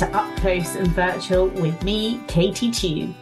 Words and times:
to 0.00 0.16
Up 0.16 0.34
Close 0.36 0.76
and 0.76 0.88
Virtual 0.92 1.48
with 1.48 1.82
me, 1.82 2.22
Katie 2.26 2.70
Tew. 2.70 3.14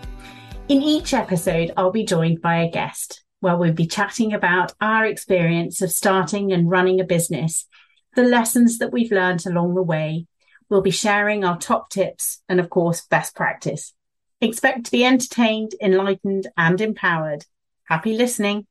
In 0.68 0.80
each 0.80 1.12
episode, 1.12 1.72
I'll 1.76 1.90
be 1.90 2.04
joined 2.04 2.40
by 2.40 2.58
a 2.58 2.70
guest 2.70 3.24
where 3.40 3.56
we'll 3.56 3.72
be 3.72 3.88
chatting 3.88 4.32
about 4.32 4.74
our 4.80 5.04
experience 5.04 5.82
of 5.82 5.90
starting 5.90 6.52
and 6.52 6.70
running 6.70 7.00
a 7.00 7.04
business, 7.04 7.66
the 8.14 8.22
lessons 8.22 8.78
that 8.78 8.92
we've 8.92 9.10
learned 9.10 9.44
along 9.44 9.74
the 9.74 9.82
way. 9.82 10.28
We'll 10.68 10.80
be 10.80 10.92
sharing 10.92 11.42
our 11.42 11.58
top 11.58 11.90
tips 11.90 12.44
and, 12.48 12.60
of 12.60 12.70
course, 12.70 13.04
best 13.06 13.34
practice. 13.34 13.92
Expect 14.40 14.84
to 14.84 14.92
be 14.92 15.04
entertained, 15.04 15.72
enlightened, 15.82 16.46
and 16.56 16.80
empowered. 16.80 17.44
Happy 17.88 18.16
listening. 18.16 18.68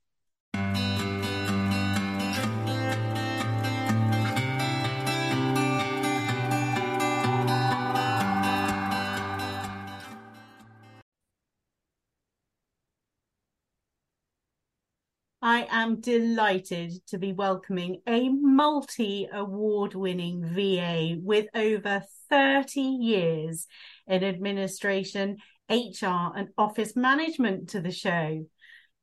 I 15.49 15.65
am 15.69 16.01
delighted 16.01 16.91
to 17.07 17.17
be 17.17 17.31
welcoming 17.31 18.01
a 18.05 18.27
multi 18.27 19.29
award 19.31 19.95
winning 19.95 20.43
VA 20.43 21.15
with 21.23 21.47
over 21.55 22.03
30 22.29 22.81
years 22.81 23.65
in 24.07 24.25
administration, 24.25 25.37
HR, 25.69 26.35
and 26.35 26.49
office 26.57 26.97
management 26.97 27.69
to 27.69 27.79
the 27.79 27.93
show. 27.93 28.45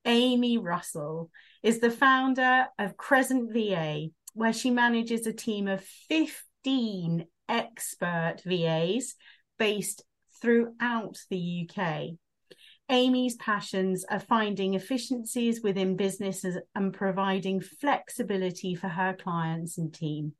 Amy 0.05 0.59
Russell 0.59 1.31
is 1.63 1.79
the 1.79 1.91
founder 1.91 2.67
of 2.79 2.99
Crescent 2.99 3.51
VA, 3.51 4.09
where 4.35 4.53
she 4.53 4.71
manages 4.71 5.27
a 5.27 5.33
team 5.33 5.67
of 5.67 5.83
15 6.11 7.25
expert 7.49 8.43
VAs 8.45 9.15
based 9.59 10.05
throughout 10.43 11.17
the 11.31 11.71
UK. 11.71 12.19
Amy's 12.91 13.37
passions 13.37 14.05
are 14.11 14.21
finding 14.21 14.75
efficiencies 14.75 15.63
within 15.63 15.97
businesses 15.97 16.59
and 16.75 16.93
providing 16.93 17.61
flexibility 17.61 18.75
for 18.75 18.89
her 18.89 19.15
clients 19.15 19.79
and 19.79 19.93
team. 19.93 20.35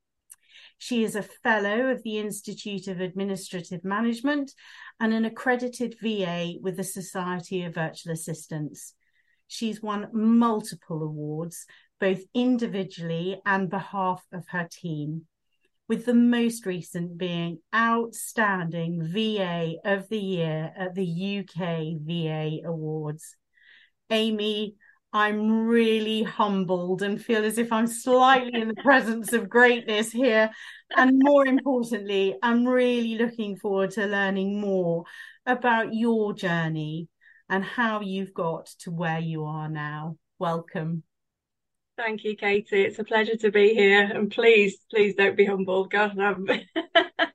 She 0.77 1.05
is 1.05 1.17
a 1.17 1.23
fellow 1.23 1.87
of 1.91 2.03
the 2.03 2.19
Institute 2.19 2.89
of 2.89 3.01
Administrative 3.01 3.85
Management 3.85 4.53
and 5.01 5.15
an 5.15 5.25
accredited 5.25 5.97
VA 6.03 6.55
with 6.61 6.77
the 6.77 6.85
Society 6.85 7.63
of 7.63 7.75
Virtual 7.75 8.13
Assistants. 8.13 8.95
She's 9.47 9.83
won 9.83 10.09
multiple 10.13 11.03
awards, 11.03 11.65
both 11.99 12.23
individually 12.35 13.41
and 13.47 13.71
behalf 13.71 14.23
of 14.33 14.49
her 14.49 14.69
team 14.71 15.27
with 15.89 16.07
the 16.07 16.15
most 16.15 16.67
recent 16.67 17.19
being 17.19 17.59
Outstanding 17.75 19.09
VA 19.13 19.75
of 19.85 20.09
the 20.09 20.19
Year 20.19 20.73
at 20.77 20.95
the 20.95 21.41
UK 21.41 21.99
VA 22.01 22.67
Awards. 22.67 23.37
Amy, 24.11 24.77
I'm 25.13 25.67
really 25.69 26.25
humbled 26.25 27.03
and 27.03 27.23
feel 27.23 27.45
as 27.45 27.59
if 27.59 27.73
I'm 27.73 27.87
slightly 27.87 28.61
in 28.61 28.69
the 28.69 28.83
presence 28.83 29.33
of 29.33 29.49
greatness 29.49 30.11
here. 30.11 30.51
And 30.97 31.23
more 31.23 31.47
importantly, 31.47 32.37
I'm 32.43 32.67
really 32.67 33.17
looking 33.17 33.57
forward 33.57 33.93
to 33.93 34.07
learning 34.07 34.61
more 34.61 35.05
about 35.47 35.95
your 35.95 36.33
journey 36.33 37.09
and 37.49 37.63
how 37.63 38.01
you've 38.01 38.35
got 38.35 38.67
to 38.81 38.91
where 38.91 39.21
you 39.21 39.45
are 39.45 39.69
now. 39.69 40.17
Welcome. 40.39 41.05
Thank 41.97 42.25
you, 42.25 42.37
Katie. 42.37 42.83
It's 42.83 42.99
a 42.99 43.05
pleasure 43.05 43.37
to 43.37 43.51
be 43.53 43.73
here. 43.73 44.03
And 44.03 44.31
please, 44.31 44.79
please 44.91 45.15
don't 45.15 45.37
be 45.37 45.45
humbled. 45.45 45.91
God, 45.91 46.19
I'm, 46.19 46.49
um, 46.49 46.61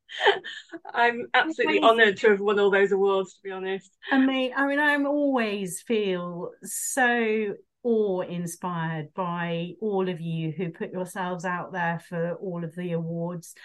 I'm 0.93 1.27
absolutely 1.33 1.81
honoured 1.81 2.17
to 2.17 2.31
have 2.31 2.41
won 2.41 2.59
all 2.59 2.69
those 2.69 2.91
awards, 2.91 3.35
to 3.35 3.39
be 3.43 3.51
honest. 3.51 3.89
I 4.11 4.17
mean, 4.17 4.51
I 4.55 4.67
mean, 4.67 4.79
I'm 4.79 5.07
always 5.07 5.81
feel 5.81 6.51
so 6.63 7.55
awe 7.83 8.21
inspired 8.21 9.13
by 9.13 9.71
all 9.79 10.09
of 10.09 10.19
you 10.19 10.51
who 10.51 10.71
put 10.71 10.91
yourselves 10.91 11.45
out 11.45 11.71
there 11.71 12.01
for 12.09 12.33
all 12.33 12.65
of 12.65 12.75
the 12.75 12.91
awards. 12.91 13.55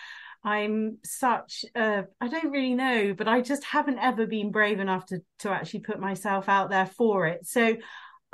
I'm 0.45 0.99
such 1.03 1.65
a 1.75 2.05
I 2.21 2.29
don't 2.29 2.51
really 2.53 2.75
know, 2.75 3.15
but 3.15 3.27
I 3.27 3.41
just 3.41 3.65
haven't 3.65 3.99
ever 3.99 4.27
been 4.27 4.53
brave 4.53 4.79
enough 4.79 5.07
to 5.07 5.21
to 5.41 5.51
actually 5.51 5.81
put 5.81 5.99
myself 5.99 6.49
out 6.49 6.71
there 6.71 6.87
for 6.87 7.27
it. 7.27 7.47
So 7.47 7.77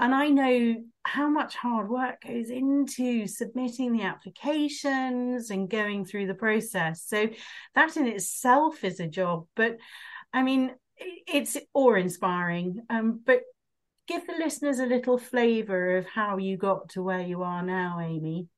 and 0.00 0.14
I 0.14 0.28
know 0.28 0.82
how 1.04 1.28
much 1.28 1.54
hard 1.54 1.90
work 1.90 2.22
goes 2.22 2.48
into 2.48 3.26
submitting 3.26 3.92
the 3.92 4.02
applications 4.02 5.50
and 5.50 5.68
going 5.68 6.04
through 6.06 6.26
the 6.26 6.34
process. 6.34 7.04
So 7.06 7.28
that 7.74 7.96
in 7.96 8.06
itself 8.06 8.82
is 8.82 8.98
a 8.98 9.06
job. 9.06 9.46
But 9.54 9.76
I 10.32 10.42
mean, 10.42 10.72
it's 10.96 11.56
awe 11.74 11.94
inspiring. 11.94 12.80
Um, 12.88 13.20
but 13.24 13.42
give 14.08 14.26
the 14.26 14.34
listeners 14.38 14.78
a 14.78 14.86
little 14.86 15.18
flavour 15.18 15.98
of 15.98 16.06
how 16.06 16.38
you 16.38 16.56
got 16.56 16.88
to 16.90 17.02
where 17.02 17.20
you 17.20 17.42
are 17.42 17.62
now, 17.62 18.00
Amy. 18.00 18.48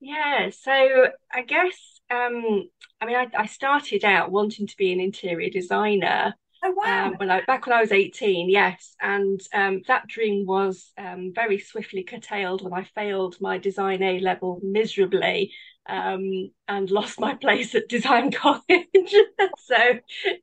Yeah, 0.00 0.50
so 0.50 1.08
I 1.32 1.42
guess 1.42 2.00
um, 2.10 2.68
I 3.00 3.06
mean 3.06 3.16
I, 3.16 3.26
I 3.36 3.46
started 3.46 4.04
out 4.04 4.30
wanting 4.30 4.66
to 4.66 4.76
be 4.76 4.92
an 4.92 5.00
interior 5.00 5.50
designer 5.50 6.34
Oh 6.66 6.72
wow! 6.74 7.08
Um, 7.08 7.14
when 7.18 7.30
I 7.30 7.42
back 7.42 7.66
when 7.66 7.76
I 7.76 7.82
was 7.82 7.92
eighteen, 7.92 8.48
yes, 8.48 8.96
and 9.00 9.38
um, 9.52 9.82
that 9.86 10.06
dream 10.06 10.46
was 10.46 10.92
um, 10.96 11.30
very 11.34 11.58
swiftly 11.58 12.02
curtailed 12.04 12.62
when 12.62 12.72
I 12.72 12.84
failed 12.84 13.36
my 13.38 13.58
design 13.58 14.02
A 14.02 14.18
level 14.20 14.60
miserably 14.62 15.52
um, 15.86 16.50
and 16.66 16.90
lost 16.90 17.20
my 17.20 17.34
place 17.34 17.74
at 17.74 17.88
design 17.88 18.32
college. 18.32 18.64
so, 19.58 19.98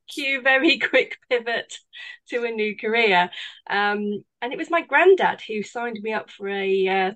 cue 0.08 0.42
very 0.44 0.78
quick 0.78 1.18
pivot 1.28 1.74
to 2.30 2.44
a 2.44 2.52
new 2.52 2.78
career. 2.78 3.32
Um, 3.68 4.24
and 4.42 4.54
it 4.54 4.58
was 4.58 4.70
my 4.70 4.82
granddad 4.82 5.42
who 5.42 5.64
signed 5.64 6.00
me 6.02 6.14
up 6.14 6.30
for 6.30 6.48
a 6.48 6.88
uh, 6.88 7.12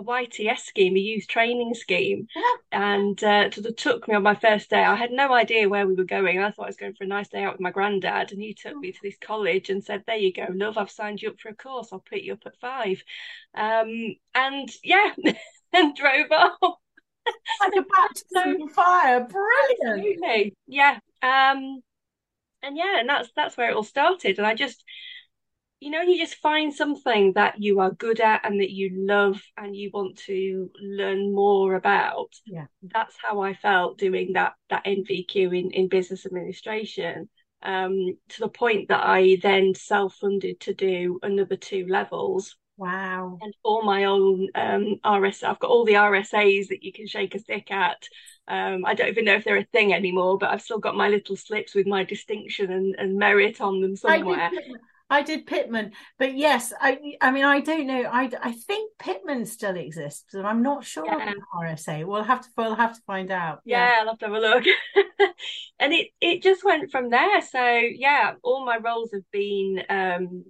a 0.00 0.04
YTS 0.04 0.60
scheme, 0.60 0.96
a 0.96 1.00
youth 1.00 1.26
training 1.28 1.74
scheme, 1.74 2.26
and 2.72 3.22
uh, 3.22 3.50
sort 3.50 3.66
of 3.66 3.76
took 3.76 4.08
me 4.08 4.14
on 4.14 4.22
my 4.22 4.34
first 4.34 4.70
day. 4.70 4.82
I 4.82 4.96
had 4.96 5.10
no 5.10 5.32
idea 5.32 5.68
where 5.68 5.86
we 5.86 5.94
were 5.94 6.04
going. 6.04 6.38
I 6.38 6.50
thought 6.50 6.64
I 6.64 6.68
was 6.68 6.76
going 6.76 6.94
for 6.94 7.04
a 7.04 7.08
nice 7.08 7.28
day 7.28 7.44
out 7.44 7.52
with 7.52 7.60
my 7.60 7.70
granddad, 7.70 8.32
and 8.32 8.40
he 8.40 8.54
took 8.54 8.76
me 8.76 8.92
to 8.92 8.98
this 9.02 9.16
college 9.20 9.70
and 9.70 9.84
said, 9.84 10.04
"There 10.06 10.16
you 10.16 10.32
go, 10.32 10.46
love. 10.50 10.78
I've 10.78 10.90
signed 10.90 11.22
you 11.22 11.30
up 11.30 11.40
for 11.40 11.50
a 11.50 11.54
course. 11.54 11.88
I'll 11.92 12.00
put 12.00 12.20
you 12.22 12.32
up 12.34 12.42
at 12.46 12.58
five. 12.60 13.02
Um, 13.54 14.16
and 14.34 14.68
yeah, 14.82 15.12
and 15.72 15.94
drove 15.94 16.30
off. 16.32 16.78
like 17.60 17.72
a 17.76 17.82
baptism 17.82 18.62
of 18.68 18.72
fire. 18.72 19.20
Brilliant. 19.24 20.06
Absolutely. 20.06 20.54
Yeah. 20.66 20.98
Um, 21.22 21.82
and 22.62 22.76
yeah, 22.76 23.00
and 23.00 23.08
that's 23.08 23.30
that's 23.36 23.56
where 23.56 23.70
it 23.70 23.76
all 23.76 23.82
started. 23.82 24.38
And 24.38 24.46
I 24.46 24.54
just 24.54 24.84
you 25.80 25.90
know, 25.90 26.02
you 26.02 26.18
just 26.18 26.36
find 26.36 26.72
something 26.72 27.32
that 27.34 27.60
you 27.60 27.80
are 27.80 27.90
good 27.90 28.20
at 28.20 28.44
and 28.44 28.60
that 28.60 28.70
you 28.70 28.90
love 28.92 29.40
and 29.56 29.74
you 29.74 29.90
want 29.92 30.18
to 30.18 30.70
learn 30.78 31.34
more 31.34 31.74
about. 31.74 32.28
Yeah. 32.46 32.66
That's 32.82 33.16
how 33.20 33.40
I 33.40 33.54
felt 33.54 33.98
doing 33.98 34.34
that 34.34 34.52
that 34.68 34.84
NVQ 34.84 35.58
in, 35.58 35.70
in 35.70 35.88
business 35.88 36.26
administration. 36.26 37.28
Um, 37.62 38.16
to 38.30 38.40
the 38.40 38.48
point 38.48 38.88
that 38.88 39.04
I 39.04 39.36
then 39.42 39.74
self-funded 39.74 40.60
to 40.60 40.74
do 40.74 41.18
another 41.22 41.56
two 41.56 41.86
levels. 41.88 42.56
Wow. 42.76 43.38
And 43.40 43.54
all 43.62 43.82
my 43.82 44.04
own 44.04 44.48
um 44.54 44.96
RS 45.04 45.42
I've 45.42 45.58
got 45.58 45.70
all 45.70 45.84
the 45.84 45.94
RSAs 45.94 46.68
that 46.68 46.82
you 46.82 46.92
can 46.92 47.06
shake 47.06 47.34
a 47.34 47.38
stick 47.38 47.70
at. 47.70 48.06
Um, 48.48 48.84
I 48.84 48.94
don't 48.94 49.08
even 49.08 49.24
know 49.24 49.34
if 49.34 49.44
they're 49.44 49.56
a 49.56 49.64
thing 49.64 49.94
anymore, 49.94 50.36
but 50.36 50.50
I've 50.50 50.62
still 50.62 50.78
got 50.78 50.96
my 50.96 51.08
little 51.08 51.36
slips 51.36 51.74
with 51.74 51.86
my 51.86 52.04
distinction 52.04 52.70
and, 52.70 52.96
and 52.98 53.16
merit 53.16 53.60
on 53.60 53.80
them 53.80 53.96
somewhere. 53.96 54.50
I 55.10 55.22
did 55.22 55.46
Pitman, 55.46 55.92
but 56.18 56.36
yes, 56.36 56.72
I 56.80 57.16
I 57.20 57.32
mean 57.32 57.44
I 57.44 57.60
don't 57.60 57.86
know. 57.86 58.04
I 58.04 58.30
I 58.42 58.52
think 58.52 58.92
Pitman 58.98 59.44
still 59.44 59.76
exists, 59.76 60.34
and 60.34 60.46
I'm 60.46 60.62
not 60.62 60.84
sure 60.84 61.04
yeah. 61.04 61.16
about 61.16 61.36
RSA. 61.54 62.06
We'll 62.06 62.22
have 62.22 62.42
to 62.42 62.48
we'll 62.56 62.76
have 62.76 62.94
to 62.94 63.00
find 63.06 63.30
out. 63.30 63.60
Yeah, 63.64 63.86
yeah 63.86 64.00
I'll 64.00 64.08
have 64.08 64.18
to 64.18 64.26
have 64.26 64.34
a 64.34 64.38
look. 64.38 64.64
and 65.80 65.92
it 65.92 66.08
it 66.20 66.42
just 66.42 66.64
went 66.64 66.90
from 66.92 67.10
there. 67.10 67.42
So 67.42 67.60
yeah, 67.60 68.34
all 68.42 68.64
my 68.64 68.78
roles 68.78 69.10
have 69.12 69.28
been 69.32 69.82
um, 69.88 70.44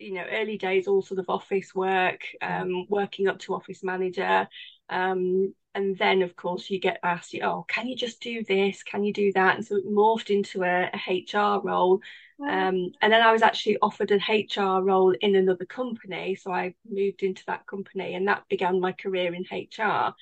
you 0.00 0.14
know, 0.14 0.24
early 0.32 0.58
days 0.58 0.88
all 0.88 1.02
sort 1.02 1.20
of 1.20 1.26
office 1.28 1.74
work, 1.74 2.22
um, 2.40 2.86
working 2.88 3.28
up 3.28 3.38
to 3.40 3.54
office 3.54 3.84
manager. 3.84 4.48
Um, 4.88 5.54
and 5.74 5.96
then 5.98 6.22
of 6.22 6.34
course 6.34 6.68
you 6.68 6.80
get 6.80 6.98
asked, 7.04 7.34
oh, 7.42 7.64
can 7.68 7.86
you 7.86 7.94
just 7.94 8.20
do 8.20 8.42
this? 8.42 8.82
Can 8.82 9.04
you 9.04 9.12
do 9.12 9.30
that? 9.34 9.56
And 9.56 9.64
so 9.64 9.76
it 9.76 9.86
morphed 9.86 10.30
into 10.30 10.64
a, 10.64 10.90
a 10.92 11.24
HR 11.32 11.60
role 11.62 12.00
um, 12.42 12.92
and 13.02 13.12
then 13.12 13.20
I 13.20 13.32
was 13.32 13.42
actually 13.42 13.78
offered 13.82 14.10
an 14.10 14.22
HR 14.28 14.82
role 14.82 15.14
in 15.20 15.34
another 15.34 15.66
company. 15.66 16.34
So 16.34 16.52
I 16.52 16.74
moved 16.88 17.22
into 17.22 17.44
that 17.46 17.66
company 17.66 18.14
and 18.14 18.28
that 18.28 18.48
began 18.48 18.80
my 18.80 18.92
career 18.92 19.34
in 19.34 19.44
HR. 19.50 20.14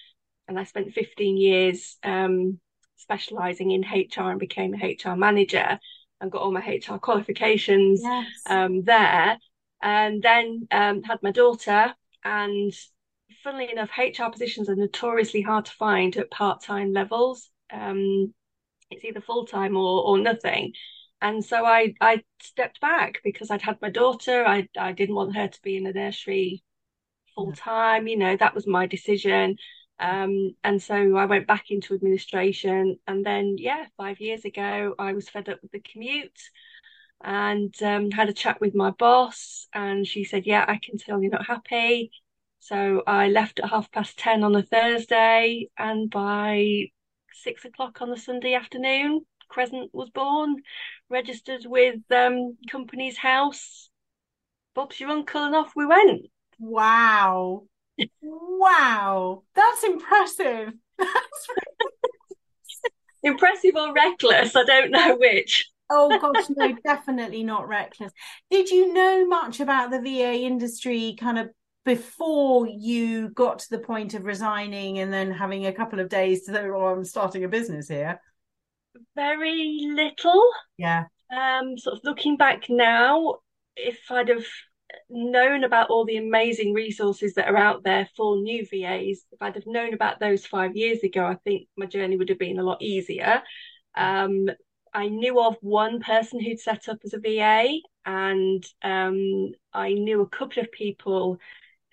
And 0.48 0.58
I 0.58 0.64
spent 0.64 0.94
15 0.94 1.36
years 1.36 1.96
um, 2.02 2.58
specializing 2.96 3.70
in 3.70 3.82
HR 3.82 4.30
and 4.30 4.40
became 4.40 4.74
a 4.74 4.96
HR 4.96 5.14
manager 5.14 5.78
and 6.20 6.32
got 6.32 6.42
all 6.42 6.50
my 6.50 6.60
HR 6.60 6.96
qualifications 6.96 8.00
yes. 8.02 8.26
um, 8.46 8.82
there. 8.82 9.38
And 9.80 10.20
then 10.20 10.66
um, 10.72 11.02
had 11.04 11.22
my 11.22 11.30
daughter. 11.30 11.94
And 12.24 12.72
funnily 13.44 13.70
enough, 13.70 13.90
HR 13.96 14.30
positions 14.32 14.68
are 14.68 14.74
notoriously 14.74 15.42
hard 15.42 15.66
to 15.66 15.72
find 15.72 16.16
at 16.16 16.32
part 16.32 16.62
time 16.62 16.92
levels. 16.92 17.48
Um, 17.72 18.34
it's 18.90 19.04
either 19.04 19.20
full 19.20 19.46
time 19.46 19.76
or 19.76 20.02
or 20.02 20.18
nothing. 20.18 20.72
And 21.20 21.44
so 21.44 21.64
I 21.64 21.94
I 22.00 22.22
stepped 22.40 22.80
back 22.80 23.20
because 23.24 23.50
I'd 23.50 23.62
had 23.62 23.80
my 23.82 23.90
daughter. 23.90 24.44
I 24.46 24.68
I 24.78 24.92
didn't 24.92 25.16
want 25.16 25.36
her 25.36 25.48
to 25.48 25.62
be 25.62 25.76
in 25.76 25.86
a 25.86 25.92
nursery 25.92 26.62
full 27.34 27.52
time. 27.52 28.08
You 28.08 28.16
know, 28.18 28.36
that 28.36 28.54
was 28.54 28.66
my 28.66 28.86
decision. 28.86 29.56
Um, 30.00 30.54
and 30.62 30.82
so 30.82 31.16
I 31.16 31.26
went 31.26 31.46
back 31.46 31.70
into 31.70 31.94
administration. 31.94 32.98
And 33.06 33.24
then, 33.24 33.56
yeah, 33.58 33.86
five 33.96 34.20
years 34.20 34.44
ago, 34.44 34.94
I 34.98 35.12
was 35.12 35.28
fed 35.28 35.48
up 35.48 35.60
with 35.62 35.72
the 35.72 35.80
commute 35.80 36.38
and 37.22 37.74
um, 37.82 38.10
had 38.10 38.28
a 38.28 38.32
chat 38.32 38.60
with 38.60 38.74
my 38.74 38.90
boss. 38.90 39.68
And 39.74 40.06
she 40.06 40.24
said, 40.24 40.46
Yeah, 40.46 40.64
I 40.66 40.78
can 40.78 40.98
tell 40.98 41.20
you're 41.22 41.32
not 41.32 41.46
happy. 41.46 42.12
So 42.60 43.02
I 43.06 43.28
left 43.28 43.60
at 43.60 43.70
half 43.70 43.90
past 43.92 44.18
10 44.18 44.44
on 44.44 44.54
a 44.56 44.62
Thursday. 44.62 45.68
And 45.78 46.10
by 46.10 46.86
six 47.32 47.64
o'clock 47.64 48.00
on 48.02 48.10
the 48.10 48.16
Sunday 48.16 48.54
afternoon, 48.54 49.24
Crescent 49.48 49.90
was 49.92 50.10
born, 50.10 50.56
registered 51.08 51.64
with 51.66 52.00
um, 52.10 52.56
Companies 52.70 53.16
House. 53.16 53.90
Bob's 54.74 55.00
your 55.00 55.10
uncle, 55.10 55.44
and 55.44 55.54
off 55.54 55.72
we 55.74 55.86
went. 55.86 56.26
Wow. 56.58 57.64
wow. 58.22 59.42
That's 59.54 59.84
impressive. 59.84 60.72
That's 60.98 61.48
impressive 63.22 63.74
or 63.74 63.92
reckless. 63.92 64.54
I 64.56 64.64
don't 64.64 64.90
know 64.90 65.16
which. 65.16 65.68
oh 65.90 66.18
gosh, 66.20 66.46
no, 66.50 66.76
definitely 66.84 67.42
not 67.42 67.68
reckless. 67.68 68.12
Did 68.50 68.70
you 68.70 68.92
know 68.92 69.26
much 69.26 69.60
about 69.60 69.90
the 69.90 70.00
VA 70.00 70.44
industry 70.44 71.16
kind 71.18 71.38
of 71.38 71.48
before 71.84 72.66
you 72.66 73.30
got 73.30 73.60
to 73.60 73.70
the 73.70 73.78
point 73.78 74.12
of 74.14 74.24
resigning 74.24 74.98
and 74.98 75.12
then 75.12 75.30
having 75.30 75.66
a 75.66 75.72
couple 75.72 76.00
of 76.00 76.08
days 76.08 76.44
to 76.44 76.52
say, 76.52 76.66
oh, 76.66 76.86
I'm 76.86 77.04
starting 77.04 77.44
a 77.44 77.48
business 77.48 77.88
here? 77.88 78.20
Very 79.14 79.78
little. 79.82 80.50
Yeah. 80.76 81.04
Um, 81.30 81.76
sort 81.76 81.98
of 81.98 82.04
looking 82.04 82.36
back 82.36 82.68
now, 82.68 83.36
if 83.76 83.98
I'd 84.10 84.28
have 84.28 84.46
known 85.10 85.64
about 85.64 85.90
all 85.90 86.04
the 86.04 86.16
amazing 86.16 86.72
resources 86.72 87.34
that 87.34 87.48
are 87.48 87.56
out 87.56 87.84
there 87.84 88.08
for 88.16 88.36
new 88.40 88.66
VAs, 88.66 89.24
if 89.30 89.40
I'd 89.40 89.54
have 89.54 89.66
known 89.66 89.94
about 89.94 90.20
those 90.20 90.46
five 90.46 90.76
years 90.76 91.02
ago, 91.02 91.24
I 91.24 91.36
think 91.44 91.68
my 91.76 91.86
journey 91.86 92.16
would 92.16 92.30
have 92.30 92.38
been 92.38 92.58
a 92.58 92.64
lot 92.64 92.82
easier. 92.82 93.42
Um, 93.96 94.48
I 94.94 95.08
knew 95.08 95.40
of 95.40 95.56
one 95.60 96.00
person 96.00 96.40
who'd 96.40 96.60
set 96.60 96.88
up 96.88 96.98
as 97.04 97.12
a 97.12 97.18
VA, 97.18 97.78
and 98.06 98.64
um, 98.82 99.52
I 99.72 99.92
knew 99.92 100.22
a 100.22 100.28
couple 100.28 100.62
of 100.62 100.72
people 100.72 101.38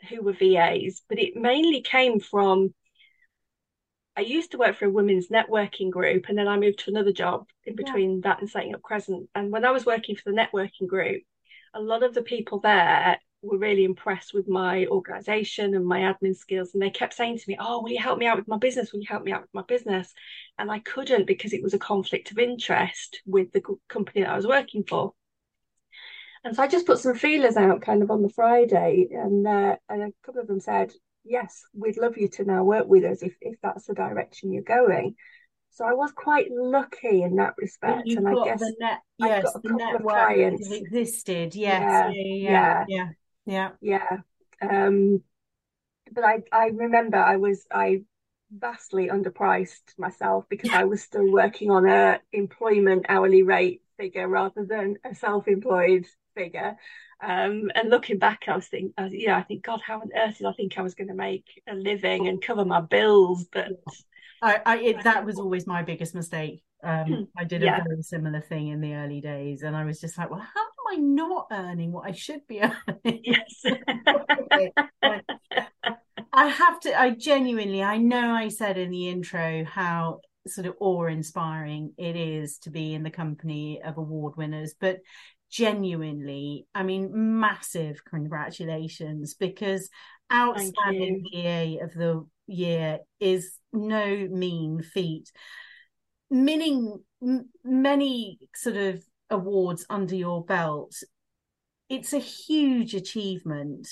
who 0.10 0.22
were 0.22 0.34
VAs, 0.34 1.02
but 1.10 1.20
it 1.20 1.36
mainly 1.36 1.82
came 1.82 2.20
from. 2.20 2.74
I 4.18 4.22
used 4.22 4.52
to 4.52 4.58
work 4.58 4.78
for 4.78 4.86
a 4.86 4.90
women's 4.90 5.28
networking 5.28 5.90
group, 5.90 6.26
and 6.30 6.38
then 6.38 6.48
I 6.48 6.58
moved 6.58 6.80
to 6.80 6.92
another 6.92 7.12
job 7.12 7.48
in 7.66 7.76
between 7.76 8.16
yeah. 8.16 8.20
that 8.24 8.40
and 8.40 8.50
setting 8.50 8.74
up 8.74 8.82
Crescent. 8.82 9.30
And 9.36 9.52
when 9.52 9.66
I 9.66 9.72
was 9.72 9.86
working 9.86 10.16
for 10.16 10.32
the 10.32 10.38
networking 10.38 10.88
group, 10.88 11.24
a 11.74 11.82
lot 11.82 12.04
of 12.04 12.14
the 12.14 12.22
people 12.22 12.60
there 12.60 13.20
were 13.42 13.58
really 13.58 13.84
impressed 13.84 14.34
with 14.34 14.48
my 14.48 14.86
organization 14.88 15.76
and 15.76 15.86
my 15.86 16.00
admin 16.00 16.36
skills. 16.36 16.74
And 16.74 16.82
they 16.82 16.90
kept 16.90 17.14
saying 17.14 17.38
to 17.40 17.44
me, 17.48 17.58
Oh, 17.60 17.82
will 17.82 17.92
you 17.92 18.00
help 18.00 18.18
me 18.18 18.26
out 18.26 18.38
with 18.38 18.48
my 18.48 18.58
business? 18.58 18.92
Will 18.92 19.02
you 19.02 19.08
help 19.10 19.24
me 19.24 19.34
out 19.34 19.42
with 19.42 19.54
my 19.54 19.64
business? 19.64 20.14
And 20.58 20.72
I 20.72 20.80
couldn't 20.80 21.28
because 21.28 21.54
it 21.54 21.62
was 21.62 21.74
a 21.74 21.80
conflict 21.80 22.32
of 22.32 22.40
interest 22.40 23.22
with 23.26 23.52
the 23.52 23.62
company 23.90 24.22
that 24.22 24.32
I 24.32 24.36
was 24.36 24.48
working 24.48 24.84
for. 24.84 25.14
And 26.46 26.56
so 26.56 26.62
I 26.62 26.68
just 26.68 26.86
put 26.86 27.00
some 27.00 27.16
feelers 27.16 27.58
out 27.58 27.82
kind 27.82 28.04
of 28.04 28.12
on 28.12 28.22
the 28.22 28.30
Friday, 28.30 29.08
and, 29.12 29.48
uh, 29.48 29.78
and 29.90 30.04
a 30.04 30.12
couple 30.24 30.42
of 30.42 30.48
them 30.48 30.60
said, 30.60 30.94
Yes, 31.26 31.64
we'd 31.74 31.98
love 31.98 32.18
you 32.18 32.28
to 32.30 32.46
now 32.46 32.64
work 32.64 32.88
with 32.88 33.04
us 33.04 33.24
if, 33.24 33.36
if 33.42 33.60
that's 33.62 33.88
the 33.88 33.94
direction 33.94 34.54
you're 34.54 34.64
going. 34.64 35.16
So 35.72 35.84
I 35.84 35.94
was 35.94 36.12
quite 36.12 36.48
lucky 36.52 37.24
in 37.24 37.36
that 37.38 37.56
respect. 37.58 38.08
And 38.08 38.28
I 38.28 38.34
guess 38.46 38.60
the 38.60 38.76
net, 38.80 39.00
yes, 39.18 39.44
got 39.44 39.56
a 39.56 39.60
the 39.60 39.70
couple 39.70 39.96
of 39.96 40.06
clients 40.08 40.72
existed. 40.72 41.56
Yes. 41.56 41.82
Yeah. 41.82 42.14
Yeah. 42.14 42.86
Yeah. 42.88 43.10
Yeah. 43.46 43.72
Yeah. 43.82 44.18
yeah. 44.62 44.88
Um, 44.88 45.22
but 46.12 46.24
I, 46.24 46.44
I 46.52 46.68
remember 46.68 47.18
I 47.18 47.38
was, 47.38 47.66
I 47.72 48.04
vastly 48.52 49.10
underpriced 49.10 49.98
myself 49.98 50.46
because 50.50 50.70
I 50.72 50.86
was 50.86 51.02
still 51.02 51.30
working 51.30 51.72
on 51.72 51.90
a 51.90 52.22
employment 52.32 53.08
hourly 53.10 53.44
rate 53.44 53.82
figure 53.98 54.28
rather 54.28 54.64
than 54.66 54.98
a 55.04 55.16
self-employed 55.16 56.06
figure. 56.36 56.76
Um, 57.22 57.72
and 57.74 57.90
looking 57.90 58.20
back, 58.20 58.44
I 58.48 58.56
was 58.56 58.68
thinking, 58.68 58.94
uh, 58.98 59.10
yeah, 59.12 59.38
I 59.38 59.44
think, 59.44 59.64
God, 59.64 59.82
how 59.86 60.02
on 60.02 60.10
earth 60.16 60.38
did 60.38 60.48
I 60.48 60.54
think 60.54 60.78
I 60.78 60.82
was 60.82 60.96
going 60.96 61.08
to 61.08 61.14
make 61.14 61.46
a 61.68 61.74
living 61.74 62.28
and 62.28 62.42
cover 62.42 62.66
my 62.66 62.82
bills? 62.82 63.46
But 63.52 63.70
I, 64.42 64.62
I 64.66 64.78
it, 64.78 65.04
that 65.04 65.26
was 65.26 65.40
always 65.40 65.66
my 65.66 65.82
biggest 65.82 66.14
mistake. 66.14 66.62
Um, 66.84 67.06
hmm. 67.06 67.24
I 67.38 67.46
did 67.46 67.64
a 67.64 67.66
yeah. 67.66 67.84
very 67.84 68.04
similar 68.04 68.42
thing 68.42 68.68
in 68.68 68.82
the 68.82 68.94
early 68.94 69.22
days, 69.22 69.64
and 69.64 69.76
I 69.76 69.86
was 69.86 70.00
just 70.00 70.18
like, 70.18 70.30
well, 70.30 70.40
how 70.40 70.62
am 70.62 70.88
I 70.92 70.98
not 70.98 71.48
earning 71.52 71.92
what 71.92 72.08
I 72.08 72.12
should 72.12 72.46
be 72.48 72.62
earning? 72.62 73.22
Yes. 73.24 73.64
I 76.34 76.48
have 76.48 76.80
to. 76.82 77.00
I 77.00 77.12
genuinely. 77.12 77.82
I 77.82 77.98
know 77.98 78.34
I 78.34 78.50
said 78.50 78.78
in 78.78 78.92
the 78.92 79.08
intro 79.10 79.64
how 79.64 80.20
sort 80.48 80.68
of 80.68 80.76
awe-inspiring 80.80 81.94
it 81.98 82.16
is 82.16 82.60
to 82.60 82.70
be 82.70 82.94
in 82.94 83.02
the 83.04 83.10
company 83.10 83.82
of 83.82 83.98
award 83.98 84.36
winners, 84.38 84.76
but 84.80 85.00
genuinely, 85.50 86.68
I 86.74 86.84
mean, 86.84 87.40
massive 87.40 88.04
congratulations 88.06 89.34
because 89.34 89.90
outstanding 90.32 91.26
VA 91.32 91.78
of 91.82 91.94
the 91.94 92.26
year 92.48 93.00
is 93.20 93.58
no 93.72 94.28
mean 94.30 94.82
feat. 94.82 95.32
Meaning 96.30 97.04
many 97.64 98.40
sort 98.56 98.78
of 98.78 99.04
awards 99.30 99.86
under 99.90 100.16
your 100.16 100.44
belt, 100.44 100.96
it's 101.90 102.14
a 102.14 102.20
huge 102.20 102.94
achievement. 102.94 103.88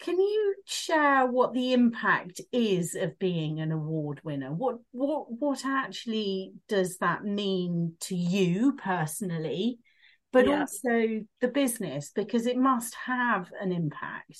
Can 0.00 0.18
you 0.18 0.54
share 0.64 1.26
what 1.26 1.54
the 1.54 1.72
impact 1.72 2.40
is 2.52 2.94
of 2.94 3.18
being 3.18 3.58
an 3.60 3.72
award 3.72 4.20
winner? 4.22 4.52
What 4.52 4.76
what 4.92 5.26
what 5.28 5.64
actually 5.64 6.52
does 6.68 6.98
that 6.98 7.24
mean 7.24 7.94
to 8.02 8.14
you 8.14 8.74
personally, 8.74 9.80
but 10.32 10.46
yeah. 10.46 10.60
also 10.60 11.24
the 11.40 11.48
business 11.48 12.10
because 12.14 12.46
it 12.46 12.56
must 12.56 12.94
have 13.06 13.50
an 13.60 13.72
impact. 13.72 14.38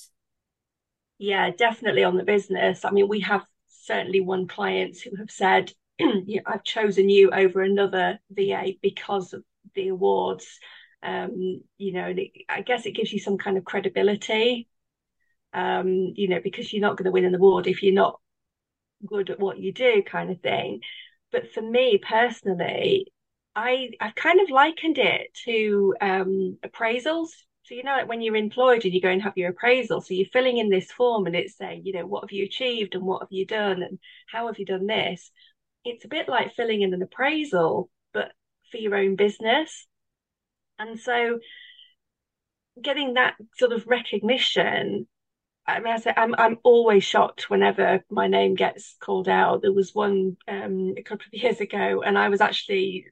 Yeah, 1.17 1.49
definitely 1.51 2.03
on 2.03 2.15
the 2.15 2.23
business. 2.23 2.85
I 2.85 2.91
mean, 2.91 3.07
we 3.07 3.21
have 3.21 3.45
certainly 3.67 4.21
won 4.21 4.47
clients 4.47 5.01
who 5.01 5.15
have 5.17 5.31
said, 5.31 5.71
I've 6.45 6.63
chosen 6.63 7.09
you 7.09 7.31
over 7.31 7.61
another 7.61 8.19
VA 8.31 8.73
because 8.81 9.33
of 9.33 9.43
the 9.75 9.89
awards. 9.89 10.47
Um, 11.01 11.61
you 11.77 11.93
know, 11.93 12.13
it, 12.15 12.31
I 12.47 12.61
guess 12.61 12.85
it 12.85 12.95
gives 12.95 13.11
you 13.11 13.19
some 13.19 13.37
kind 13.37 13.57
of 13.57 13.65
credibility. 13.65 14.67
Um, 15.51 16.13
you 16.15 16.27
know, 16.27 16.39
because 16.41 16.71
you're 16.71 16.81
not 16.81 16.97
going 16.97 17.05
to 17.05 17.11
win 17.11 17.25
an 17.25 17.33
award 17.33 17.65
if 17.65 17.81
you're 17.81 17.93
not 17.93 18.19
good 19.05 19.29
at 19.31 19.39
what 19.39 19.57
you 19.57 19.73
do, 19.73 20.03
kind 20.05 20.29
of 20.29 20.39
thing. 20.41 20.81
But 21.31 21.51
for 21.51 21.61
me 21.61 21.97
personally, 21.97 23.07
I 23.55 23.89
I've 23.99 24.15
kind 24.15 24.39
of 24.41 24.49
likened 24.49 24.97
it 24.97 25.33
to 25.45 25.95
um, 26.01 26.57
appraisals. 26.65 27.29
So, 27.63 27.75
you 27.75 27.83
know, 27.83 27.91
like 27.91 28.07
when 28.07 28.21
you're 28.21 28.35
employed 28.35 28.83
and 28.83 28.93
you 28.93 29.01
go 29.01 29.09
and 29.09 29.21
have 29.21 29.37
your 29.37 29.51
appraisal, 29.51 30.01
so 30.01 30.13
you're 30.13 30.25
filling 30.33 30.57
in 30.57 30.69
this 30.69 30.91
form 30.91 31.27
and 31.27 31.35
it's 31.35 31.55
saying, 31.57 31.83
you 31.85 31.93
know, 31.93 32.05
what 32.05 32.23
have 32.23 32.31
you 32.31 32.45
achieved 32.45 32.95
and 32.95 33.03
what 33.05 33.21
have 33.21 33.31
you 33.31 33.45
done 33.45 33.83
and 33.83 33.99
how 34.31 34.47
have 34.47 34.57
you 34.57 34.65
done 34.65 34.87
this? 34.87 35.31
It's 35.85 36.05
a 36.05 36.07
bit 36.09 36.27
like 36.27 36.55
filling 36.55 36.81
in 36.81 36.93
an 36.93 37.01
appraisal, 37.01 37.89
but 38.13 38.31
for 38.71 38.77
your 38.77 38.95
own 38.95 39.15
business. 39.15 39.85
And 40.79 40.99
so 40.99 41.39
getting 42.81 43.13
that 43.15 43.35
sort 43.57 43.73
of 43.73 43.85
recognition, 43.87 45.07
I 45.67 45.79
mean, 45.79 45.93
I 45.93 45.97
say 45.99 46.13
I'm 46.15 46.35
I'm 46.37 46.57
always 46.63 47.03
shocked 47.03 47.49
whenever 47.49 48.03
my 48.09 48.27
name 48.27 48.55
gets 48.55 48.95
called 49.01 49.29
out. 49.29 49.61
There 49.61 49.73
was 49.73 49.93
one 49.95 50.37
um, 50.47 50.95
a 50.97 51.03
couple 51.03 51.25
of 51.33 51.33
years 51.43 51.61
ago, 51.61 52.01
and 52.03 52.17
I 52.17 52.29
was 52.29 52.41
actually 52.41 53.07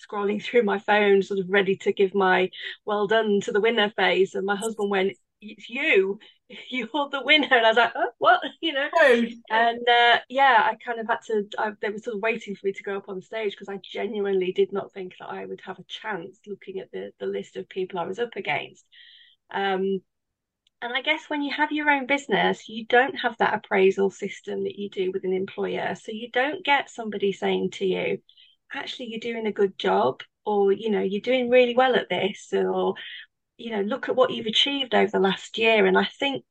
scrolling 0.00 0.42
through 0.42 0.62
my 0.62 0.78
phone, 0.78 1.22
sort 1.22 1.40
of 1.40 1.50
ready 1.50 1.76
to 1.76 1.92
give 1.92 2.14
my 2.14 2.50
well 2.84 3.06
done 3.06 3.40
to 3.42 3.52
the 3.52 3.60
winner 3.60 3.90
face. 3.90 4.34
And 4.34 4.46
my 4.46 4.56
husband 4.56 4.90
went, 4.90 5.16
It's 5.40 5.68
you, 5.68 6.18
you're 6.70 6.86
the 7.10 7.22
winner. 7.24 7.48
And 7.50 7.66
I 7.66 7.68
was 7.70 7.76
like, 7.76 7.92
oh, 7.94 8.10
What? 8.18 8.40
You 8.60 8.72
know? 8.74 8.88
Oh. 8.94 9.26
And 9.50 9.88
uh, 9.88 10.18
yeah, 10.28 10.68
I 10.70 10.76
kind 10.84 11.00
of 11.00 11.06
had 11.06 11.22
to, 11.26 11.44
I, 11.58 11.72
they 11.80 11.90
were 11.90 11.98
sort 11.98 12.16
of 12.16 12.22
waiting 12.22 12.54
for 12.54 12.66
me 12.66 12.72
to 12.72 12.82
go 12.82 12.96
up 12.96 13.08
on 13.08 13.20
stage 13.22 13.52
because 13.52 13.68
I 13.68 13.78
genuinely 13.82 14.52
did 14.52 14.72
not 14.72 14.92
think 14.92 15.14
that 15.18 15.30
I 15.30 15.46
would 15.46 15.60
have 15.64 15.78
a 15.78 15.84
chance 15.84 16.38
looking 16.46 16.78
at 16.78 16.90
the, 16.92 17.12
the 17.18 17.26
list 17.26 17.56
of 17.56 17.68
people 17.68 17.98
I 17.98 18.06
was 18.06 18.18
up 18.18 18.36
against. 18.36 18.84
Um, 19.50 20.00
and 20.82 20.94
I 20.94 21.02
guess 21.02 21.28
when 21.28 21.42
you 21.42 21.52
have 21.54 21.72
your 21.72 21.90
own 21.90 22.06
business, 22.06 22.68
you 22.68 22.86
don't 22.86 23.14
have 23.16 23.36
that 23.38 23.54
appraisal 23.54 24.10
system 24.10 24.64
that 24.64 24.78
you 24.78 24.88
do 24.88 25.10
with 25.12 25.24
an 25.24 25.34
employer. 25.34 25.94
So 25.94 26.10
you 26.12 26.30
don't 26.30 26.64
get 26.64 26.88
somebody 26.88 27.32
saying 27.32 27.72
to 27.72 27.84
you, 27.86 28.18
actually 28.72 29.06
you're 29.06 29.20
doing 29.20 29.46
a 29.46 29.52
good 29.52 29.78
job 29.78 30.22
or 30.44 30.72
you 30.72 30.90
know 30.90 31.00
you're 31.00 31.20
doing 31.20 31.50
really 31.50 31.74
well 31.76 31.96
at 31.96 32.08
this 32.08 32.52
or 32.52 32.94
you 33.56 33.70
know 33.70 33.82
look 33.82 34.08
at 34.08 34.16
what 34.16 34.30
you've 34.30 34.46
achieved 34.46 34.94
over 34.94 35.10
the 35.10 35.18
last 35.18 35.58
year 35.58 35.86
and 35.86 35.98
i 35.98 36.08
think 36.18 36.44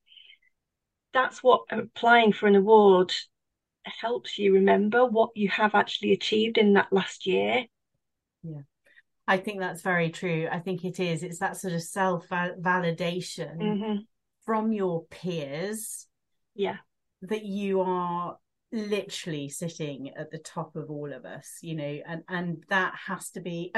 that's 1.14 1.42
what 1.42 1.62
applying 1.72 2.32
for 2.32 2.48
an 2.48 2.56
award 2.56 3.14
helps 3.86 4.38
you 4.38 4.54
remember 4.54 5.06
what 5.06 5.32
you 5.36 5.50
have 5.50 5.76
actually 5.76 6.12
achieved 6.12 6.58
in 6.58 6.74
that 6.74 6.92
last 6.92 7.26
year. 7.26 7.66
Yeah. 8.44 8.62
I 9.28 9.38
think 9.38 9.60
that's 9.60 9.82
very 9.82 10.10
true. 10.10 10.48
I 10.52 10.60
think 10.60 10.84
it 10.84 11.00
is. 11.00 11.24
It's 11.24 11.40
that 11.40 11.58
sort 11.58 11.74
of 11.74 11.84
self 11.84 12.28
validation 12.30 13.58
mm-hmm. 13.58 13.96
from 14.46 14.72
your 14.72 15.06
peers. 15.06 16.08
Yeah. 16.56 16.78
That 17.24 17.46
you 17.46 17.82
are 17.82 18.38
literally 18.72 19.50
sitting 19.50 20.12
at 20.16 20.30
the 20.32 20.38
top 20.38 20.76
of 20.76 20.92
all 20.92 21.12
of 21.12 21.26
us 21.26 21.58
you 21.62 21.76
know 21.76 22.00
and 22.08 22.24
and 22.30 22.64
that 22.70 22.94
has 23.08 23.32
to 23.32 23.40
be 23.40 23.74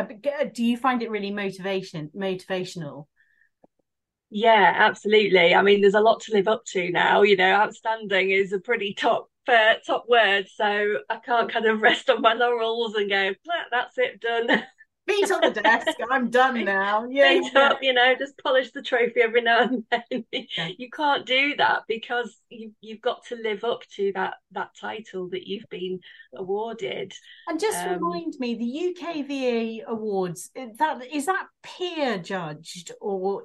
do 0.53 0.63
you 0.63 0.75
find 0.75 1.01
it 1.01 1.09
really 1.09 1.31
motivation 1.31 2.09
motivational? 2.15 3.05
Yeah 4.29 4.73
absolutely. 4.77 5.53
I 5.53 5.61
mean 5.61 5.81
there's 5.81 5.93
a 5.93 6.01
lot 6.01 6.21
to 6.21 6.33
live 6.33 6.47
up 6.47 6.63
to 6.67 6.89
now 6.91 7.21
you 7.21 7.37
know 7.37 7.51
outstanding 7.53 8.31
is 8.31 8.53
a 8.53 8.59
pretty 8.59 8.93
top 8.93 9.29
uh, 9.47 9.73
top 9.85 10.05
word 10.07 10.47
so 10.53 10.97
i 11.09 11.17
can't 11.17 11.51
kind 11.51 11.65
of 11.65 11.81
rest 11.81 12.09
on 12.11 12.21
my 12.21 12.33
laurels 12.33 12.93
and 12.93 13.09
go 13.09 13.33
that's 13.71 13.97
it 13.97 14.21
done 14.21 14.47
feet 15.11 15.31
on 15.31 15.41
the 15.41 15.61
desk. 15.61 15.97
I'm 16.11 16.29
done 16.29 16.63
now. 16.63 17.07
Yeah, 17.09 17.29
feet 17.29 17.51
yeah. 17.53 17.69
up, 17.69 17.79
you 17.81 17.93
know, 17.93 18.15
just 18.17 18.37
polish 18.37 18.71
the 18.71 18.81
trophy 18.81 19.21
every 19.21 19.41
now 19.41 19.63
and 19.63 19.83
then. 19.91 20.25
You 20.77 20.89
can't 20.89 21.25
do 21.25 21.55
that 21.57 21.83
because 21.87 22.37
you 22.49 22.71
you've 22.81 23.01
got 23.01 23.25
to 23.25 23.35
live 23.35 23.63
up 23.63 23.81
to 23.95 24.11
that 24.15 24.35
that 24.51 24.71
title 24.79 25.29
that 25.29 25.47
you've 25.47 25.69
been 25.69 25.99
awarded. 26.35 27.13
And 27.47 27.59
just 27.59 27.79
um, 27.79 27.93
remind 27.93 28.35
me, 28.39 28.55
the 28.55 29.07
UK 29.07 29.27
VA 29.27 29.89
Awards 29.89 30.49
that 30.55 31.05
is 31.11 31.25
that 31.25 31.47
peer 31.63 32.17
judged 32.17 32.91
or 32.99 33.43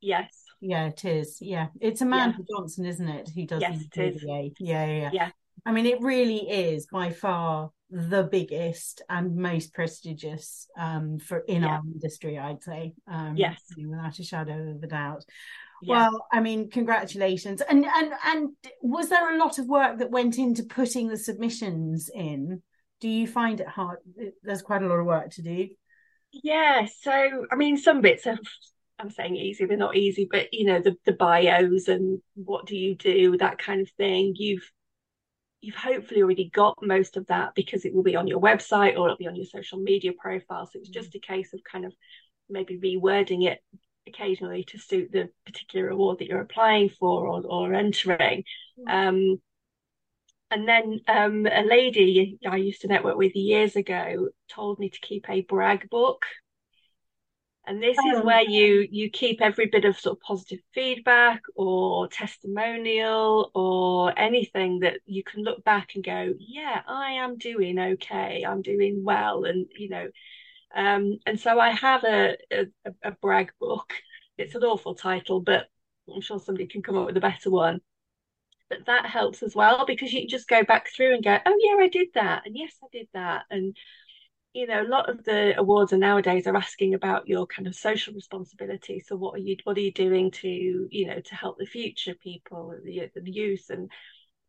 yes. 0.00 0.32
Yeah, 0.60 0.86
it 0.86 1.04
is. 1.04 1.38
Yeah, 1.40 1.68
it's 1.80 2.00
Amanda 2.00 2.38
yeah. 2.40 2.56
Johnson, 2.56 2.84
isn't 2.86 3.08
it, 3.08 3.30
who 3.34 3.46
does 3.46 3.62
yes, 3.62 3.78
the 3.94 4.10
VA? 4.10 4.50
Yeah, 4.58 4.86
yeah, 4.86 5.10
yeah. 5.12 5.30
I 5.68 5.72
mean, 5.72 5.84
it 5.84 6.00
really 6.00 6.48
is 6.48 6.86
by 6.86 7.10
far 7.10 7.72
the 7.90 8.22
biggest 8.22 9.02
and 9.10 9.36
most 9.36 9.74
prestigious 9.74 10.66
um, 10.78 11.18
for 11.18 11.40
in 11.40 11.60
yeah. 11.60 11.68
our 11.68 11.82
industry, 11.84 12.38
I'd 12.38 12.62
say. 12.62 12.94
Um, 13.06 13.36
yes, 13.36 13.60
without 13.76 14.18
a 14.18 14.24
shadow 14.24 14.70
of 14.70 14.82
a 14.82 14.86
doubt. 14.86 15.26
Yeah. 15.82 16.08
Well, 16.08 16.26
I 16.32 16.40
mean, 16.40 16.70
congratulations. 16.70 17.60
And 17.60 17.84
and 17.84 18.12
and 18.24 18.48
was 18.80 19.10
there 19.10 19.34
a 19.34 19.38
lot 19.38 19.58
of 19.58 19.66
work 19.66 19.98
that 19.98 20.10
went 20.10 20.38
into 20.38 20.62
putting 20.62 21.08
the 21.08 21.18
submissions 21.18 22.10
in? 22.14 22.62
Do 23.00 23.08
you 23.10 23.26
find 23.26 23.60
it 23.60 23.68
hard? 23.68 23.98
There's 24.42 24.62
quite 24.62 24.82
a 24.82 24.86
lot 24.86 25.00
of 25.00 25.04
work 25.04 25.32
to 25.32 25.42
do. 25.42 25.68
Yeah. 26.32 26.86
So, 27.02 27.44
I 27.52 27.56
mean, 27.56 27.76
some 27.76 28.00
bits 28.00 28.26
are. 28.26 28.38
I'm 28.98 29.10
saying 29.10 29.36
easy, 29.36 29.66
they're 29.66 29.76
not 29.76 29.96
easy, 29.96 30.26
but 30.30 30.48
you 30.50 30.64
know, 30.64 30.80
the 30.80 30.96
the 31.04 31.12
bios 31.12 31.88
and 31.88 32.22
what 32.36 32.64
do 32.64 32.74
you 32.74 32.94
do, 32.94 33.36
that 33.36 33.58
kind 33.58 33.82
of 33.82 33.90
thing. 33.98 34.32
You've 34.34 34.68
you've 35.60 35.74
hopefully 35.74 36.22
already 36.22 36.50
got 36.50 36.74
most 36.80 37.16
of 37.16 37.26
that 37.26 37.54
because 37.54 37.84
it 37.84 37.94
will 37.94 38.02
be 38.02 38.16
on 38.16 38.26
your 38.26 38.40
website 38.40 38.96
or 38.96 39.06
it'll 39.06 39.16
be 39.16 39.26
on 39.26 39.36
your 39.36 39.46
social 39.46 39.78
media 39.78 40.12
profile. 40.12 40.66
So 40.66 40.78
it's 40.78 40.88
just 40.88 41.14
a 41.14 41.20
case 41.20 41.52
of 41.52 41.60
kind 41.70 41.84
of 41.84 41.92
maybe 42.48 42.78
rewording 42.78 43.46
it 43.46 43.60
occasionally 44.06 44.64
to 44.64 44.78
suit 44.78 45.12
the 45.12 45.28
particular 45.44 45.88
award 45.88 46.18
that 46.18 46.28
you're 46.28 46.40
applying 46.40 46.88
for 46.88 47.26
or, 47.26 47.42
or 47.44 47.74
entering. 47.74 48.44
Um, 48.88 49.40
and 50.50 50.66
then 50.66 51.00
um, 51.08 51.46
a 51.46 51.62
lady 51.62 52.38
I 52.48 52.56
used 52.56 52.80
to 52.82 52.88
network 52.88 53.16
with 53.16 53.34
years 53.36 53.76
ago 53.76 54.28
told 54.48 54.78
me 54.78 54.88
to 54.88 55.00
keep 55.00 55.28
a 55.28 55.42
brag 55.42 55.90
book 55.90 56.24
and 57.68 57.82
this 57.82 57.98
is 57.98 58.16
oh, 58.16 58.24
where 58.24 58.42
you 58.42 58.88
you 58.90 59.10
keep 59.10 59.42
every 59.42 59.66
bit 59.66 59.84
of 59.84 60.00
sort 60.00 60.16
of 60.16 60.22
positive 60.22 60.58
feedback 60.72 61.42
or 61.54 62.08
testimonial 62.08 63.50
or 63.54 64.18
anything 64.18 64.80
that 64.80 65.00
you 65.04 65.22
can 65.22 65.42
look 65.42 65.62
back 65.64 65.90
and 65.94 66.02
go 66.02 66.32
yeah 66.38 66.80
i 66.88 67.12
am 67.12 67.36
doing 67.36 67.78
okay. 67.78 68.44
I'm 68.46 68.62
doing 68.62 69.04
well. 69.04 69.44
And 69.44 69.66
you 69.76 69.90
know 69.90 70.08
um, 70.74 71.18
and 71.26 71.38
so 71.38 71.60
i 71.60 71.70
have 71.70 72.04
a, 72.04 72.36
a, 72.50 72.66
a 73.04 73.10
brag 73.12 73.52
book. 73.60 73.92
It's 74.38 74.54
an 74.54 74.62
awful 74.62 74.94
title 74.94 75.40
but 75.40 75.66
i'm 76.14 76.20
sure 76.20 76.38
somebody 76.38 76.68
can 76.68 76.82
come 76.82 76.96
up 76.96 77.06
with 77.06 77.16
a 77.16 77.20
better 77.20 77.50
one. 77.50 77.80
But 78.70 78.86
that 78.86 79.06
helps 79.06 79.42
as 79.42 79.54
well 79.54 79.84
because 79.86 80.12
you 80.12 80.26
just 80.26 80.48
go 80.48 80.62
back 80.62 80.88
through 80.94 81.14
and 81.14 81.24
go 81.24 81.38
oh 81.44 81.58
yeah 81.60 81.84
i 81.84 81.88
did 81.88 82.08
that. 82.14 82.42
And 82.46 82.56
yes 82.56 82.72
i 82.82 82.86
did 82.90 83.08
that. 83.12 83.44
And 83.50 83.76
you 84.52 84.66
know, 84.66 84.82
a 84.82 84.88
lot 84.88 85.08
of 85.08 85.24
the 85.24 85.54
awards 85.58 85.92
are 85.92 85.98
nowadays 85.98 86.46
are 86.46 86.56
asking 86.56 86.94
about 86.94 87.28
your 87.28 87.46
kind 87.46 87.66
of 87.68 87.74
social 87.74 88.14
responsibility. 88.14 89.00
So 89.00 89.16
what 89.16 89.34
are 89.34 89.42
you 89.42 89.56
what 89.64 89.76
are 89.76 89.80
you 89.80 89.92
doing 89.92 90.30
to, 90.32 90.48
you 90.48 91.06
know, 91.06 91.20
to 91.20 91.34
help 91.34 91.58
the 91.58 91.66
future 91.66 92.14
people, 92.14 92.74
the, 92.84 93.10
the 93.14 93.30
youth 93.30 93.66
and 93.70 93.90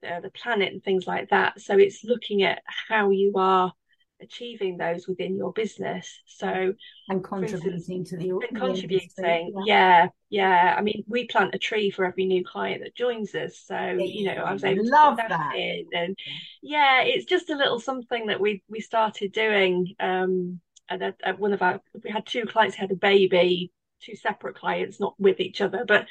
uh, 0.07 0.21
the 0.21 0.31
planet 0.31 0.71
and 0.71 0.83
things 0.83 1.05
like 1.05 1.29
that. 1.29 1.59
So 1.61 1.77
it's 1.77 2.03
looking 2.03 2.43
at 2.43 2.61
how 2.65 3.09
you 3.09 3.33
are 3.35 3.73
achieving 4.21 4.77
those 4.77 5.07
within 5.07 5.35
your 5.35 5.51
business. 5.53 6.21
So 6.25 6.73
and 7.07 7.23
contributing 7.23 7.73
instance, 7.73 8.09
to 8.09 8.17
the 8.17 8.29
and 8.29 8.57
contributing, 8.57 9.53
yeah. 9.65 10.09
yeah, 10.29 10.75
I 10.77 10.81
mean, 10.81 11.03
we 11.07 11.27
plant 11.27 11.55
a 11.55 11.59
tree 11.59 11.89
for 11.89 12.05
every 12.05 12.25
new 12.25 12.43
client 12.43 12.83
that 12.83 12.95
joins 12.95 13.33
us. 13.35 13.61
So 13.65 13.75
yeah, 13.75 13.93
you 13.97 14.25
know, 14.25 14.43
I 14.43 14.53
was 14.53 14.63
able 14.63 14.83
to 14.83 14.89
love 14.89 15.17
that, 15.17 15.55
and 15.93 16.17
yeah, 16.61 17.01
it's 17.01 17.25
just 17.25 17.49
a 17.49 17.55
little 17.55 17.79
something 17.79 18.27
that 18.27 18.39
we 18.39 18.63
we 18.69 18.81
started 18.81 19.31
doing. 19.31 19.95
Um, 19.99 20.59
and 20.91 21.03
at, 21.03 21.15
at 21.23 21.39
one 21.39 21.53
of 21.53 21.61
our, 21.61 21.81
we 22.03 22.09
had 22.09 22.25
two 22.25 22.45
clients 22.45 22.75
who 22.75 22.81
had 22.81 22.91
a 22.91 22.95
baby, 22.95 23.71
two 24.01 24.15
separate 24.15 24.55
clients, 24.55 24.99
not 24.99 25.15
with 25.19 25.39
each 25.39 25.61
other, 25.61 25.85
but. 25.87 26.05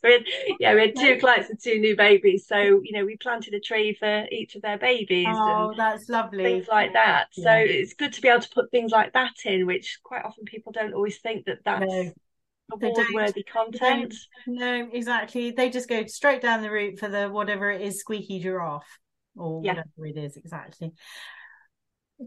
we 0.04 0.12
had, 0.12 0.22
yeah, 0.58 0.74
we 0.74 0.80
had 0.80 0.96
two 0.96 1.18
clients 1.18 1.50
and 1.50 1.58
two 1.62 1.78
new 1.78 1.96
babies. 1.96 2.46
So 2.46 2.58
you 2.58 2.92
know, 2.92 3.04
we 3.04 3.16
planted 3.16 3.54
a 3.54 3.60
tree 3.60 3.94
for 3.98 4.26
each 4.30 4.54
of 4.54 4.62
their 4.62 4.78
babies. 4.78 5.26
Oh, 5.30 5.72
that's 5.76 6.08
lovely. 6.08 6.44
Things 6.44 6.68
like 6.68 6.92
that. 6.94 7.28
Yeah. 7.36 7.44
So 7.44 7.50
it's 7.70 7.94
good 7.94 8.12
to 8.12 8.20
be 8.20 8.28
able 8.28 8.42
to 8.42 8.50
put 8.54 8.70
things 8.70 8.92
like 8.92 9.12
that 9.12 9.34
in, 9.44 9.66
which 9.66 9.98
quite 10.02 10.24
often 10.24 10.44
people 10.44 10.72
don't 10.72 10.94
always 10.94 11.18
think 11.18 11.46
that 11.46 11.58
that's. 11.64 11.86
No. 11.86 12.12
Award-worthy 12.72 13.42
content. 13.42 14.14
No, 14.46 14.88
exactly. 14.92 15.50
They 15.50 15.70
just 15.70 15.88
go 15.88 16.06
straight 16.06 16.40
down 16.40 16.62
the 16.62 16.70
route 16.70 17.00
for 17.00 17.08
the 17.08 17.26
whatever 17.26 17.68
it 17.68 17.80
is, 17.80 17.98
squeaky 17.98 18.38
giraffe 18.38 19.00
or 19.34 19.60
yeah. 19.64 19.82
whatever 19.96 20.06
it 20.06 20.16
is 20.16 20.36
exactly 20.36 20.92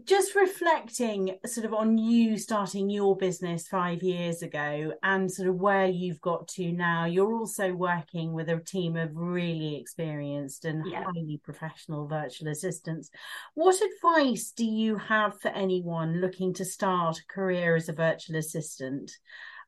just 0.02 0.34
reflecting 0.34 1.36
sort 1.46 1.64
of 1.64 1.72
on 1.72 1.96
you 1.96 2.36
starting 2.36 2.90
your 2.90 3.16
business 3.16 3.68
five 3.68 4.02
years 4.02 4.42
ago 4.42 4.92
and 5.04 5.30
sort 5.30 5.48
of 5.48 5.54
where 5.54 5.86
you've 5.86 6.20
got 6.20 6.48
to 6.48 6.72
now 6.72 7.04
you're 7.04 7.32
also 7.32 7.72
working 7.72 8.32
with 8.32 8.48
a 8.48 8.58
team 8.58 8.96
of 8.96 9.10
really 9.14 9.76
experienced 9.76 10.64
and 10.64 10.84
yeah. 10.90 11.04
highly 11.04 11.40
professional 11.44 12.08
virtual 12.08 12.48
assistants 12.48 13.10
what 13.54 13.76
advice 13.80 14.52
do 14.56 14.64
you 14.64 14.96
have 14.96 15.40
for 15.40 15.48
anyone 15.48 16.20
looking 16.20 16.52
to 16.52 16.64
start 16.64 17.18
a 17.18 17.32
career 17.32 17.76
as 17.76 17.88
a 17.88 17.92
virtual 17.92 18.36
assistant 18.36 19.12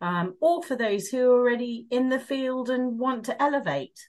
um, 0.00 0.34
or 0.40 0.62
for 0.62 0.74
those 0.74 1.06
who 1.08 1.20
are 1.20 1.38
already 1.38 1.86
in 1.90 2.08
the 2.08 2.20
field 2.20 2.68
and 2.68 2.98
want 2.98 3.24
to 3.24 3.42
elevate 3.42 4.08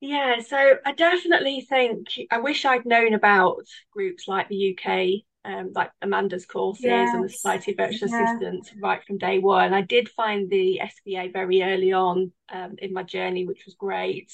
yeah, 0.00 0.40
so 0.40 0.74
I 0.84 0.92
definitely 0.92 1.62
think 1.62 2.08
I 2.30 2.38
wish 2.38 2.64
I'd 2.64 2.86
known 2.86 3.14
about 3.14 3.64
groups 3.90 4.28
like 4.28 4.48
the 4.48 4.76
UK, 4.76 5.22
um, 5.44 5.72
like 5.74 5.90
Amanda's 6.02 6.46
courses 6.46 6.84
yes. 6.84 7.14
and 7.14 7.24
the 7.24 7.28
Society 7.28 7.72
of 7.72 7.78
Virtual 7.78 8.08
yeah. 8.10 8.24
Assistants 8.24 8.72
right 8.80 9.02
from 9.04 9.18
day 9.18 9.38
one. 9.38 9.72
I 9.72 9.82
did 9.82 10.08
find 10.10 10.50
the 10.50 10.80
SVA 10.82 11.32
very 11.32 11.62
early 11.62 11.92
on 11.92 12.32
um, 12.52 12.74
in 12.78 12.92
my 12.92 13.04
journey, 13.04 13.46
which 13.46 13.64
was 13.64 13.74
great. 13.74 14.30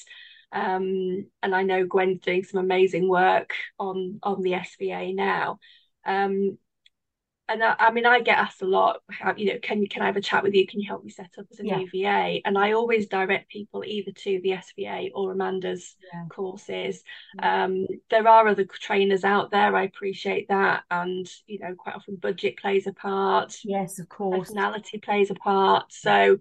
Um, 0.51 1.25
and 1.41 1.55
I 1.55 1.63
know 1.63 1.85
Gwen's 1.85 2.19
doing 2.21 2.43
some 2.43 2.59
amazing 2.59 3.07
work 3.07 3.53
on 3.79 4.19
on 4.21 4.41
the 4.41 4.51
SVA 4.51 5.15
now. 5.15 5.59
Um, 6.05 6.57
and 7.49 7.61
I, 7.61 7.75
I, 7.77 7.91
mean, 7.91 8.05
I 8.05 8.21
get 8.21 8.37
asked 8.37 8.61
a 8.61 8.65
lot, 8.65 9.01
you 9.35 9.47
know, 9.47 9.59
can 9.61 9.85
can 9.87 10.01
I 10.01 10.05
have 10.05 10.15
a 10.15 10.21
chat 10.21 10.43
with 10.43 10.53
you? 10.53 10.65
Can 10.65 10.79
you 10.79 10.87
help 10.87 11.03
me 11.03 11.11
set 11.11 11.31
up 11.37 11.45
as 11.51 11.59
a 11.59 11.65
yeah. 11.65 12.37
And 12.45 12.57
I 12.57 12.71
always 12.71 13.07
direct 13.07 13.51
people 13.51 13.83
either 13.85 14.11
to 14.11 14.39
the 14.41 14.51
SVA 14.51 15.11
or 15.13 15.33
Amanda's 15.33 15.95
yeah. 16.13 16.25
courses. 16.29 17.03
Yeah. 17.35 17.65
Um, 17.65 17.87
there 18.09 18.27
are 18.27 18.47
other 18.47 18.63
trainers 18.63 19.25
out 19.25 19.51
there. 19.51 19.75
I 19.75 19.83
appreciate 19.83 20.47
that, 20.47 20.83
and 20.89 21.29
you 21.45 21.59
know, 21.59 21.75
quite 21.75 21.95
often 21.95 22.15
budget 22.15 22.57
plays 22.57 22.87
a 22.87 22.93
part. 22.93 23.57
Yes, 23.63 23.99
of 23.99 24.07
course. 24.07 24.47
Personality 24.47 24.99
plays 24.99 25.29
a 25.29 25.35
part. 25.35 25.91
So, 25.91 26.37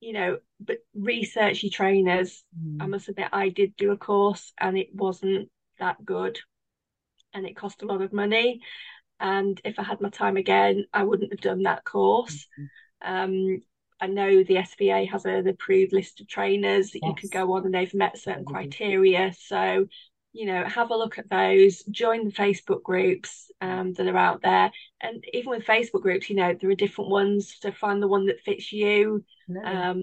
you 0.00 0.12
know, 0.12 0.38
but 0.60 0.78
researchy 0.96 1.72
trainers. 1.72 2.44
Mm. 2.60 2.82
I 2.82 2.86
must 2.86 3.08
admit, 3.08 3.28
I 3.32 3.48
did 3.48 3.74
do 3.76 3.90
a 3.90 3.96
course, 3.96 4.52
and 4.60 4.76
it 4.76 4.88
wasn't 4.92 5.48
that 5.78 6.04
good, 6.04 6.38
and 7.32 7.46
it 7.46 7.56
cost 7.56 7.82
a 7.82 7.86
lot 7.86 8.02
of 8.02 8.12
money 8.12 8.60
and 9.20 9.60
if 9.64 9.78
I 9.78 9.82
had 9.82 10.00
my 10.00 10.10
time 10.10 10.36
again, 10.36 10.84
I 10.92 11.04
wouldn't 11.04 11.32
have 11.32 11.40
done 11.40 11.62
that 11.62 11.84
course. 11.84 12.46
Mm-hmm. 12.58 13.14
Um, 13.14 13.62
I 14.00 14.06
know 14.08 14.42
the 14.42 14.56
SVA 14.56 15.08
has 15.10 15.24
an 15.24 15.48
approved 15.48 15.92
list 15.92 16.20
of 16.20 16.28
trainers 16.28 16.90
that 16.90 17.00
yes. 17.02 17.08
you 17.08 17.14
could 17.14 17.30
go 17.30 17.54
on 17.54 17.64
and 17.64 17.74
they've 17.74 17.94
met 17.94 18.18
certain 18.18 18.44
mm-hmm. 18.44 18.54
criteria. 18.54 19.32
So, 19.38 19.86
you 20.32 20.46
know, 20.46 20.64
have 20.64 20.90
a 20.90 20.96
look 20.96 21.18
at 21.18 21.30
those, 21.30 21.82
join 21.84 22.24
the 22.24 22.32
Facebook 22.32 22.82
groups 22.82 23.50
um, 23.62 23.94
that 23.94 24.06
are 24.06 24.16
out 24.16 24.42
there. 24.42 24.70
And 25.00 25.24
even 25.32 25.50
with 25.50 25.64
Facebook 25.64 26.02
groups, 26.02 26.28
you 26.28 26.36
know, 26.36 26.54
there 26.60 26.70
are 26.70 26.74
different 26.74 27.10
ones 27.10 27.58
to 27.60 27.72
find 27.72 28.02
the 28.02 28.08
one 28.08 28.26
that 28.26 28.40
fits 28.40 28.70
you. 28.72 29.24
No, 29.48 29.62
um, 29.64 30.02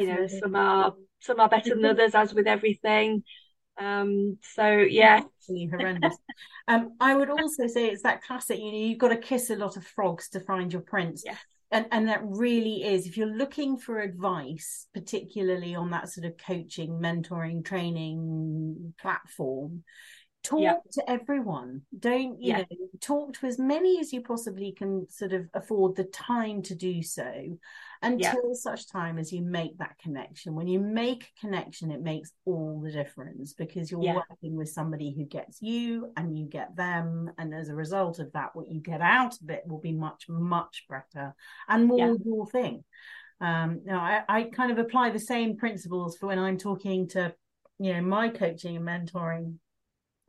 you 0.00 0.06
know, 0.06 0.26
some 0.26 0.56
are 0.56 0.94
some 1.20 1.40
are 1.40 1.48
better 1.48 1.74
than 1.74 1.84
others, 1.84 2.14
as 2.14 2.34
with 2.34 2.46
everything. 2.46 3.22
Um, 3.78 4.38
so 4.54 4.68
yeah, 4.68 5.22
absolutely 5.38 5.66
horrendous. 5.66 6.16
um, 6.68 6.94
I 7.00 7.14
would 7.14 7.30
also 7.30 7.66
say 7.66 7.86
it's 7.86 8.02
that 8.02 8.22
classic. 8.22 8.58
You 8.58 8.72
know, 8.72 8.78
you've 8.78 8.98
got 8.98 9.08
to 9.08 9.16
kiss 9.16 9.50
a 9.50 9.56
lot 9.56 9.76
of 9.76 9.86
frogs 9.86 10.28
to 10.30 10.40
find 10.40 10.72
your 10.72 10.82
prince. 10.82 11.22
Yeah. 11.24 11.36
And, 11.70 11.86
and 11.90 12.08
that 12.08 12.20
really 12.22 12.84
is 12.84 13.06
if 13.06 13.16
you're 13.16 13.26
looking 13.26 13.78
for 13.78 13.98
advice 13.98 14.86
particularly 14.94 15.74
on 15.74 15.90
that 15.90 16.08
sort 16.08 16.24
of 16.24 16.36
coaching 16.36 17.00
mentoring 17.00 17.64
training 17.64 18.94
platform 19.00 19.82
talk 20.44 20.60
yeah. 20.60 20.74
to 20.92 21.10
everyone 21.10 21.80
don't 21.98 22.40
you 22.40 22.50
yeah. 22.50 22.58
know 22.58 22.64
talk 23.00 23.32
to 23.32 23.46
as 23.46 23.58
many 23.58 23.98
as 23.98 24.12
you 24.12 24.20
possibly 24.20 24.72
can 24.72 25.08
sort 25.08 25.32
of 25.32 25.48
afford 25.54 25.96
the 25.96 26.04
time 26.04 26.62
to 26.62 26.74
do 26.74 27.02
so 27.02 27.58
until 28.02 28.42
yeah. 28.48 28.52
such 28.52 28.86
time 28.86 29.18
as 29.18 29.32
you 29.32 29.40
make 29.40 29.76
that 29.78 29.98
connection 29.98 30.54
when 30.54 30.68
you 30.68 30.78
make 30.78 31.24
a 31.24 31.40
connection 31.40 31.90
it 31.90 32.02
makes 32.02 32.30
all 32.44 32.80
the 32.84 32.92
difference 32.92 33.54
because 33.54 33.90
you're 33.90 34.00
working 34.00 34.54
with 34.54 34.68
somebody 34.68 35.14
who 35.16 35.24
gets 35.24 35.62
you 35.62 36.12
and 36.18 36.38
you 36.38 36.44
get 36.44 36.76
them 36.76 37.30
and 37.38 37.54
as 37.54 37.70
a 37.70 37.74
result 37.74 38.18
of 38.18 38.30
that 38.32 38.54
what 38.54 38.68
you 38.68 38.80
get 38.80 39.00
out 39.00 39.34
of 39.40 39.48
it 39.48 39.62
will 39.66 39.80
be 39.80 39.92
much 39.92 40.26
much 40.28 40.84
better 40.90 41.34
and 41.68 41.86
more 41.86 42.16
your 42.22 42.46
thing 42.48 42.84
um 43.40 43.80
now 43.86 44.00
I, 44.00 44.22
I 44.28 44.42
kind 44.44 44.70
of 44.70 44.78
apply 44.78 45.08
the 45.08 45.18
same 45.18 45.56
principles 45.56 46.18
for 46.18 46.26
when 46.26 46.38
i'm 46.38 46.58
talking 46.58 47.08
to 47.08 47.34
you 47.78 47.94
know 47.94 48.02
my 48.02 48.28
coaching 48.28 48.76
and 48.76 48.86
mentoring 48.86 49.54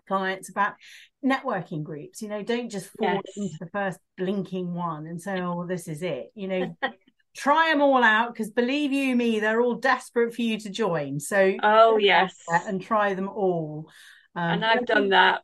clients 0.07 0.49
about 0.49 0.73
networking 1.23 1.83
groups 1.83 2.21
you 2.21 2.27
know 2.27 2.43
don't 2.43 2.69
just 2.69 2.89
fall 2.97 3.21
yes. 3.25 3.37
into 3.37 3.55
the 3.59 3.69
first 3.71 3.99
blinking 4.17 4.73
one 4.73 5.07
and 5.07 5.21
say 5.21 5.41
oh 5.41 5.65
this 5.65 5.87
is 5.87 6.01
it 6.01 6.31
you 6.35 6.47
know. 6.47 6.75
Try 7.37 7.69
them 7.69 7.81
all 7.81 8.01
out 8.01 8.33
because 8.33 8.49
believe 8.49 8.93
you 8.93 9.13
me 9.13 9.41
they're 9.41 9.59
all 9.59 9.75
desperate 9.75 10.33
for 10.33 10.41
you 10.41 10.57
to 10.61 10.69
join. 10.69 11.19
So 11.19 11.55
oh 11.61 11.97
yes. 11.97 12.33
and 12.49 12.81
try 12.81 13.13
them 13.13 13.27
all. 13.27 13.89
Um, 14.37 14.51
and 14.51 14.65
i've 14.65 14.85
done 14.85 15.09
that. 15.09 15.41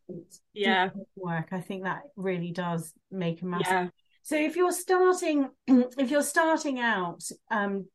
yeah. 0.53 0.91
work. 1.18 1.50
I 1.51 1.60
think 1.60 1.84
that 1.84 2.03
really 2.15 2.51
does 2.51 2.94
make 3.12 3.41
a 3.41 3.46
massive 3.46 3.68
yeah. 3.68 3.88
so 4.24 4.38
if 4.38 4.56
you're 4.56 4.72
starting 4.72 5.50
if 5.68 6.12
you're 6.12 6.24
starting 6.24 6.80
out 6.80 7.24
um 7.51 7.88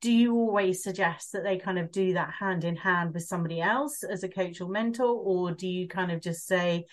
do 0.00 0.10
you 0.10 0.34
always 0.34 0.82
suggest 0.82 1.32
that 1.32 1.42
they 1.42 1.58
kind 1.58 1.78
of 1.78 1.92
do 1.92 2.14
that 2.14 2.32
hand 2.32 2.64
in 2.64 2.76
hand 2.76 3.12
with 3.12 3.24
somebody 3.24 3.60
else 3.60 4.02
as 4.02 4.22
a 4.22 4.28
coach 4.28 4.60
or 4.60 4.68
mentor 4.68 5.06
or 5.06 5.52
do 5.52 5.66
you 5.66 5.86
kind 5.86 6.10
of 6.10 6.20
just 6.20 6.46
say 6.46 6.84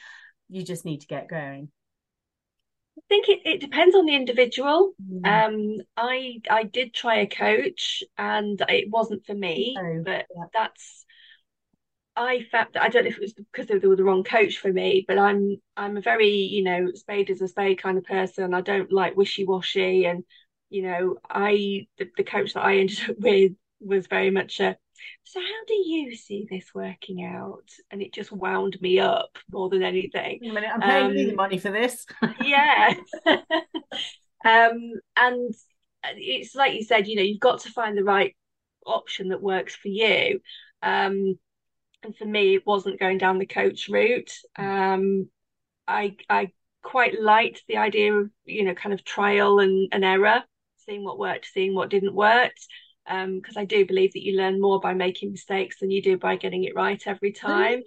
you 0.49 0.63
just 0.63 0.85
need 0.85 1.01
to 1.01 1.07
get 1.07 1.29
going 1.29 1.69
I 2.97 3.01
think 3.09 3.27
it, 3.27 3.39
it 3.43 3.59
depends 3.59 3.95
on 3.95 4.05
the 4.05 4.15
individual. 4.15 4.93
Mm. 5.01 5.25
Um, 5.25 5.85
I 5.97 6.41
I 6.49 6.63
did 6.63 6.93
try 6.93 7.17
a 7.17 7.27
coach 7.27 8.03
and 8.19 8.61
it 8.69 8.89
wasn't 8.89 9.25
for 9.25 9.33
me, 9.33 9.75
oh, 9.79 10.01
but 10.05 10.27
yeah. 10.35 10.45
that's 10.53 11.05
I 12.15 12.45
felt 12.51 12.77
I 12.79 12.89
don't 12.89 13.03
know 13.03 13.09
if 13.09 13.17
it 13.17 13.21
was 13.21 13.33
because 13.33 13.67
they 13.67 13.77
were 13.77 13.95
the 13.95 14.03
wrong 14.03 14.23
coach 14.23 14.59
for 14.59 14.71
me, 14.71 15.05
but 15.07 15.17
I'm 15.17 15.57
I'm 15.75 15.97
a 15.97 16.01
very 16.01 16.29
you 16.29 16.63
know 16.63 16.91
spade 16.93 17.29
is 17.29 17.41
a 17.41 17.47
spade 17.47 17.81
kind 17.81 17.97
of 17.97 18.03
person. 18.03 18.53
I 18.53 18.61
don't 18.61 18.91
like 18.91 19.17
wishy 19.17 19.45
washy, 19.45 20.05
and 20.05 20.23
you 20.73 20.81
know, 20.81 21.17
I 21.29 21.87
the, 21.99 22.09
the 22.17 22.23
coach 22.23 22.53
that 22.53 22.65
I 22.65 22.77
ended 22.77 22.99
up 23.09 23.19
with 23.19 23.53
was 23.79 24.07
very 24.07 24.31
much 24.31 24.59
a 24.59 24.75
so 25.23 25.39
how 25.39 25.65
do 25.67 25.73
you 25.73 26.15
see 26.15 26.47
this 26.49 26.73
working 26.73 27.25
out? 27.25 27.69
And 27.91 28.01
it 28.01 28.13
just 28.13 28.31
wound 28.31 28.77
me 28.81 28.99
up 28.99 29.37
more 29.51 29.69
than 29.69 29.83
anything. 29.83 30.39
A 30.43 30.53
minute, 30.53 30.69
I'm 30.73 30.81
paying 30.81 31.05
um, 31.05 31.13
you 31.13 31.25
the 31.25 31.31
um, 31.31 31.35
money 31.35 31.57
for 31.57 31.71
this. 31.71 32.05
yeah. 32.43 32.93
um, 34.45 34.93
and 35.17 35.53
it's 36.15 36.55
like 36.55 36.73
you 36.73 36.83
said, 36.83 37.07
you 37.07 37.17
know, 37.17 37.21
you've 37.21 37.39
got 37.39 37.61
to 37.61 37.71
find 37.71 37.97
the 37.97 38.03
right 38.03 38.35
option 38.85 39.29
that 39.29 39.41
works 39.41 39.75
for 39.75 39.89
you. 39.89 40.39
Um, 40.81 41.37
and 42.03 42.15
for 42.17 42.25
me, 42.25 42.55
it 42.55 42.65
wasn't 42.65 42.99
going 42.99 43.17
down 43.17 43.39
the 43.39 43.45
coach 43.45 43.89
route. 43.89 44.31
Um, 44.57 45.29
I 45.87 46.15
I 46.29 46.51
quite 46.81 47.19
liked 47.19 47.63
the 47.67 47.77
idea 47.77 48.13
of 48.13 48.29
you 48.45 48.63
know 48.63 48.73
kind 48.73 48.93
of 48.93 49.03
trial 49.03 49.59
and, 49.59 49.89
and 49.91 50.03
error 50.03 50.43
seeing 50.85 51.03
what 51.03 51.19
worked, 51.19 51.47
seeing 51.53 51.73
what 51.75 51.89
didn't 51.89 52.13
work. 52.15 52.51
Because 53.05 53.57
um, 53.57 53.61
I 53.61 53.65
do 53.65 53.85
believe 53.85 54.13
that 54.13 54.23
you 54.23 54.37
learn 54.37 54.61
more 54.61 54.79
by 54.79 54.93
making 54.93 55.31
mistakes 55.31 55.79
than 55.79 55.91
you 55.91 56.01
do 56.01 56.17
by 56.17 56.37
getting 56.37 56.63
it 56.63 56.75
right 56.75 57.01
every 57.05 57.33
time. 57.33 57.81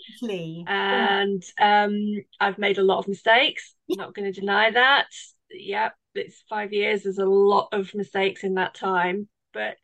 And 0.66 1.42
um, 1.58 2.24
I've 2.38 2.58
made 2.58 2.78
a 2.78 2.82
lot 2.82 2.98
of 2.98 3.08
mistakes. 3.08 3.74
I'm 3.90 3.96
not 3.96 4.14
going 4.14 4.30
to 4.30 4.38
deny 4.40 4.70
that. 4.72 5.06
Yep, 5.50 5.94
it's 6.16 6.42
five 6.50 6.72
years. 6.72 7.04
There's 7.04 7.18
a 7.18 7.24
lot 7.24 7.68
of 7.72 7.94
mistakes 7.94 8.44
in 8.44 8.54
that 8.54 8.74
time, 8.74 9.28
but 9.54 9.76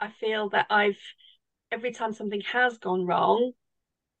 I 0.00 0.08
feel 0.08 0.48
that 0.48 0.66
I've 0.70 0.98
every 1.70 1.92
time 1.92 2.12
something 2.12 2.40
has 2.52 2.78
gone 2.78 3.06
wrong, 3.06 3.52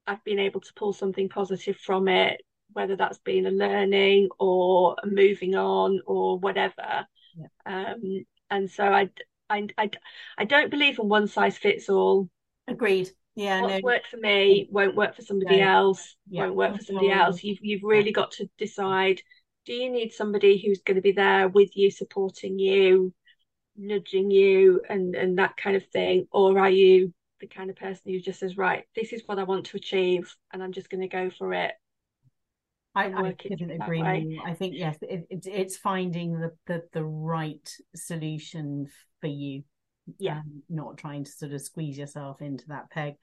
I've 0.06 0.22
been 0.24 0.38
able 0.38 0.60
to 0.60 0.72
pull 0.74 0.92
something 0.92 1.28
positive 1.28 1.76
from 1.76 2.08
it, 2.08 2.40
whether 2.72 2.96
that's 2.96 3.18
been 3.18 3.46
a 3.46 3.50
learning 3.50 4.28
or 4.38 4.96
a 5.02 5.06
moving 5.06 5.54
on 5.54 6.00
or 6.06 6.38
whatever. 6.38 7.06
Yeah. 7.36 7.46
Um, 7.94 8.24
and 8.52 8.70
so 8.70 8.84
I, 8.84 9.10
I, 9.48 9.66
I, 9.78 9.90
I 10.38 10.44
don't 10.44 10.70
believe 10.70 10.98
in 10.98 11.08
one 11.08 11.26
size 11.26 11.56
fits 11.56 11.88
all. 11.88 12.28
Agreed. 12.68 13.10
Yeah, 13.34 13.62
what's 13.62 13.74
no. 13.74 13.80
worked 13.82 14.08
for 14.08 14.18
me 14.18 14.68
won't 14.70 14.94
work 14.94 15.16
for 15.16 15.22
somebody 15.22 15.60
no. 15.60 15.66
else. 15.66 16.16
Yeah. 16.28 16.42
Won't 16.44 16.54
work 16.54 16.76
for 16.76 16.84
somebody 16.84 17.10
else. 17.10 17.42
You've 17.42 17.58
you've 17.62 17.82
really 17.82 18.12
got 18.12 18.32
to 18.32 18.48
decide. 18.58 19.22
Do 19.64 19.72
you 19.72 19.90
need 19.90 20.12
somebody 20.12 20.62
who's 20.62 20.82
going 20.82 20.96
to 20.96 21.02
be 21.02 21.12
there 21.12 21.48
with 21.48 21.76
you, 21.76 21.90
supporting 21.90 22.58
you, 22.58 23.14
nudging 23.76 24.30
you, 24.30 24.82
and 24.88 25.14
and 25.14 25.38
that 25.38 25.56
kind 25.56 25.76
of 25.76 25.86
thing, 25.86 26.26
or 26.30 26.58
are 26.58 26.70
you 26.70 27.14
the 27.40 27.46
kind 27.46 27.70
of 27.70 27.76
person 27.76 28.12
who 28.12 28.20
just 28.20 28.40
says, 28.40 28.56
right, 28.56 28.84
this 28.94 29.12
is 29.12 29.22
what 29.26 29.38
I 29.38 29.44
want 29.44 29.66
to 29.66 29.76
achieve, 29.76 30.34
and 30.52 30.62
I'm 30.62 30.72
just 30.72 30.90
going 30.90 31.00
to 31.00 31.08
go 31.08 31.30
for 31.30 31.54
it, 31.54 31.72
I, 32.94 33.06
I 33.06 33.32
couldn't 33.32 33.70
agree 33.70 34.02
more. 34.02 34.46
I 34.46 34.54
think 34.54 34.74
yes, 34.76 34.98
it, 35.02 35.26
it, 35.30 35.46
it's 35.46 35.76
finding 35.76 36.38
the, 36.38 36.52
the 36.66 36.82
the 36.92 37.04
right 37.04 37.68
solution 37.94 38.86
for 39.20 39.28
you. 39.28 39.62
Yeah, 40.18 40.38
um, 40.38 40.62
not 40.68 40.98
trying 40.98 41.24
to 41.24 41.30
sort 41.30 41.52
of 41.52 41.62
squeeze 41.62 41.96
yourself 41.96 42.42
into 42.42 42.64
that 42.68 42.90
peg. 42.90 43.14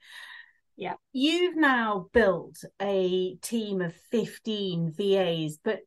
Yeah, 0.76 0.94
you've 1.12 1.56
now 1.56 2.06
built 2.12 2.56
a 2.80 3.36
team 3.42 3.80
of 3.80 3.94
fifteen 4.10 4.92
VAs, 4.96 5.58
but 5.62 5.80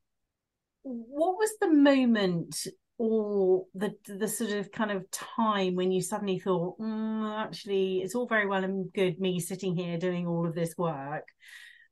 what 0.84 1.38
was 1.38 1.52
the 1.60 1.72
moment 1.72 2.68
or 2.98 3.66
the 3.74 3.96
the 4.08 4.30
sort 4.30 4.52
of 4.52 4.72
kind 4.72 4.92
of 4.92 5.10
time 5.12 5.76
when 5.76 5.92
you 5.92 6.02
suddenly 6.02 6.40
thought, 6.40 6.80
mm, 6.80 7.38
actually, 7.38 8.02
it's 8.02 8.16
all 8.16 8.28
very 8.28 8.48
well 8.48 8.64
and 8.64 8.94
good 8.94 9.20
me 9.20 9.42
sitting 9.42 9.76
here 9.76 9.98
doing 9.98 10.26
all 10.26 10.48
of 10.48 10.56
this 10.56 10.74
work 10.78 11.28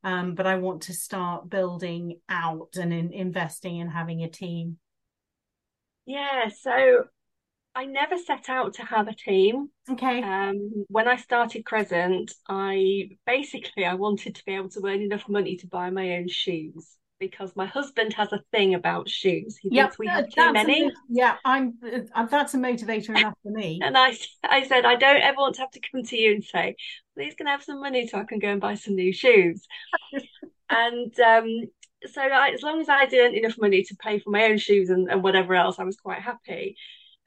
um, 0.03 0.35
but 0.35 0.47
I 0.47 0.55
want 0.55 0.83
to 0.83 0.93
start 0.93 1.49
building 1.49 2.19
out 2.29 2.75
and 2.79 2.93
in, 2.93 3.13
investing 3.13 3.77
in 3.77 3.89
having 3.89 4.23
a 4.23 4.29
team. 4.29 4.77
Yeah, 6.05 6.49
so 6.49 7.05
I 7.75 7.85
never 7.85 8.17
set 8.17 8.49
out 8.49 8.73
to 8.75 8.85
have 8.85 9.07
a 9.07 9.15
team. 9.15 9.69
Okay. 9.89 10.21
Um, 10.21 10.85
when 10.89 11.07
I 11.07 11.15
started 11.15 11.65
Crescent, 11.65 12.33
I 12.49 13.11
basically 13.25 13.85
I 13.85 13.93
wanted 13.93 14.35
to 14.35 14.45
be 14.45 14.55
able 14.55 14.69
to 14.69 14.81
earn 14.85 15.01
enough 15.01 15.29
money 15.29 15.55
to 15.57 15.67
buy 15.67 15.89
my 15.89 16.17
own 16.17 16.27
shoes 16.27 16.97
because 17.21 17.55
my 17.55 17.67
husband 17.67 18.11
has 18.13 18.33
a 18.33 18.41
thing 18.51 18.73
about 18.73 19.07
shoes. 19.07 19.55
He 19.55 19.69
yep, 19.71 19.91
thinks 19.91 19.99
we 19.99 20.07
have 20.07 20.27
too 20.27 20.51
many. 20.51 20.87
A, 20.87 20.91
yeah, 21.07 21.37
I'm. 21.45 21.75
Uh, 22.13 22.25
that's 22.25 22.55
a 22.55 22.57
motivator 22.57 23.09
enough 23.09 23.35
for 23.43 23.51
me. 23.51 23.79
and 23.81 23.95
I, 23.95 24.17
I 24.43 24.67
said, 24.67 24.83
I 24.83 24.95
don't 24.95 25.21
ever 25.21 25.37
want 25.37 25.55
to 25.55 25.61
have 25.61 25.71
to 25.71 25.79
come 25.79 26.03
to 26.03 26.17
you 26.17 26.33
and 26.33 26.43
say, 26.43 26.75
please 27.15 27.35
can 27.35 27.47
I 27.47 27.51
have 27.51 27.63
some 27.63 27.79
money 27.79 28.07
so 28.07 28.17
I 28.17 28.25
can 28.25 28.39
go 28.39 28.49
and 28.49 28.59
buy 28.59 28.73
some 28.73 28.95
new 28.95 29.13
shoes. 29.13 29.65
and 30.69 31.17
um, 31.19 31.61
so 32.11 32.21
I, 32.21 32.49
as 32.49 32.63
long 32.63 32.81
as 32.81 32.89
I 32.89 33.05
didn't 33.05 33.37
enough 33.37 33.55
money 33.59 33.83
to 33.83 33.95
pay 33.95 34.17
for 34.17 34.31
my 34.31 34.45
own 34.45 34.57
shoes 34.57 34.89
and, 34.89 35.09
and 35.09 35.23
whatever 35.23 35.53
else, 35.53 35.77
I 35.77 35.83
was 35.83 35.97
quite 35.97 36.21
happy. 36.21 36.75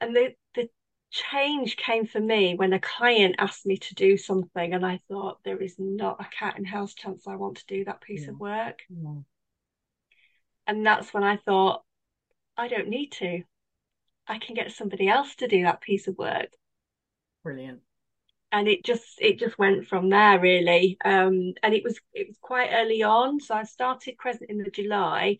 And 0.01 0.13
the 0.13 0.33
the 0.55 0.67
change 1.09 1.77
came 1.77 2.05
for 2.05 2.19
me 2.19 2.55
when 2.55 2.73
a 2.73 2.79
client 2.81 3.35
asked 3.37 3.65
me 3.65 3.77
to 3.77 3.95
do 3.95 4.17
something, 4.17 4.73
and 4.73 4.85
I 4.85 4.99
thought 5.07 5.39
there 5.45 5.61
is 5.61 5.75
not 5.79 6.19
a 6.19 6.27
cat 6.37 6.59
in 6.59 6.65
house 6.65 6.93
chance 6.93 7.25
I 7.25 7.37
want 7.37 7.57
to 7.57 7.65
do 7.67 7.85
that 7.85 8.01
piece 8.01 8.23
yeah. 8.23 8.31
of 8.31 8.39
work. 8.41 8.79
Yeah 8.89 9.21
and 10.67 10.85
that's 10.85 11.13
when 11.13 11.23
I 11.23 11.37
thought, 11.37 11.83
I 12.57 12.67
don't 12.67 12.87
need 12.87 13.11
to. 13.13 13.43
I 14.27 14.39
can 14.39 14.55
get 14.55 14.71
somebody 14.71 15.07
else 15.07 15.35
to 15.35 15.47
do 15.47 15.63
that 15.63 15.81
piece 15.81 16.07
of 16.07 16.17
work. 16.17 16.49
Brilliant. 17.43 17.81
And 18.51 18.67
it 18.67 18.85
just 18.85 19.05
it 19.19 19.37
just 19.37 19.59
went 19.59 19.87
from 19.87 20.09
there 20.09 20.39
really. 20.39 20.97
Um, 21.03 21.53
and 21.61 21.73
it 21.73 21.83
was 21.83 21.99
it 22.13 22.27
was 22.27 22.37
quite 22.41 22.69
early 22.71 23.03
on. 23.03 23.39
So 23.39 23.53
I 23.53 23.63
started 23.63 24.17
Crescent 24.17 24.49
in 24.49 24.59
the 24.59 24.71
July 24.71 25.37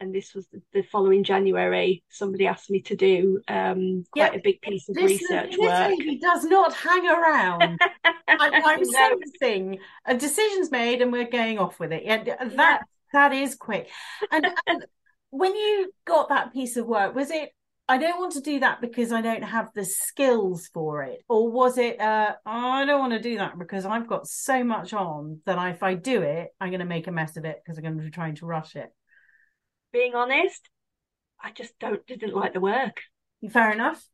and 0.00 0.14
this 0.14 0.34
was 0.34 0.46
the, 0.72 0.82
following 0.82 1.24
January, 1.24 2.02
somebody 2.10 2.46
asked 2.46 2.70
me 2.70 2.82
to 2.82 2.96
do 2.96 3.40
um, 3.48 4.04
quite 4.10 4.34
a 4.34 4.40
big 4.40 4.60
piece 4.60 4.88
of 4.88 4.94
this, 4.94 5.04
research 5.04 5.52
this 5.52 5.58
work. 5.58 5.94
He 5.98 6.18
does 6.18 6.44
not 6.44 6.74
hang 6.74 7.06
around. 7.06 7.80
I, 8.28 8.74
am 8.74 8.82
no. 8.82 8.90
sensing 8.90 9.78
a 10.04 10.14
decision's 10.16 10.70
made 10.70 11.00
and 11.00 11.12
we're 11.12 11.30
going 11.30 11.58
off 11.58 11.80
with 11.80 11.92
it. 11.92 12.04
Yeah, 12.04 12.24
that 12.56 12.82
that 13.12 13.32
is 13.32 13.54
quick. 13.54 13.88
And, 14.30 14.46
and 14.66 14.84
when 15.30 15.54
you 15.54 15.92
got 16.04 16.28
that 16.28 16.52
piece 16.52 16.76
of 16.76 16.86
work, 16.86 17.14
was 17.14 17.30
it 17.30 17.50
I 17.88 17.98
don't 17.98 18.18
want 18.18 18.32
to 18.32 18.40
do 18.40 18.60
that 18.60 18.80
because 18.80 19.12
I 19.12 19.20
don't 19.20 19.44
have 19.44 19.70
the 19.74 19.84
skills 19.84 20.68
for 20.74 21.04
it? 21.04 21.22
Or 21.28 21.50
was 21.50 21.78
it, 21.78 22.00
uh, 22.00 22.32
oh, 22.44 22.50
I 22.50 22.84
don't 22.84 22.98
want 22.98 23.12
to 23.12 23.20
do 23.20 23.38
that 23.38 23.58
because 23.58 23.86
I've 23.86 24.08
got 24.08 24.26
so 24.26 24.64
much 24.64 24.92
on 24.92 25.40
that 25.46 25.70
if 25.70 25.84
I 25.84 25.94
do 25.94 26.22
it, 26.22 26.48
I'm 26.60 26.70
going 26.70 26.80
to 26.80 26.86
make 26.86 27.06
a 27.06 27.12
mess 27.12 27.36
of 27.36 27.44
it 27.44 27.62
because 27.64 27.78
I'm 27.78 27.84
going 27.84 27.98
to 27.98 28.02
be 28.02 28.10
trying 28.10 28.34
to 28.36 28.46
rush 28.46 28.74
it? 28.74 28.90
Being 29.92 30.16
honest, 30.16 30.68
I 31.40 31.52
just 31.52 31.78
don't 31.78 32.04
didn't 32.06 32.34
like 32.34 32.54
the 32.54 32.60
work. 32.60 33.02
Fair 33.50 33.70
enough. 33.70 34.04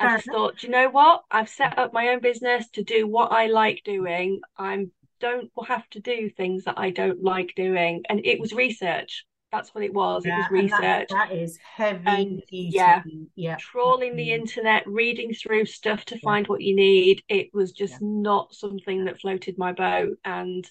Fair 0.00 0.08
I 0.08 0.16
just 0.16 0.26
enough. 0.26 0.36
thought, 0.36 0.62
you 0.64 0.70
know 0.70 0.90
what? 0.90 1.22
I've 1.30 1.48
set 1.48 1.78
up 1.78 1.92
my 1.92 2.08
own 2.08 2.20
business 2.20 2.68
to 2.70 2.82
do 2.82 3.06
what 3.06 3.30
I 3.30 3.46
like 3.46 3.82
doing. 3.84 4.40
I 4.58 4.86
don't 5.20 5.50
have 5.66 5.88
to 5.90 6.00
do 6.00 6.30
things 6.30 6.64
that 6.64 6.78
I 6.78 6.90
don't 6.90 7.22
like 7.22 7.52
doing. 7.56 8.02
And 8.08 8.24
it 8.24 8.40
was 8.40 8.52
research. 8.52 9.24
That's 9.52 9.74
what 9.74 9.84
it 9.84 9.94
was. 9.94 10.24
Yeah, 10.26 10.34
it 10.34 10.52
was 10.52 10.62
research. 10.62 11.08
that 11.10 11.32
is 11.32 11.58
heavy 11.58 12.02
And, 12.06 12.42
yeah, 12.50 13.02
yeah. 13.36 13.56
trawling 13.58 14.16
the 14.16 14.32
internet, 14.32 14.86
reading 14.86 15.32
through 15.32 15.66
stuff 15.66 16.04
to 16.06 16.18
find 16.18 16.46
what 16.48 16.62
you 16.62 16.74
need. 16.74 17.22
It 17.28 17.54
was 17.54 17.72
just 17.72 18.02
not 18.02 18.54
something 18.54 19.04
that 19.04 19.20
floated 19.20 19.56
my 19.56 19.72
boat. 19.72 20.18
And 20.24 20.68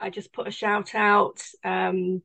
I 0.00 0.10
just 0.10 0.32
put 0.32 0.48
a 0.48 0.50
shout 0.50 0.94
out. 0.94 1.42
Um, 1.62 2.22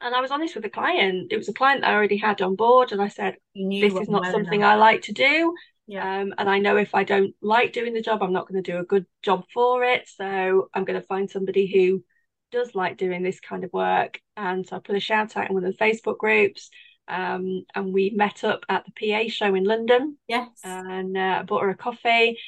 and 0.00 0.14
I 0.14 0.20
was 0.20 0.30
honest 0.30 0.54
with 0.54 0.64
the 0.64 0.70
client. 0.70 1.32
It 1.32 1.36
was 1.36 1.48
a 1.48 1.54
client 1.54 1.80
that 1.80 1.90
I 1.90 1.94
already 1.94 2.18
had 2.18 2.40
on 2.40 2.54
board, 2.54 2.92
and 2.92 3.02
I 3.02 3.08
said, 3.08 3.36
"This 3.54 3.94
is 3.94 4.08
not 4.08 4.26
something 4.26 4.60
enough. 4.60 4.74
I 4.74 4.76
like 4.76 5.02
to 5.02 5.12
do." 5.12 5.54
Yeah. 5.88 6.20
Um, 6.20 6.34
and 6.36 6.48
I 6.48 6.58
know 6.58 6.76
if 6.76 6.94
I 6.94 7.02
don't 7.02 7.34
like 7.40 7.72
doing 7.72 7.94
the 7.94 8.02
job, 8.02 8.22
I'm 8.22 8.32
not 8.32 8.46
going 8.46 8.62
to 8.62 8.72
do 8.72 8.78
a 8.78 8.84
good 8.84 9.06
job 9.22 9.44
for 9.52 9.82
it. 9.82 10.06
So 10.06 10.68
I'm 10.72 10.84
going 10.84 11.00
to 11.00 11.06
find 11.06 11.28
somebody 11.30 11.66
who 11.66 12.04
does 12.52 12.74
like 12.74 12.98
doing 12.98 13.22
this 13.22 13.40
kind 13.40 13.64
of 13.64 13.72
work. 13.72 14.20
And 14.36 14.66
so 14.66 14.76
I 14.76 14.80
put 14.80 14.96
a 14.96 15.00
shout 15.00 15.36
out 15.36 15.48
in 15.48 15.54
one 15.54 15.64
of 15.64 15.72
the 15.76 15.84
Facebook 15.84 16.18
groups. 16.18 16.70
Um, 17.08 17.64
and 17.74 17.94
we 17.94 18.10
met 18.10 18.44
up 18.44 18.64
at 18.68 18.84
the 18.84 18.92
PA 19.12 19.30
show 19.30 19.54
in 19.54 19.64
London 19.64 20.18
Yes. 20.28 20.48
and 20.62 21.16
uh, 21.16 21.38
I 21.40 21.42
bought 21.42 21.62
her 21.62 21.70
a 21.70 21.76
coffee. 21.76 22.38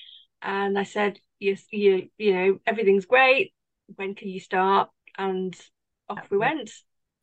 And 0.42 0.78
I 0.78 0.84
said, 0.84 1.18
"Yes, 1.38 1.64
you, 1.70 2.08
you 2.18 2.34
know, 2.34 2.58
everything's 2.66 3.06
great. 3.06 3.54
When 3.96 4.14
can 4.14 4.28
you 4.28 4.40
start?" 4.40 4.90
And 5.16 5.54
off 6.10 6.30
we 6.30 6.36
went. 6.36 6.70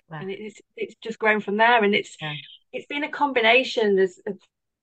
Wow. 0.09 0.19
And 0.21 0.31
it's 0.31 0.59
it's 0.75 0.95
just 1.03 1.19
grown 1.19 1.41
from 1.41 1.57
there. 1.57 1.83
And 1.83 1.93
it's 1.93 2.17
Yeah. 2.19 2.33
it's 2.73 2.87
been 2.87 3.03
a 3.03 3.09
combination 3.09 3.99
of 3.99 4.11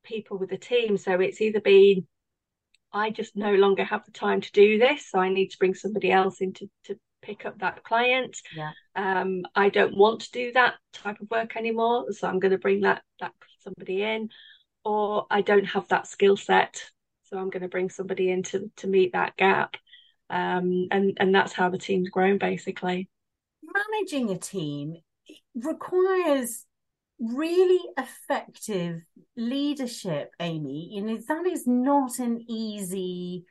people 0.04 0.38
with 0.38 0.50
the 0.50 0.58
team. 0.58 0.96
So 0.96 1.20
it's 1.20 1.40
either 1.40 1.60
been 1.60 2.06
I 2.94 3.10
just 3.10 3.34
no 3.34 3.52
longer 3.54 3.82
have 3.82 4.04
the 4.04 4.12
time 4.12 4.40
to 4.40 4.52
do 4.52 4.78
this, 4.78 5.10
so 5.10 5.18
I 5.18 5.28
need 5.28 5.48
to 5.48 5.58
bring 5.58 5.74
somebody 5.74 6.12
else 6.12 6.40
in 6.40 6.52
to, 6.54 6.70
to 6.84 6.96
pick 7.22 7.44
up 7.44 7.58
that 7.58 7.82
client. 7.82 8.38
Yeah. 8.54 8.70
Um, 8.94 9.42
I 9.56 9.68
don't 9.68 9.96
want 9.96 10.20
to 10.20 10.30
do 10.30 10.52
that 10.52 10.74
type 10.92 11.20
of 11.20 11.28
work 11.28 11.56
anymore, 11.56 12.12
so 12.12 12.28
I'm 12.28 12.38
going 12.38 12.52
to 12.52 12.58
bring 12.58 12.82
that 12.82 13.02
that 13.20 13.32
somebody 13.58 14.02
in, 14.02 14.28
or 14.84 15.26
I 15.28 15.40
don't 15.40 15.64
have 15.64 15.88
that 15.88 16.06
skill 16.06 16.36
set, 16.36 16.84
so 17.24 17.36
I'm 17.36 17.50
going 17.50 17.62
to 17.62 17.68
bring 17.68 17.90
somebody 17.90 18.30
in 18.30 18.44
to 18.44 18.70
to 18.76 18.86
meet 18.86 19.12
that 19.12 19.36
gap. 19.36 19.76
Um, 20.30 20.86
and 20.92 21.16
and 21.18 21.34
that's 21.34 21.52
how 21.52 21.70
the 21.70 21.78
team's 21.78 22.10
grown 22.10 22.38
basically. 22.38 23.08
Managing 23.62 24.30
a 24.30 24.38
team 24.38 24.98
requires 25.56 26.64
really 27.18 27.80
effective 27.98 29.02
leadership, 29.36 30.30
Amy. 30.40 30.90
You 30.92 31.02
know, 31.02 31.18
that 31.28 31.46
is 31.46 31.66
not 31.66 32.18
an 32.18 32.44
easy 32.48 33.44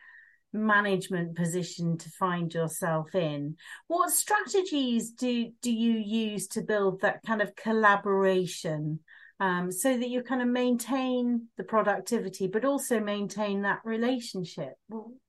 management 0.54 1.36
position 1.36 1.98
to 1.98 2.10
find 2.12 2.54
yourself 2.54 3.16
in. 3.16 3.56
What 3.88 4.12
strategies 4.12 5.12
do 5.12 5.52
do 5.62 5.72
you 5.72 5.94
use 5.94 6.48
to 6.50 6.62
build 6.62 7.02
that 7.02 7.24
kind 7.26 7.42
of 7.42 7.56
collaboration 7.56 9.00
um, 9.40 9.72
so 9.72 9.98
that 9.98 10.10
you 10.10 10.22
kind 10.22 10.42
of 10.42 10.48
maintain 10.48 11.48
the 11.58 11.64
productivity, 11.64 12.48
but 12.48 12.66
also 12.66 13.00
maintain 13.00 13.64
that 13.64 13.80
relationship? 13.84 14.74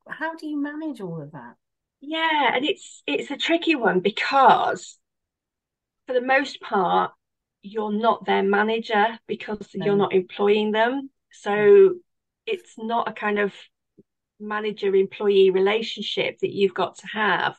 How 0.09 0.35
do 0.37 0.47
you 0.47 0.61
manage 0.61 1.01
all 1.01 1.23
of 1.23 1.33
that? 1.33 1.55
Yeah, 2.01 2.55
and 2.55 2.65
it's 2.65 3.03
it's 3.07 3.31
a 3.31 3.37
tricky 3.37 3.75
one 3.75 4.01
because 4.01 4.99
for 6.07 6.13
the 6.13 6.21
most 6.21 6.61
part, 6.61 7.13
you're 7.65 7.93
not 7.93 8.27
their 8.27 8.43
manager 8.43 9.19
because 9.27 9.75
No. 9.75 9.87
you're 9.87 9.97
not 9.97 10.13
employing 10.13 10.71
them. 10.71 11.11
So 11.33 11.95
it's 12.47 12.75
not 12.77 13.09
a 13.09 13.13
kind 13.13 13.39
of 13.39 13.55
manager 14.39 14.95
employee 14.95 15.51
relationship 15.51 16.39
that 16.41 16.53
you've 16.53 16.75
got 16.75 16.99
to 16.99 17.07
have. 17.07 17.57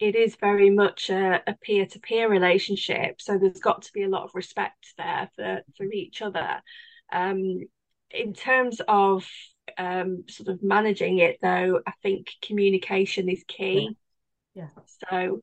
It 0.00 0.16
is 0.16 0.34
very 0.36 0.70
much 0.70 1.10
a, 1.10 1.42
a 1.46 1.54
peer-to-peer 1.60 2.28
relationship. 2.28 3.20
So 3.20 3.38
there's 3.38 3.60
got 3.60 3.82
to 3.82 3.92
be 3.92 4.02
a 4.02 4.08
lot 4.08 4.24
of 4.24 4.34
respect 4.34 4.94
there 4.96 5.28
for, 5.36 5.60
for 5.76 5.84
each 5.84 6.22
other. 6.22 6.62
Um, 7.12 7.60
in 8.10 8.32
terms 8.32 8.80
of 8.88 9.26
um, 9.76 10.24
sort 10.28 10.48
of 10.48 10.62
managing 10.62 11.18
it, 11.18 11.38
though, 11.42 11.80
I 11.86 11.92
think 12.02 12.32
communication 12.40 13.28
is 13.28 13.44
key. 13.46 13.96
Yeah. 14.54 14.68
So 15.10 15.40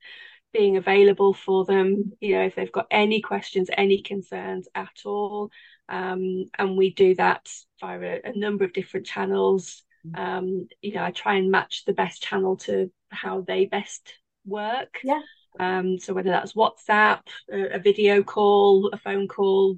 being 0.54 0.78
available 0.78 1.34
for 1.34 1.66
them, 1.66 2.14
you 2.20 2.36
know, 2.36 2.44
if 2.44 2.56
they've 2.56 2.72
got 2.72 2.88
any 2.92 3.22
questions, 3.22 3.70
any 3.76 4.02
concerns 4.02 4.68
at 4.76 5.02
all. 5.06 5.50
Um, 5.90 6.46
and 6.58 6.78
we 6.78 6.94
do 6.94 7.16
that 7.16 7.50
via 7.80 8.00
a, 8.00 8.30
a 8.30 8.38
number 8.38 8.64
of 8.64 8.74
different 8.74 9.06
channels. 9.06 9.84
Um, 10.16 10.68
you 10.82 10.94
know, 10.94 11.04
I 11.04 11.12
try 11.12 11.36
and 11.36 11.52
match 11.52 11.86
the 11.86 11.94
best 11.94 12.24
channel 12.24 12.58
to 12.58 12.92
how 13.10 13.42
they 13.42 13.66
best 13.66 14.16
work. 14.46 15.00
Yeah. 15.04 15.22
Um, 15.60 16.00
so 16.00 16.14
whether 16.14 16.30
that's 16.30 16.54
WhatsApp, 16.54 17.22
a, 17.52 17.76
a 17.76 17.80
video 17.80 18.24
call, 18.24 18.90
a 18.94 18.98
phone 18.98 19.28
call, 19.28 19.78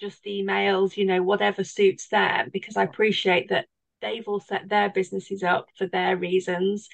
just 0.00 0.24
emails, 0.24 0.96
you 0.96 1.04
know, 1.04 1.22
whatever 1.22 1.62
suits 1.62 2.08
them, 2.08 2.48
because 2.52 2.76
I 2.76 2.84
appreciate 2.84 3.50
that 3.50 3.66
they've 4.00 4.26
all 4.26 4.40
set 4.40 4.68
their 4.68 4.88
businesses 4.88 5.42
up 5.42 5.68
for 5.76 5.86
their 5.86 6.16
reasons. 6.16 6.88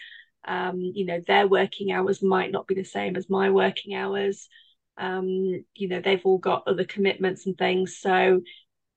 Um, 0.46 0.80
you 0.80 1.04
know, 1.06 1.20
their 1.26 1.46
working 1.46 1.92
hours 1.92 2.22
might 2.22 2.52
not 2.52 2.66
be 2.66 2.74
the 2.74 2.84
same 2.84 3.16
as 3.16 3.28
my 3.28 3.50
working 3.50 3.94
hours. 3.94 4.48
Um, 4.96 5.64
you 5.74 5.88
know, 5.88 6.00
they've 6.00 6.24
all 6.24 6.38
got 6.38 6.66
other 6.66 6.84
commitments 6.84 7.46
and 7.46 7.56
things. 7.56 7.98
So 7.98 8.42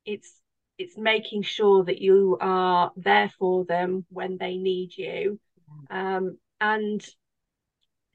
it's 0.06 0.34
it's 0.78 0.98
making 0.98 1.44
sure 1.44 1.84
that 1.84 2.00
you 2.00 2.38
are 2.40 2.92
there 2.96 3.32
for 3.38 3.66
them 3.66 4.06
when 4.10 4.38
they 4.38 4.56
need 4.56 4.96
you. 4.96 5.40
Um, 5.90 6.38
and 6.62 7.06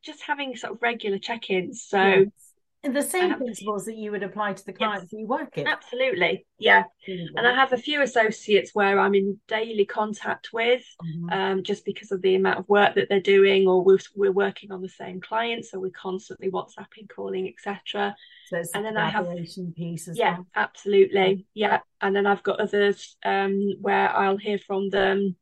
just 0.03 0.23
having 0.23 0.57
sort 0.57 0.75
of 0.75 0.83
regular 0.83 1.19
check-ins. 1.19 1.83
So 1.83 2.01
Yes. 2.03 2.44
And 2.85 2.95
the 2.95 3.03
same 3.03 3.33
Um, 3.33 3.39
principles 3.39 3.87
that 3.87 3.97
you 3.97 4.11
would 4.11 4.23
apply 4.23 4.53
to 4.53 4.65
the 4.67 4.73
clients 4.73 5.11
that 5.11 5.19
you 5.19 5.27
work 5.27 5.57
with. 5.57 5.67
absolutely, 5.67 6.47
yeah. 6.59 6.85
And 7.09 7.47
I 7.47 7.55
have 7.55 7.73
a 7.73 7.79
few 7.79 8.03
associates 8.03 8.75
where 8.75 8.99
I'm 9.01 9.15
in 9.15 9.41
daily 9.49 9.87
contact 9.87 10.53
with, 10.53 10.85
Mhm. 11.03 11.33
um, 11.33 11.63
just 11.63 11.87
because 11.87 12.13
of 12.13 12.21
the 12.21 12.35
amount 12.35 12.59
of 12.59 12.69
work 12.69 12.95
that 12.97 13.09
they're 13.09 13.21
doing, 13.21 13.67
or 13.67 13.83
we're 13.83 13.99
we're 14.15 14.33
working 14.33 14.71
on 14.71 14.83
the 14.83 14.89
same 14.91 15.19
client, 15.21 15.65
so 15.65 15.81
we're 15.81 15.91
constantly 15.93 16.51
WhatsApping, 16.51 17.09
calling, 17.09 17.49
etc. 17.49 18.15
So 18.49 18.63
and 18.75 18.85
then 18.85 18.99
I 18.99 19.09
have- 19.09 19.29
piece 19.75 20.07
as 20.09 20.19
Yeah, 20.19 20.35
well. 20.37 20.47
absolutely, 20.55 21.47
yeah. 21.55 21.81
And 22.03 22.15
then 22.15 22.27
I've 22.27 22.43
got 22.43 22.61
others 22.61 23.17
um, 23.25 23.59
where 23.81 24.11
I'll 24.11 24.37
hear 24.37 24.59
from 24.59 24.91
them 24.91 25.37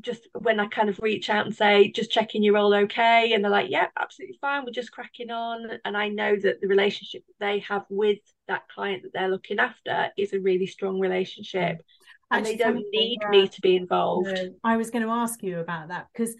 just 0.00 0.28
when 0.38 0.60
I 0.60 0.66
kind 0.66 0.88
of 0.88 0.98
reach 0.98 1.30
out 1.30 1.46
and 1.46 1.54
say, 1.54 1.90
just 1.90 2.10
checking 2.10 2.42
you're 2.42 2.56
all 2.56 2.74
okay, 2.74 3.32
and 3.32 3.42
they're 3.42 3.50
like, 3.50 3.70
yeah, 3.70 3.86
absolutely 3.98 4.38
fine, 4.40 4.64
we're 4.64 4.72
just 4.72 4.92
cracking 4.92 5.30
on. 5.30 5.78
And 5.84 5.96
I 5.96 6.08
know 6.08 6.36
that 6.36 6.60
the 6.60 6.68
relationship 6.68 7.24
that 7.26 7.46
they 7.46 7.60
have 7.60 7.84
with 7.88 8.18
that 8.48 8.68
client 8.68 9.02
that 9.02 9.12
they're 9.14 9.30
looking 9.30 9.58
after 9.58 10.08
is 10.16 10.32
a 10.32 10.40
really 10.40 10.66
strong 10.66 11.00
relationship. 11.00 11.82
And 12.30 12.44
they 12.44 12.56
don't 12.56 12.84
need 12.90 13.20
me 13.30 13.48
to 13.48 13.60
be 13.60 13.76
involved. 13.76 14.36
I 14.64 14.76
was 14.76 14.90
going 14.90 15.04
to 15.04 15.12
ask 15.12 15.42
you 15.42 15.60
about 15.60 15.88
that 15.88 16.08
because 16.12 16.34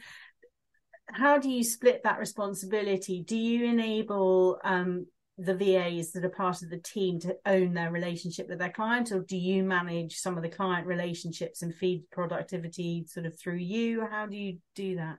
how 1.08 1.38
do 1.38 1.48
you 1.48 1.62
split 1.62 2.02
that 2.02 2.18
responsibility? 2.18 3.22
Do 3.22 3.36
you 3.36 3.66
enable 3.66 4.58
um, 4.64 5.06
the 5.38 5.54
VAs 5.54 6.12
that 6.12 6.24
are 6.24 6.30
part 6.30 6.62
of 6.62 6.70
the 6.70 6.78
team 6.78 7.20
to 7.20 7.36
own 7.44 7.74
their 7.74 7.90
relationship 7.90 8.48
with 8.48 8.58
their 8.58 8.70
client, 8.70 9.12
or 9.12 9.20
do 9.20 9.36
you 9.36 9.62
manage 9.62 10.16
some 10.16 10.36
of 10.36 10.42
the 10.42 10.48
client 10.48 10.86
relationships 10.86 11.62
and 11.62 11.74
feed 11.74 12.04
productivity 12.10 13.04
sort 13.06 13.26
of 13.26 13.38
through 13.38 13.56
you? 13.56 14.06
How 14.06 14.26
do 14.26 14.36
you 14.36 14.58
do 14.74 14.96
that? 14.96 15.18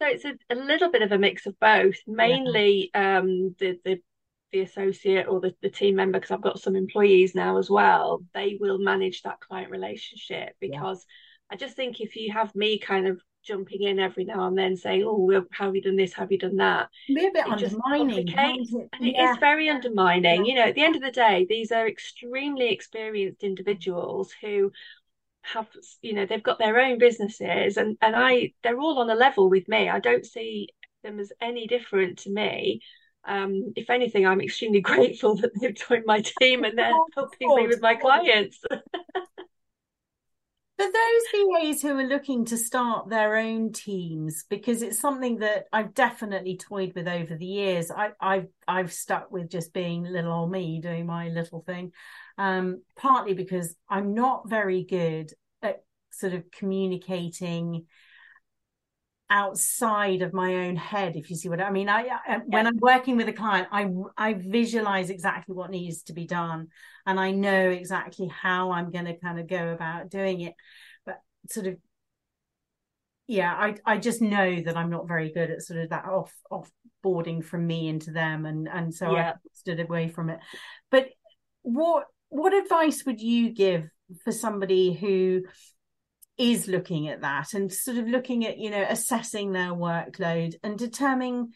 So 0.00 0.06
it's 0.08 0.24
a, 0.24 0.34
a 0.50 0.54
little 0.54 0.90
bit 0.90 1.02
of 1.02 1.12
a 1.12 1.18
mix 1.18 1.46
of 1.46 1.58
both. 1.58 1.96
Mainly 2.06 2.90
um, 2.94 3.54
the 3.58 3.78
the 3.84 4.00
the 4.52 4.60
associate 4.60 5.26
or 5.28 5.40
the, 5.40 5.54
the 5.62 5.70
team 5.70 5.96
member, 5.96 6.18
because 6.18 6.30
I've 6.30 6.42
got 6.42 6.60
some 6.60 6.76
employees 6.76 7.34
now 7.34 7.58
as 7.58 7.68
well, 7.68 8.22
they 8.32 8.56
will 8.60 8.78
manage 8.78 9.22
that 9.22 9.40
client 9.40 9.70
relationship 9.70 10.54
because 10.60 11.04
I 11.50 11.56
just 11.56 11.76
think 11.76 12.00
if 12.00 12.16
you 12.16 12.32
have 12.32 12.54
me 12.54 12.78
kind 12.78 13.08
of 13.08 13.20
jumping 13.46 13.82
in 13.82 13.98
every 13.98 14.24
now 14.24 14.46
and 14.46 14.58
then 14.58 14.76
saying, 14.76 15.04
Oh, 15.06 15.18
well, 15.18 15.44
how 15.52 15.66
have 15.66 15.76
you 15.76 15.82
done 15.82 15.96
this? 15.96 16.12
How 16.12 16.22
have 16.22 16.32
you 16.32 16.38
done 16.38 16.56
that? 16.56 16.88
Be 17.08 17.26
a 17.26 17.30
bit 17.32 17.44
It 17.46 17.52
undermining. 17.52 18.28
it? 18.28 18.90
And 18.92 19.08
it 19.08 19.16
Yeah. 19.16 19.32
is 19.32 19.36
very 19.38 19.68
undermining. 19.68 20.44
Yeah. 20.46 20.50
You 20.50 20.54
know, 20.56 20.66
at 20.68 20.74
the 20.74 20.82
end 20.84 20.96
of 20.96 21.02
the 21.02 21.10
day, 21.10 21.46
these 21.48 21.72
are 21.72 21.86
extremely 21.88 22.70
experienced 22.72 23.42
individuals 23.44 24.32
who 24.40 24.72
have, 25.42 25.68
you 26.02 26.14
know, 26.14 26.26
they've 26.26 26.42
got 26.42 26.58
their 26.58 26.78
own 26.80 26.98
businesses 26.98 27.76
and, 27.76 27.96
and 28.00 28.16
I 28.16 28.52
they're 28.62 28.78
all 28.80 28.98
on 28.98 29.10
a 29.10 29.14
level 29.14 29.48
with 29.50 29.68
me. 29.68 29.88
I 29.88 30.00
don't 30.00 30.26
see 30.26 30.68
them 31.02 31.20
as 31.20 31.32
any 31.40 31.66
different 31.66 32.18
to 32.20 32.30
me. 32.30 32.82
um, 33.24 33.72
if 33.76 33.90
anything, 33.90 34.26
I'm 34.26 34.40
extremely 34.40 34.80
grateful 34.92 35.36
that 35.36 35.52
they've 35.60 35.74
joined 35.74 36.04
my 36.06 36.20
team 36.22 36.64
and 36.64 36.78
they're 36.78 37.00
helping 37.14 37.54
me 37.54 37.66
with 37.68 37.80
my 37.82 37.94
clients. 37.96 38.60
For 40.78 40.84
those 40.84 41.22
VAs 41.32 41.80
who 41.80 41.98
are 41.98 42.04
looking 42.04 42.44
to 42.46 42.58
start 42.58 43.08
their 43.08 43.36
own 43.36 43.72
teams, 43.72 44.44
because 44.50 44.82
it's 44.82 45.00
something 45.00 45.38
that 45.38 45.64
I've 45.72 45.94
definitely 45.94 46.58
toyed 46.58 46.92
with 46.94 47.08
over 47.08 47.34
the 47.34 47.46
years. 47.46 47.90
I, 47.90 48.10
have 48.20 48.46
I've 48.68 48.92
stuck 48.92 49.30
with 49.30 49.48
just 49.48 49.72
being 49.72 50.04
little 50.04 50.32
old 50.32 50.50
me 50.50 50.80
doing 50.82 51.06
my 51.06 51.28
little 51.28 51.62
thing, 51.62 51.92
um, 52.36 52.82
partly 52.94 53.32
because 53.32 53.74
I'm 53.88 54.12
not 54.12 54.50
very 54.50 54.84
good 54.84 55.32
at 55.62 55.82
sort 56.12 56.34
of 56.34 56.50
communicating 56.50 57.86
outside 59.28 60.22
of 60.22 60.32
my 60.32 60.66
own 60.66 60.76
head 60.76 61.16
if 61.16 61.30
you 61.30 61.36
see 61.36 61.48
what 61.48 61.60
i 61.60 61.70
mean 61.70 61.88
i, 61.88 62.02
I 62.02 62.04
yeah. 62.28 62.38
when 62.46 62.66
i'm 62.66 62.78
working 62.78 63.16
with 63.16 63.28
a 63.28 63.32
client 63.32 63.66
i 63.72 63.90
i 64.16 64.34
visualize 64.34 65.10
exactly 65.10 65.54
what 65.54 65.70
needs 65.70 66.04
to 66.04 66.12
be 66.12 66.26
done 66.26 66.68
and 67.06 67.18
i 67.18 67.32
know 67.32 67.70
exactly 67.70 68.28
how 68.28 68.70
i'm 68.70 68.92
going 68.92 69.06
to 69.06 69.18
kind 69.18 69.40
of 69.40 69.48
go 69.48 69.72
about 69.72 70.10
doing 70.10 70.42
it 70.42 70.54
but 71.04 71.20
sort 71.50 71.66
of 71.66 71.76
yeah 73.26 73.52
i 73.52 73.74
i 73.84 73.96
just 73.98 74.22
know 74.22 74.60
that 74.60 74.76
i'm 74.76 74.90
not 74.90 75.08
very 75.08 75.32
good 75.32 75.50
at 75.50 75.62
sort 75.62 75.80
of 75.80 75.90
that 75.90 76.04
off 76.04 76.32
off 76.50 76.70
boarding 77.02 77.42
from 77.42 77.66
me 77.66 77.88
into 77.88 78.12
them 78.12 78.46
and 78.46 78.68
and 78.68 78.94
so 78.94 79.12
yeah. 79.12 79.30
i 79.30 79.34
stood 79.52 79.80
away 79.80 80.08
from 80.08 80.30
it 80.30 80.38
but 80.90 81.08
what 81.62 82.04
what 82.28 82.54
advice 82.54 83.04
would 83.04 83.20
you 83.20 83.50
give 83.50 83.88
for 84.22 84.30
somebody 84.30 84.92
who 84.92 85.42
is 86.38 86.68
looking 86.68 87.08
at 87.08 87.22
that 87.22 87.54
and 87.54 87.72
sort 87.72 87.96
of 87.96 88.06
looking 88.06 88.46
at 88.46 88.58
you 88.58 88.70
know 88.70 88.84
assessing 88.88 89.52
their 89.52 89.70
workload 89.72 90.54
and 90.62 90.78
determining 90.78 91.52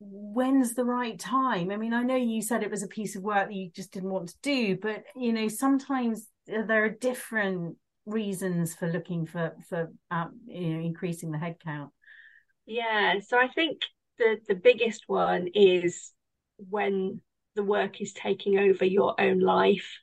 when's 0.00 0.74
the 0.74 0.84
right 0.84 1.18
time. 1.18 1.70
I 1.70 1.76
mean 1.76 1.92
i 1.92 2.02
know 2.02 2.16
you 2.16 2.42
said 2.42 2.62
it 2.62 2.70
was 2.70 2.82
a 2.82 2.88
piece 2.88 3.16
of 3.16 3.22
work 3.22 3.48
that 3.48 3.54
you 3.54 3.70
just 3.74 3.92
didn't 3.92 4.10
want 4.10 4.28
to 4.28 4.36
do 4.42 4.76
but 4.76 5.04
you 5.16 5.32
know 5.32 5.48
sometimes 5.48 6.28
there 6.46 6.84
are 6.84 6.88
different 6.88 7.76
reasons 8.06 8.74
for 8.74 8.90
looking 8.90 9.26
for 9.26 9.54
for 9.68 9.90
um, 10.10 10.40
you 10.46 10.74
know 10.74 10.80
increasing 10.80 11.30
the 11.30 11.38
headcount. 11.38 11.90
Yeah 12.66 13.20
so 13.26 13.38
i 13.38 13.48
think 13.48 13.82
the 14.18 14.38
the 14.48 14.54
biggest 14.54 15.04
one 15.06 15.48
is 15.54 16.12
when 16.56 17.20
the 17.54 17.62
work 17.62 18.00
is 18.00 18.12
taking 18.12 18.58
over 18.58 18.84
your 18.84 19.20
own 19.20 19.40
life 19.40 19.98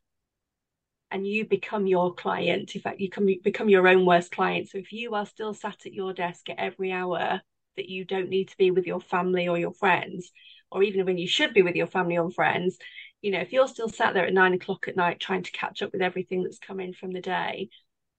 and 1.11 1.27
you 1.27 1.45
become 1.45 1.87
your 1.87 2.13
client. 2.13 2.75
In 2.75 2.81
fact, 2.81 2.99
you 2.99 3.09
can 3.09 3.27
become 3.43 3.69
your 3.69 3.87
own 3.87 4.05
worst 4.05 4.31
client. 4.31 4.69
So 4.69 4.77
if 4.77 4.91
you 4.91 5.15
are 5.15 5.25
still 5.25 5.53
sat 5.53 5.85
at 5.85 5.93
your 5.93 6.13
desk 6.13 6.49
at 6.49 6.59
every 6.59 6.91
hour 6.91 7.41
that 7.77 7.89
you 7.89 8.05
don't 8.05 8.29
need 8.29 8.49
to 8.49 8.57
be 8.57 8.71
with 8.71 8.85
your 8.85 9.01
family 9.01 9.47
or 9.47 9.57
your 9.57 9.73
friends, 9.73 10.31
or 10.71 10.83
even 10.83 11.05
when 11.05 11.17
you 11.17 11.27
should 11.27 11.53
be 11.53 11.61
with 11.61 11.75
your 11.75 11.87
family 11.87 12.17
or 12.17 12.31
friends, 12.31 12.77
you 13.21 13.31
know, 13.31 13.39
if 13.39 13.53
you're 13.53 13.67
still 13.67 13.89
sat 13.89 14.13
there 14.13 14.25
at 14.25 14.33
nine 14.33 14.53
o'clock 14.53 14.87
at 14.87 14.95
night 14.95 15.19
trying 15.19 15.43
to 15.43 15.51
catch 15.51 15.81
up 15.81 15.91
with 15.93 16.01
everything 16.01 16.43
that's 16.43 16.59
come 16.59 16.79
in 16.79 16.93
from 16.93 17.11
the 17.11 17.21
day, 17.21 17.69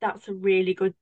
that's 0.00 0.28
a 0.28 0.34
really 0.34 0.74
good. 0.74 0.94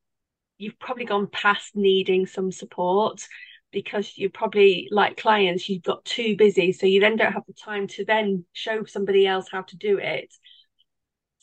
You've 0.59 0.79
probably 0.79 1.05
gone 1.05 1.27
past 1.27 1.75
needing 1.75 2.27
some 2.27 2.53
support 2.53 3.27
because 3.73 4.17
you're 4.17 4.31
probably 4.31 4.89
like 4.91 5.17
clients, 5.17 5.69
you've 5.69 5.83
got 5.83 6.05
too 6.05 6.37
busy. 6.37 6.73
So 6.73 6.87
you 6.87 7.01
then 7.01 7.17
don't 7.17 7.33
have 7.33 7.47
the 7.47 7.55
time 7.55 7.89
to 7.89 8.05
then 8.05 8.45
show 8.53 8.85
somebody 8.85 9.27
else 9.27 9.49
how 9.51 9.63
to 9.63 9.77
do 9.77 9.99
it 9.99 10.33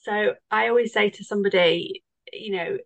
so 0.02 0.36
I 0.50 0.68
always 0.68 0.94
say 0.94 1.12
to 1.12 1.24
somebody, 1.24 2.04
you 2.34 2.56
know, 2.56 2.78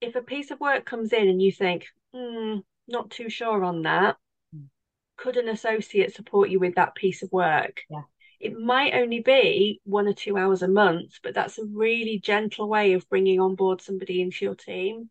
if 0.00 0.16
a 0.16 0.22
piece 0.22 0.50
of 0.50 0.60
work 0.60 0.84
comes 0.84 1.12
in 1.12 1.28
and 1.28 1.40
you 1.40 1.52
think, 1.52 1.86
hmm, 2.14 2.58
not 2.88 3.10
too 3.10 3.28
sure 3.28 3.62
on 3.62 3.82
that, 3.82 4.16
mm. 4.54 4.66
could 5.16 5.36
an 5.36 5.48
associate 5.48 6.14
support 6.14 6.48
you 6.48 6.58
with 6.58 6.74
that 6.76 6.94
piece 6.94 7.22
of 7.22 7.30
work? 7.30 7.82
Yeah. 7.90 8.02
It 8.40 8.58
might 8.58 8.94
only 8.94 9.20
be 9.20 9.80
one 9.84 10.08
or 10.08 10.14
two 10.14 10.36
hours 10.36 10.62
a 10.62 10.68
month, 10.68 11.12
but 11.22 11.34
that's 11.34 11.58
a 11.58 11.64
really 11.64 12.18
gentle 12.18 12.68
way 12.68 12.94
of 12.94 13.08
bringing 13.08 13.38
on 13.38 13.54
board 13.54 13.80
somebody 13.80 14.20
into 14.20 14.44
your 14.44 14.56
team. 14.56 15.10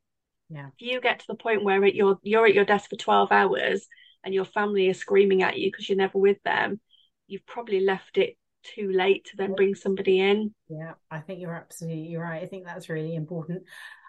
Yeah. 0.49 0.67
If 0.67 0.73
you 0.85 0.99
get 0.99 1.19
to 1.19 1.27
the 1.27 1.35
point 1.35 1.63
where 1.63 1.83
it, 1.85 1.95
you're 1.95 2.19
you're 2.23 2.47
at 2.47 2.53
your 2.53 2.65
desk 2.65 2.89
for 2.89 2.97
12 2.97 3.31
hours 3.31 3.87
and 4.23 4.33
your 4.33 4.43
family 4.45 4.89
is 4.89 4.97
screaming 4.97 5.43
at 5.43 5.57
you 5.57 5.71
because 5.71 5.87
you're 5.87 5.97
never 5.97 6.17
with 6.17 6.43
them, 6.43 6.81
you've 7.27 7.45
probably 7.45 7.79
left 7.79 8.17
it 8.17 8.35
too 8.63 8.91
late 8.91 9.25
to 9.25 9.37
then 9.37 9.55
bring 9.55 9.75
somebody 9.75 10.19
in. 10.19 10.53
Yeah, 10.69 10.93
I 11.09 11.19
think 11.19 11.39
you're 11.39 11.55
absolutely 11.55 12.15
right. 12.15 12.43
I 12.43 12.47
think 12.47 12.65
that's 12.65 12.89
really 12.89 13.15
important. 13.15 13.63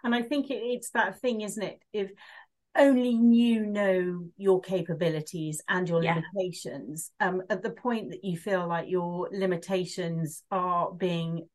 And 0.05 0.15
I 0.15 0.23
think 0.23 0.51
it, 0.51 0.55
it's 0.63 0.91
that 0.91 1.21
thing, 1.21 1.43
isn't 1.43 1.63
it? 1.63 1.81
If 1.93 2.11
only 2.77 3.11
you 3.11 3.67
know 3.67 4.25
your 4.37 4.61
capabilities 4.61 5.61
and 5.69 5.89
your 5.89 6.03
yeah. 6.03 6.21
limitations, 6.35 7.11
um, 7.21 7.43
at 7.51 7.63
the 7.63 7.71
point 7.71 8.11
that 8.11 8.25
you 8.25 8.37
feel 8.37 8.67
like 8.67 8.89
your 8.89 9.29
limitations 9.33 10.43
are 10.51 10.93
being 10.93 11.47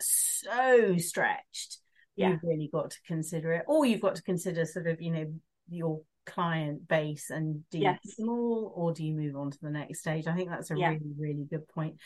so 0.00 0.96
stretched, 0.98 1.78
yeah. 2.14 2.30
you've 2.30 2.42
really 2.42 2.68
got 2.72 2.90
to 2.90 2.98
consider 3.06 3.52
it. 3.52 3.64
Or 3.66 3.86
you've 3.86 4.02
got 4.02 4.16
to 4.16 4.22
consider 4.22 4.64
sort 4.64 4.86
of, 4.86 5.00
you 5.00 5.10
know, 5.10 5.32
your 5.68 6.00
client 6.26 6.86
base 6.88 7.30
and 7.30 7.62
do 7.70 7.78
yes. 7.78 7.98
you 8.02 8.10
small 8.10 8.72
or 8.74 8.92
do 8.92 9.04
you 9.04 9.14
move 9.14 9.36
on 9.36 9.50
to 9.50 9.58
the 9.62 9.70
next 9.70 10.00
stage? 10.00 10.26
I 10.26 10.34
think 10.34 10.50
that's 10.50 10.70
a 10.70 10.76
yeah. 10.76 10.88
really, 10.88 11.14
really 11.18 11.46
good 11.48 11.66
point 11.68 11.96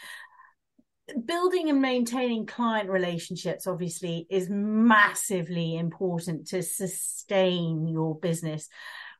building 1.24 1.68
and 1.68 1.80
maintaining 1.80 2.46
client 2.46 2.88
relationships 2.88 3.66
obviously 3.66 4.26
is 4.30 4.48
massively 4.50 5.76
important 5.76 6.48
to 6.48 6.62
sustain 6.62 7.86
your 7.86 8.18
business. 8.18 8.68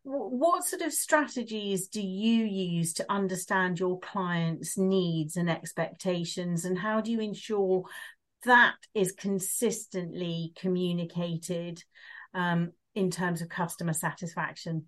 What 0.03 0.65
sort 0.65 0.83
of 0.83 0.93
strategies 0.93 1.89
do 1.89 2.01
you 2.01 2.45
use 2.45 2.95
to 2.95 3.13
understand 3.13 3.79
your 3.79 4.01
clients 4.01 4.79
needs 4.79 5.37
and 5.37 5.51
expectations 5.51 6.65
and 6.65 6.79
how 6.79 7.01
do 7.01 7.11
you 7.11 7.21
ensure 7.21 7.85
that 8.45 8.77
is 8.95 9.13
consistently 9.13 10.53
communicated 10.57 11.83
um, 12.33 12.73
in 12.95 13.11
terms 13.11 13.43
of 13.43 13.49
customer 13.51 13.93
satisfaction? 13.93 14.87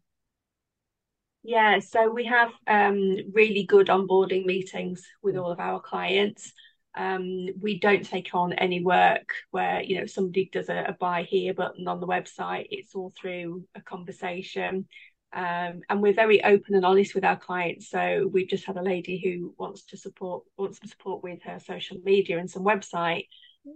Yeah 1.42 1.80
so 1.80 2.10
we 2.10 2.24
have 2.24 2.50
um, 2.66 3.18
really 3.32 3.64
good 3.64 3.88
onboarding 3.88 4.46
meetings 4.46 5.06
with 5.22 5.36
all 5.36 5.50
of 5.50 5.60
our 5.60 5.80
clients 5.80 6.52
um, 6.94 7.46
we 7.60 7.78
don't 7.78 8.04
take 8.04 8.34
on 8.34 8.52
any 8.52 8.82
work 8.82 9.32
where 9.50 9.82
you 9.82 9.98
know 9.98 10.06
somebody 10.06 10.50
does 10.52 10.68
a, 10.68 10.84
a, 10.88 10.92
buy 10.92 11.22
here 11.22 11.54
button 11.54 11.88
on 11.88 12.00
the 12.00 12.06
website. 12.06 12.66
It's 12.70 12.94
all 12.94 13.12
through 13.18 13.64
a 13.74 13.80
conversation, 13.80 14.86
um, 15.32 15.80
and 15.88 16.02
we're 16.02 16.12
very 16.12 16.44
open 16.44 16.74
and 16.74 16.84
honest 16.84 17.14
with 17.14 17.24
our 17.24 17.36
clients. 17.38 17.88
So 17.88 18.28
we've 18.30 18.48
just 18.48 18.66
had 18.66 18.76
a 18.76 18.82
lady 18.82 19.18
who 19.18 19.54
wants 19.58 19.84
to 19.86 19.96
support 19.96 20.44
wants 20.58 20.80
some 20.80 20.88
support 20.88 21.22
with 21.22 21.42
her 21.44 21.58
social 21.60 21.96
media 22.04 22.38
and 22.38 22.50
some 22.50 22.64
website. 22.64 23.26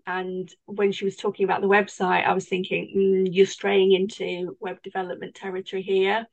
And 0.07 0.52
when 0.66 0.92
she 0.92 1.05
was 1.05 1.16
talking 1.16 1.44
about 1.44 1.61
the 1.61 1.68
website, 1.68 2.26
I 2.26 2.35
was 2.35 2.48
thinking, 2.48 2.92
mm, 2.94 3.29
you're 3.31 3.46
straying 3.46 3.92
into 3.92 4.57
web 4.61 4.83
development 4.83 5.37
territory 5.37 5.83
here. 5.83 6.26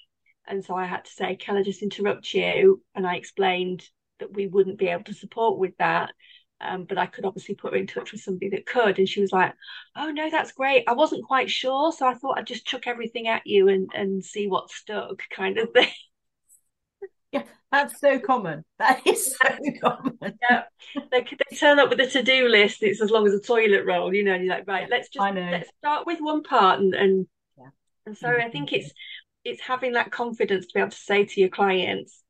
And 0.47 0.65
so 0.65 0.75
I 0.75 0.85
had 0.85 1.05
to 1.05 1.11
say, 1.11 1.35
can 1.35 1.55
I 1.55 1.63
just 1.63 1.83
interrupt 1.83 2.33
you? 2.33 2.81
And 2.95 3.07
I 3.07 3.15
explained 3.15 3.87
that 4.19 4.33
we 4.33 4.47
wouldn't 4.47 4.79
be 4.79 4.87
able 4.87 5.03
to 5.05 5.13
support 5.13 5.59
with 5.59 5.77
that 5.77 6.11
um, 6.63 6.85
but 6.85 6.97
I 6.97 7.05
could 7.05 7.25
obviously 7.25 7.55
put 7.55 7.73
her 7.73 7.77
in 7.77 7.87
touch 7.87 8.11
with 8.11 8.21
somebody 8.21 8.49
that 8.49 8.65
could. 8.65 8.99
And 8.99 9.07
she 9.07 9.21
was 9.21 9.31
like, 9.31 9.53
"Oh 9.95 10.11
no, 10.11 10.29
that's 10.29 10.51
great. 10.51 10.85
I 10.87 10.93
wasn't 10.93 11.25
quite 11.25 11.49
sure, 11.49 11.91
so 11.91 12.07
I 12.07 12.13
thought 12.13 12.37
I'd 12.37 12.47
just 12.47 12.65
chuck 12.65 12.87
everything 12.87 13.27
at 13.27 13.45
you 13.45 13.69
and 13.69 13.89
and 13.93 14.23
see 14.23 14.47
what 14.47 14.71
stuck," 14.71 15.21
kind 15.35 15.57
of 15.57 15.71
thing. 15.71 15.89
Yeah, 17.31 17.43
that's 17.71 17.99
so 17.99 18.19
common. 18.19 18.63
That 18.79 19.05
is 19.07 19.35
so 19.35 19.57
common. 19.81 20.17
Yeah, 20.49 20.63
they 21.11 21.21
they 21.21 21.55
turn 21.57 21.79
up 21.79 21.89
with 21.89 21.99
a 21.99 22.07
to 22.07 22.23
do 22.23 22.47
list. 22.47 22.83
It's 22.83 23.01
as 23.01 23.09
long 23.09 23.27
as 23.27 23.33
a 23.33 23.39
toilet 23.39 23.85
roll, 23.85 24.13
you 24.13 24.23
know. 24.23 24.33
And 24.33 24.45
you're 24.45 24.55
like, 24.55 24.67
right, 24.67 24.89
let's 24.89 25.09
just 25.09 25.35
let's 25.35 25.69
start 25.79 26.05
with 26.05 26.19
one 26.19 26.43
part 26.43 26.79
and 26.79 26.93
and 26.93 27.27
yeah. 27.57 27.69
and 28.05 28.17
so 28.17 28.29
I 28.29 28.49
think 28.49 28.73
it's 28.73 28.91
it's 29.43 29.61
having 29.61 29.93
that 29.93 30.11
confidence 30.11 30.67
to 30.67 30.73
be 30.73 30.79
able 30.79 30.91
to 30.91 30.97
say 30.97 31.25
to 31.25 31.39
your 31.39 31.49
clients, 31.49 32.22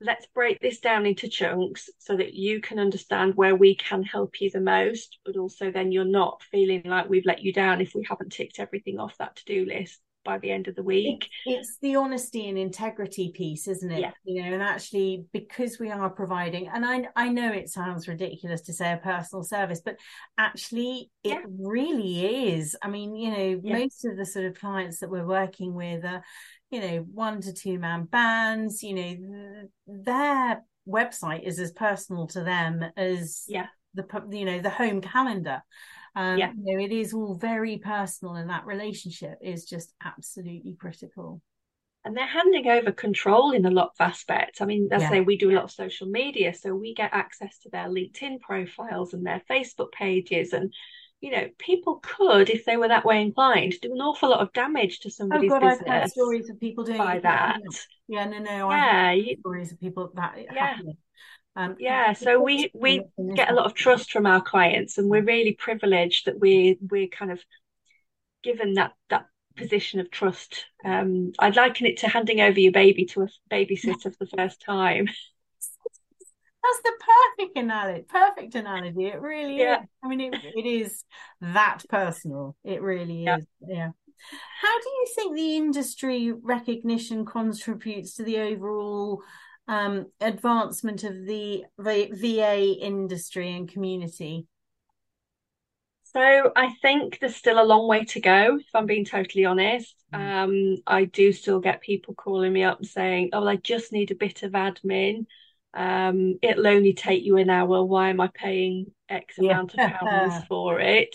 let's 0.00 0.26
break 0.34 0.60
this 0.60 0.80
down 0.80 1.06
into 1.06 1.28
chunks 1.28 1.88
so 1.98 2.16
that 2.16 2.34
you 2.34 2.60
can 2.60 2.78
understand 2.78 3.34
where 3.34 3.56
we 3.56 3.74
can 3.76 4.02
help 4.02 4.40
you 4.40 4.50
the 4.50 4.60
most, 4.60 5.18
but 5.24 5.36
also 5.36 5.70
then 5.70 5.92
you're 5.92 6.04
not 6.04 6.42
feeling 6.50 6.82
like 6.84 7.08
we've 7.08 7.26
let 7.26 7.42
you 7.42 7.52
down 7.52 7.80
if 7.80 7.94
we 7.94 8.04
haven't 8.08 8.32
ticked 8.32 8.58
everything 8.58 8.98
off 8.98 9.16
that 9.18 9.36
to 9.36 9.44
do 9.44 9.64
list 9.64 10.00
by 10.26 10.36
the 10.38 10.50
end 10.50 10.68
of 10.68 10.74
the 10.74 10.82
week. 10.82 11.30
It's 11.46 11.78
the 11.80 11.96
honesty 11.96 12.48
and 12.48 12.58
integrity 12.58 13.32
piece, 13.32 13.68
isn't 13.68 13.90
it? 13.90 14.00
Yeah. 14.00 14.10
You 14.24 14.42
know, 14.42 14.52
and 14.52 14.62
actually 14.62 15.24
because 15.32 15.78
we 15.78 15.90
are 15.90 16.10
providing, 16.10 16.68
and 16.68 16.84
I 16.84 17.08
I 17.16 17.28
know 17.28 17.52
it 17.52 17.70
sounds 17.70 18.08
ridiculous 18.08 18.62
to 18.62 18.74
say 18.74 18.92
a 18.92 18.98
personal 18.98 19.44
service, 19.44 19.80
but 19.82 19.96
actually 20.36 21.10
it 21.22 21.30
yeah. 21.30 21.42
really 21.58 22.50
is. 22.50 22.76
I 22.82 22.88
mean, 22.90 23.16
you 23.16 23.30
know, 23.30 23.60
yeah. 23.62 23.78
most 23.78 24.04
of 24.04 24.18
the 24.18 24.26
sort 24.26 24.44
of 24.44 24.54
clients 24.54 24.98
that 24.98 25.10
we're 25.10 25.26
working 25.26 25.72
with 25.72 26.04
are 26.04 26.22
you 26.70 26.80
know 26.80 27.06
one 27.12 27.40
to 27.40 27.52
two 27.52 27.78
man 27.78 28.04
bands 28.04 28.82
you 28.82 28.94
know 28.94 29.68
their 29.86 30.62
website 30.88 31.46
is 31.46 31.58
as 31.58 31.72
personal 31.72 32.26
to 32.26 32.42
them 32.42 32.84
as 32.96 33.44
yeah 33.48 33.66
the 33.94 34.06
you 34.30 34.44
know 34.44 34.60
the 34.60 34.70
home 34.70 35.00
calendar 35.00 35.62
um 36.14 36.38
yeah. 36.38 36.52
you 36.56 36.76
know 36.76 36.84
it 36.84 36.92
is 36.92 37.12
all 37.12 37.34
very 37.34 37.78
personal 37.78 38.34
and 38.34 38.50
that 38.50 38.66
relationship 38.66 39.38
is 39.42 39.64
just 39.64 39.92
absolutely 40.04 40.76
critical 40.78 41.40
and 42.06 42.16
they're 42.16 42.24
handing 42.24 42.68
over 42.68 42.92
control 42.92 43.50
in 43.50 43.66
a 43.66 43.70
lot 43.70 43.90
of 43.98 44.06
aspects. 44.06 44.60
I 44.60 44.64
mean, 44.64 44.88
as 44.92 45.02
yeah. 45.02 45.10
Say, 45.10 45.20
we 45.22 45.36
do 45.36 45.50
a 45.50 45.56
lot 45.56 45.64
of 45.64 45.72
social 45.72 46.06
media, 46.06 46.54
so 46.54 46.72
we 46.72 46.94
get 46.94 47.10
access 47.12 47.58
to 47.58 47.68
their 47.70 47.88
LinkedIn 47.88 48.40
profiles 48.40 49.12
and 49.12 49.26
their 49.26 49.42
Facebook 49.50 49.90
pages 49.90 50.52
and 50.52 50.72
you 51.20 51.30
know, 51.30 51.48
people 51.58 52.00
could, 52.02 52.50
if 52.50 52.64
they 52.64 52.76
were 52.76 52.88
that 52.88 53.04
way 53.04 53.22
inclined, 53.22 53.74
do 53.80 53.92
an 53.92 54.00
awful 54.00 54.30
lot 54.30 54.40
of 54.40 54.52
damage 54.52 55.00
to 55.00 55.10
somebody's 55.10 55.50
oh 55.50 55.60
God, 55.60 55.70
business. 55.70 55.88
I've 55.88 56.00
heard 56.02 56.10
stories 56.10 56.50
of 56.50 56.60
people 56.60 56.84
doing 56.84 56.98
by 56.98 57.20
that. 57.20 57.58
Yeah, 58.06 58.26
no, 58.26 58.38
no. 58.38 58.70
Yeah, 58.70 59.12
you, 59.12 59.36
stories 59.40 59.72
of 59.72 59.80
people 59.80 60.12
that 60.14 60.36
yeah. 60.52 60.76
Um, 61.56 61.76
yeah, 61.78 62.12
so 62.12 62.38
we 62.38 62.70
we 62.74 63.02
get 63.34 63.50
a 63.50 63.54
lot 63.54 63.64
of 63.64 63.72
trust 63.72 64.12
from 64.12 64.26
our 64.26 64.42
clients, 64.42 64.98
and 64.98 65.08
we're 65.08 65.24
really 65.24 65.54
privileged 65.54 66.26
that 66.26 66.38
we 66.38 66.78
we're 66.80 67.08
kind 67.08 67.32
of 67.32 67.40
given 68.42 68.74
that 68.74 68.92
that 69.08 69.26
position 69.56 70.00
of 70.00 70.10
trust. 70.10 70.66
Um, 70.84 71.32
I'd 71.38 71.56
liken 71.56 71.86
it 71.86 71.98
to 71.98 72.08
handing 72.08 72.42
over 72.42 72.60
your 72.60 72.72
baby 72.72 73.06
to 73.06 73.22
a 73.22 73.28
babysitter 73.50 74.14
for 74.14 74.26
the 74.26 74.36
first 74.36 74.60
time. 74.60 75.08
That's 76.66 76.82
the 76.82 76.92
perfect 77.36 77.58
analogy. 77.58 78.04
Perfect 78.08 78.54
analogy. 78.54 79.06
It 79.06 79.20
really 79.20 79.58
yeah. 79.58 79.82
is. 79.82 79.88
I 80.02 80.08
mean, 80.08 80.20
it, 80.20 80.34
it 80.54 80.66
is 80.66 81.04
that 81.40 81.82
personal. 81.88 82.56
It 82.64 82.82
really 82.82 83.24
yeah. 83.24 83.38
is. 83.38 83.46
Yeah. 83.66 83.90
How 84.62 84.80
do 84.80 84.88
you 84.88 85.06
think 85.14 85.36
the 85.36 85.56
industry 85.56 86.32
recognition 86.32 87.24
contributes 87.24 88.14
to 88.14 88.24
the 88.24 88.38
overall 88.38 89.22
um, 89.68 90.06
advancement 90.20 91.04
of 91.04 91.26
the, 91.26 91.64
the 91.78 92.08
VA 92.12 92.74
industry 92.80 93.52
and 93.54 93.68
community? 93.68 94.46
So 96.04 96.50
I 96.56 96.72
think 96.80 97.18
there's 97.20 97.36
still 97.36 97.62
a 97.62 97.66
long 97.66 97.86
way 97.88 98.04
to 98.04 98.20
go, 98.20 98.56
if 98.56 98.74
I'm 98.74 98.86
being 98.86 99.04
totally 99.04 99.44
honest. 99.44 99.94
Mm. 100.14 100.18
Um, 100.18 100.82
I 100.86 101.04
do 101.04 101.30
still 101.32 101.60
get 101.60 101.82
people 101.82 102.14
calling 102.14 102.54
me 102.54 102.62
up 102.62 102.78
and 102.78 102.88
saying, 102.88 103.30
"Oh, 103.34 103.40
well, 103.40 103.50
I 103.50 103.56
just 103.56 103.92
need 103.92 104.10
a 104.10 104.14
bit 104.14 104.42
of 104.42 104.52
admin. 104.52 105.26
Um, 105.76 106.38
it'll 106.42 106.66
only 106.66 106.94
take 106.94 107.22
you 107.22 107.36
an 107.36 107.50
hour. 107.50 107.84
Why 107.84 108.08
am 108.08 108.20
I 108.20 108.30
paying 108.32 108.86
X 109.08 109.38
amount 109.38 109.74
yeah. 109.76 109.86
of 109.86 110.00
pounds 110.00 110.44
for 110.48 110.80
it?" 110.80 111.14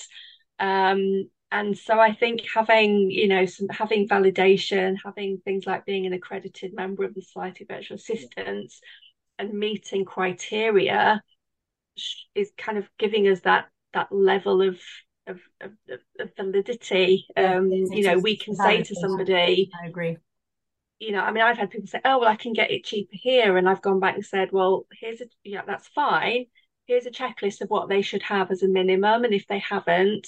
Um, 0.59 1.29
and 1.51 1.77
so 1.77 1.99
I 1.99 2.13
think 2.13 2.43
having, 2.53 3.11
you 3.11 3.27
know, 3.27 3.45
some 3.45 3.67
having 3.67 4.07
validation, 4.07 4.95
having 5.03 5.41
things 5.43 5.65
like 5.65 5.85
being 5.85 6.05
an 6.05 6.13
accredited 6.13 6.73
member 6.73 7.03
of 7.03 7.13
the 7.13 7.21
Society 7.21 7.65
of 7.65 7.75
Virtual 7.75 7.95
Assistants, 7.95 8.79
and 9.37 9.53
meeting 9.53 10.05
criteria 10.05 11.21
is 12.35 12.51
kind 12.57 12.77
of 12.77 12.87
giving 12.97 13.27
us 13.27 13.41
that 13.41 13.65
that 13.93 14.11
level 14.11 14.61
of 14.61 14.79
of, 15.27 15.39
of, 15.59 15.71
of 16.19 16.29
validity. 16.37 17.25
Yeah, 17.35 17.57
um, 17.57 17.71
you 17.71 18.03
know, 18.03 18.17
we 18.17 18.37
can 18.37 18.55
say 18.55 18.83
to 18.83 18.95
somebody, 18.95 19.69
I 19.81 19.87
agree. 19.87 20.17
You 21.01 21.13
know, 21.13 21.21
I 21.21 21.31
mean, 21.31 21.43
I've 21.43 21.57
had 21.57 21.71
people 21.71 21.87
say, 21.87 21.99
"Oh, 22.05 22.19
well, 22.19 22.29
I 22.29 22.35
can 22.35 22.53
get 22.53 22.69
it 22.69 22.85
cheaper 22.85 23.15
here," 23.15 23.57
and 23.57 23.67
I've 23.67 23.81
gone 23.81 23.99
back 23.99 24.13
and 24.13 24.23
said, 24.23 24.51
"Well, 24.51 24.85
here's 24.99 25.19
a 25.19 25.25
yeah, 25.43 25.63
that's 25.65 25.87
fine. 25.87 26.45
Here's 26.85 27.07
a 27.07 27.11
checklist 27.11 27.61
of 27.61 27.71
what 27.71 27.89
they 27.89 28.03
should 28.03 28.21
have 28.21 28.51
as 28.51 28.61
a 28.61 28.67
minimum, 28.67 29.23
and 29.23 29.33
if 29.33 29.47
they 29.47 29.57
haven't, 29.57 30.27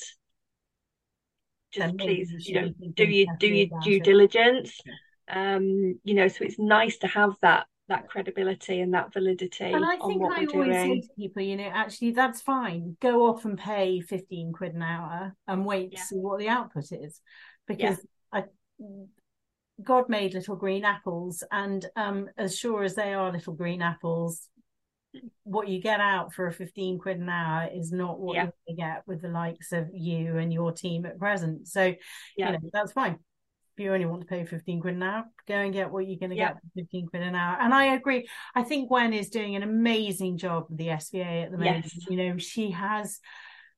just 1.72 1.96
please, 1.98 2.48
you 2.48 2.56
know, 2.56 2.74
do 2.96 3.04
you 3.06 3.28
do 3.40 3.48
your 3.48 3.80
due 3.84 3.98
it. 3.98 4.04
diligence." 4.04 4.82
Yeah. 4.84 5.56
Um, 5.56 6.00
you 6.04 6.16
know, 6.16 6.28
so 6.28 6.44
it's 6.44 6.58
nice 6.58 6.98
to 6.98 7.08
have 7.08 7.36
that 7.44 7.68
that 7.88 8.10
credibility 8.10 8.80
and 8.80 8.96
that 8.96 9.14
validity. 9.14 9.66
And 9.66 9.86
I 9.86 9.98
think 9.98 10.24
I 10.24 10.46
always 10.46 10.52
doing. 10.52 10.74
say 10.74 11.02
to 11.02 11.08
people, 11.16 11.44
you 11.44 11.56
know, 11.56 11.70
actually 11.72 12.12
that's 12.12 12.42
fine. 12.42 12.98
Go 13.00 13.28
off 13.28 13.46
and 13.46 13.60
pay 13.60 14.02
15 14.02 14.54
quid 14.54 14.74
an 14.74 14.82
hour 14.82 15.36
and 15.48 15.66
wait 15.68 15.92
yeah. 15.92 16.00
to 16.00 16.06
see 16.06 16.16
what 16.16 16.40
the 16.40 16.50
output 16.50 16.92
is. 16.92 17.22
Because 17.68 18.00
yeah. 18.34 18.42
I 18.42 18.44
God 19.82 20.10
made 20.10 20.34
little 20.34 20.56
green 20.56 20.86
apples, 20.86 21.44
and 21.52 21.86
um, 21.96 22.30
as 22.38 22.58
sure 22.58 22.84
as 22.84 22.96
they 22.96 23.14
are 23.14 23.32
little 23.32 23.54
green 23.54 23.82
apples, 23.82 24.48
what 25.44 25.68
you 25.68 25.82
get 25.82 26.00
out 26.00 26.34
for 26.34 26.48
a 26.48 26.54
15 26.54 27.00
quid 27.00 27.20
an 27.20 27.30
hour 27.30 27.70
is 27.74 27.92
not 27.92 28.20
what 28.20 28.36
yeah. 28.36 28.48
you 28.68 28.76
get 28.76 29.04
with 29.08 29.22
the 29.22 29.30
likes 29.30 29.72
of 29.72 29.90
you 29.94 30.38
and 30.38 30.52
your 30.52 30.72
team 30.72 31.06
at 31.06 31.20
Crescent. 31.20 31.68
So, 31.68 31.94
yeah. 32.38 32.48
you 32.48 32.52
know, 32.54 32.70
that's 32.72 32.92
fine 32.92 33.20
if 33.76 33.84
you 33.84 33.94
only 33.94 34.06
want 34.06 34.22
to 34.22 34.28
pay 34.28 34.46
15 34.46 34.82
quid 34.82 34.96
an 34.96 35.04
hour, 35.04 35.26
go 35.48 35.56
and 35.56 35.74
get 35.74 35.92
what 35.92 36.08
you're 36.08 36.20
going 36.20 36.30
to 36.30 36.36
yeah. 36.36 36.54
get 36.54 36.62
for 36.62 36.82
15 36.82 37.08
quid 37.08 37.24
an 37.24 37.36
hour. 37.36 37.58
And 37.60 37.74
I 37.74 37.96
agree. 37.96 38.28
I 38.54 38.62
think 38.62 38.88
Gwen 38.88 39.14
is 39.14 39.30
doing 39.30 39.56
an 39.56 39.64
amazing 39.64 40.38
job 40.38 40.68
with 40.70 40.78
the 40.78 40.88
SVA 40.88 41.46
at 41.46 41.52
the 41.52 41.58
moment. 41.58 41.86
Yes. 41.86 42.06
You 42.08 42.18
know, 42.18 42.38
she 42.38 42.72
has 42.72 43.20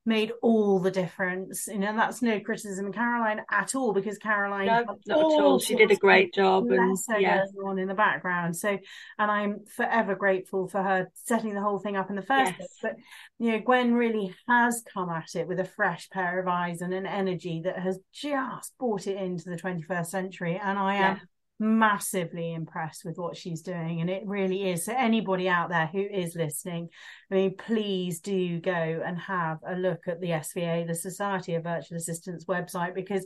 made 0.05 0.31
all 0.41 0.79
the 0.79 0.91
difference. 0.91 1.67
You 1.67 1.79
know, 1.79 1.95
that's 1.95 2.21
no 2.21 2.39
criticism 2.39 2.87
of 2.87 2.93
Caroline 2.93 3.41
at 3.51 3.75
all 3.75 3.93
because 3.93 4.17
Caroline 4.17 4.67
no, 4.67 4.83
not 5.07 5.19
at 5.19 5.43
all. 5.43 5.59
She 5.59 5.75
did 5.75 5.91
a 5.91 5.95
great 5.95 6.33
job 6.33 6.69
and 6.69 6.97
yeah. 7.17 7.45
on 7.65 7.79
in 7.79 7.87
the 7.87 7.93
background. 7.93 8.55
So 8.55 8.77
and 9.17 9.31
I'm 9.31 9.65
forever 9.65 10.15
grateful 10.15 10.67
for 10.67 10.83
her 10.83 11.09
setting 11.13 11.53
the 11.53 11.61
whole 11.61 11.79
thing 11.79 11.97
up 11.97 12.09
in 12.09 12.15
the 12.15 12.21
first 12.21 12.53
yes. 12.57 12.57
place. 12.57 12.77
But 12.81 12.95
you 13.39 13.51
know, 13.51 13.59
Gwen 13.59 13.93
really 13.93 14.35
has 14.47 14.83
come 14.93 15.09
at 15.09 15.35
it 15.35 15.47
with 15.47 15.59
a 15.59 15.65
fresh 15.65 16.09
pair 16.09 16.39
of 16.39 16.47
eyes 16.47 16.81
and 16.81 16.93
an 16.93 17.05
energy 17.05 17.61
that 17.63 17.79
has 17.79 17.99
just 18.13 18.77
brought 18.77 19.07
it 19.07 19.17
into 19.17 19.49
the 19.49 19.57
21st 19.57 20.07
century. 20.07 20.59
And 20.63 20.77
I 20.77 20.95
am 20.95 21.21
massively 21.59 22.53
impressed 22.53 23.05
with 23.05 23.17
what 23.17 23.37
she's 23.37 23.61
doing 23.61 24.01
and 24.01 24.09
it 24.09 24.23
really 24.25 24.69
is 24.69 24.83
so 24.83 24.93
anybody 24.93 25.47
out 25.47 25.69
there 25.69 25.87
who 25.87 26.01
is 26.01 26.35
listening 26.35 26.89
i 27.31 27.35
mean 27.35 27.55
please 27.57 28.19
do 28.19 28.59
go 28.59 28.71
and 28.71 29.17
have 29.17 29.59
a 29.65 29.75
look 29.75 30.01
at 30.07 30.19
the 30.19 30.31
sva 30.31 30.85
the 30.85 30.93
society 30.93 31.55
of 31.55 31.63
virtual 31.63 31.97
assistants 31.97 32.45
website 32.45 32.93
because 32.93 33.25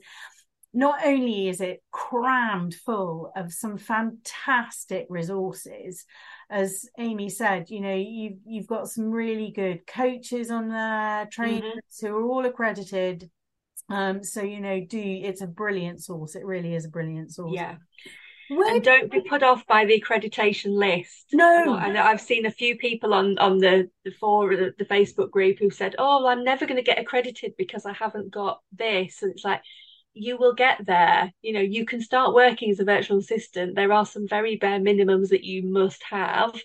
not 0.74 1.04
only 1.04 1.50
is 1.50 1.62
it 1.62 1.82
crammed 1.92 2.76
full 2.76 3.32
of 3.36 3.52
some 3.52 3.78
fantastic 3.78 5.08
resources 5.10 6.06
as 6.52 6.86
amy 7.00 7.30
said 7.30 7.68
you 7.70 7.82
know 7.82 7.96
you've 7.96 8.38
you've 8.46 8.68
got 8.68 8.88
some 8.88 9.10
really 9.10 9.52
good 9.52 9.86
coaches 9.88 10.52
on 10.52 10.70
there 10.70 11.28
trainers 11.32 11.64
mm-hmm. 11.64 12.08
who 12.08 12.16
are 12.16 12.26
all 12.26 12.46
accredited 12.46 13.28
um 13.90 14.24
so 14.24 14.42
you 14.42 14.60
know 14.60 14.80
do 14.80 15.00
it's 15.00 15.42
a 15.42 15.48
brilliant 15.48 16.02
source 16.02 16.36
it 16.36 16.46
really 16.46 16.74
is 16.76 16.86
a 16.86 16.90
brilliant 16.90 17.32
source 17.32 17.54
yeah 17.54 17.76
where 18.50 18.76
and 18.76 18.84
don't 18.84 19.12
be 19.12 19.22
put 19.22 19.44
off 19.44 19.66
by 19.68 19.86
the 19.86 20.02
accreditation 20.02 20.74
list. 20.74 21.28
No, 21.34 21.76
and 21.76 21.98
I've 21.98 22.22
seen 22.22 22.46
a 22.46 22.52
few 22.52 22.78
people 22.78 23.14
on 23.14 23.38
on 23.38 23.60
the 23.60 23.90
the 24.04 24.12
for 24.12 24.56
the, 24.56 24.74
the 24.78 24.86
Facebook 24.86 25.32
group 25.32 25.60
who 25.60 25.70
said, 25.70 25.96
"Oh, 25.98 26.28
I'm 26.28 26.44
never 26.44 26.66
going 26.66 26.78
to 26.78 26.84
get 26.84 27.00
accredited 27.00 27.54
because 27.58 27.86
I 27.86 27.94
haven't 27.94 28.32
got 28.32 28.62
this." 28.76 29.22
And 29.22 29.32
it's 29.32 29.46
like 29.46 29.62
you 30.14 30.38
will 30.38 30.54
get 30.54 30.86
there. 30.86 31.32
You 31.42 31.54
know, 31.54 31.60
you 31.60 31.86
can 31.86 32.02
start 32.02 32.34
working 32.34 32.72
as 32.72 32.80
a 32.80 32.86
virtual 32.86 33.20
assistant. 33.20 33.76
There 33.76 33.94
are 33.94 34.06
some 34.06 34.28
very 34.28 34.56
bare 34.56 34.80
minimums 34.80 35.30
that 35.30 35.44
you 35.44 35.64
must 35.64 36.02
have, 36.10 36.60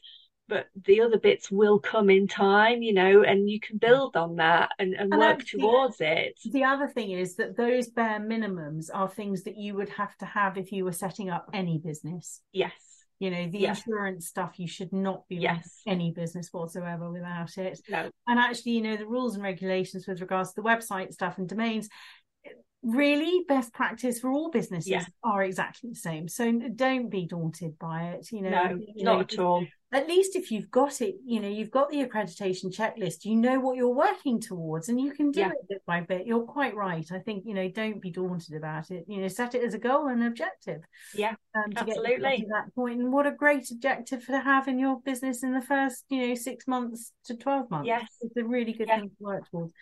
but 0.49 0.67
the 0.85 1.01
other 1.01 1.19
bits 1.19 1.51
will 1.51 1.79
come 1.79 2.11
in 2.11 2.29
time, 2.29 2.83
you 2.83 2.93
know, 2.93 3.23
and 3.23 3.49
you 3.49 3.59
can 3.59 3.79
build 3.79 4.17
on 4.17 4.37
that 4.37 4.71
and, 4.79 4.95
and, 4.95 5.13
and 5.13 5.21
work 5.21 5.45
towards 5.45 5.97
it. 6.01 6.39
The 6.45 6.65
other 6.65 6.89
thing 6.89 7.13
is 7.13 7.37
that 7.37 7.57
those 7.57 7.89
bare 7.89 8.21
minimums 8.21 8.91
are 8.93 9.09
things 9.09 9.45
that 9.45 9.57
you 9.57 9.75
would 9.75 9.89
have 9.91 10.17
to 10.19 10.27
have 10.27 10.59
if 10.59 10.71
you 10.73 10.85
were 10.85 10.93
setting 10.93 11.31
up 11.31 11.49
any 11.55 11.79
business. 11.79 12.43
Yes. 12.53 12.73
You 13.21 13.31
know, 13.31 13.49
the 13.49 13.61
yes. 13.61 13.79
insurance 13.79 14.27
stuff, 14.27 14.59
you 14.59 14.67
should 14.67 14.93
not 14.93 15.27
be 15.29 15.37
yes. 15.37 15.81
any 15.87 16.13
business 16.13 16.49
whatsoever 16.53 17.11
without 17.11 17.57
it. 17.57 17.81
No. 17.89 18.11
And 18.27 18.39
actually, 18.39 18.73
you 18.73 18.83
know, 18.83 18.97
the 18.97 19.07
rules 19.07 19.35
and 19.35 19.43
regulations 19.43 20.07
with 20.07 20.21
regards 20.21 20.53
to 20.53 20.61
the 20.61 20.69
website 20.69 21.13
stuff 21.13 21.39
and 21.39 21.49
domains, 21.49 21.89
really 22.85 23.45
best 23.49 23.73
practice 23.73 24.21
for 24.21 24.31
all 24.31 24.51
businesses 24.51 24.91
yeah. 24.91 25.05
are 25.23 25.43
exactly 25.43 25.91
the 25.91 25.97
same. 25.97 26.29
So 26.29 26.51
don't 26.75 27.11
be 27.11 27.27
daunted 27.27 27.79
by 27.79 28.11
it 28.11 28.29
you 28.31 28.43
know 28.43 28.51
no 28.51 28.81
you 28.95 29.05
not 29.05 29.15
know, 29.15 29.21
at 29.21 29.39
all. 29.39 29.67
at 29.93 30.09
least 30.09 30.37
if 30.37 30.51
you've 30.51 30.71
got 30.71 31.01
it 31.01 31.17
you 31.25 31.41
know 31.41 31.49
you've 31.49 31.71
got 31.71 31.91
the 31.91 32.05
accreditation 32.05 32.75
checklist 32.75 33.25
you 33.25 33.37
know 33.37 33.61
what 33.61 33.77
you're 33.77 33.95
working 33.95 34.41
towards 34.41 34.89
and 34.89 35.01
you 35.01 35.13
can 35.13 35.31
do 35.31 35.41
yeah. 35.41 35.49
it 35.49 35.69
bit 35.69 35.83
by 35.87 36.01
bit. 36.01 36.27
You're 36.27 36.43
quite 36.43 36.75
right. 36.75 37.07
I 37.13 37.19
think 37.19 37.45
you 37.47 37.55
know 37.55 37.69
don't 37.69 38.01
be 38.01 38.11
daunted 38.11 38.55
about 38.57 38.91
it. 38.91 39.05
You 39.09 39.21
know 39.21 39.29
set 39.29 39.55
it 39.55 39.65
as 39.65 39.75
a 39.75 39.79
goal 39.79 40.09
and 40.09 40.25
objective 40.25 40.83
yeah 41.15 41.35
um, 41.55 41.71
to 41.73 41.81
absolutely. 41.81 42.31
get 42.31 42.37
to 42.41 42.47
that 42.51 42.75
point. 42.75 43.01
And 43.01 43.13
what 43.13 43.27
a 43.27 43.33
great 43.33 43.71
objective 43.71 44.27
to 44.27 44.41
have 44.41 44.69
in 44.69 44.79
your 44.79 45.01
business 45.01 45.43
in 45.43 45.53
the 45.53 45.63
first 45.63 46.05
you 46.09 46.29
know 46.29 46.35
six 46.35 46.67
months 46.67 47.13
to 47.27 47.37
12 47.37 47.71
months. 47.71 47.87
Yes. 47.87 48.09
It's 48.21 48.37
a 48.37 48.45
really 48.45 48.73
good 48.73 48.89
yes. 48.89 49.01
thing 49.01 49.09
to 49.11 49.17
work 49.21 49.51
towards 49.51 49.73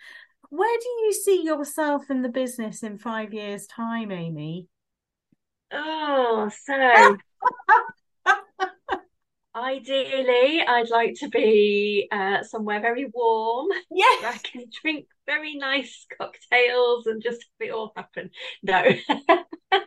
where 0.53 0.78
do 0.78 0.88
you 1.07 1.14
see 1.14 1.42
yourself 1.42 2.11
in 2.11 2.20
the 2.20 2.28
business 2.28 2.82
in 2.82 2.98
five 2.98 3.32
years' 3.32 3.66
time, 3.66 4.12
Amy? 4.12 4.68
Oh, 5.72 6.50
so 6.66 7.16
ideally, 9.57 10.61
I'd 10.61 10.90
like 10.90 11.14
to 11.20 11.30
be 11.30 12.07
uh, 12.12 12.42
somewhere 12.42 12.82
very 12.82 13.07
warm. 13.14 13.68
Yes, 13.90 14.24
I 14.24 14.38
can 14.46 14.66
drink 14.82 15.07
very 15.24 15.55
nice 15.55 16.07
cocktails 16.18 17.07
and 17.07 17.22
just 17.22 17.46
have 17.59 17.68
it 17.68 17.72
all 17.72 17.94
happen. 17.96 18.28
No. 18.62 18.84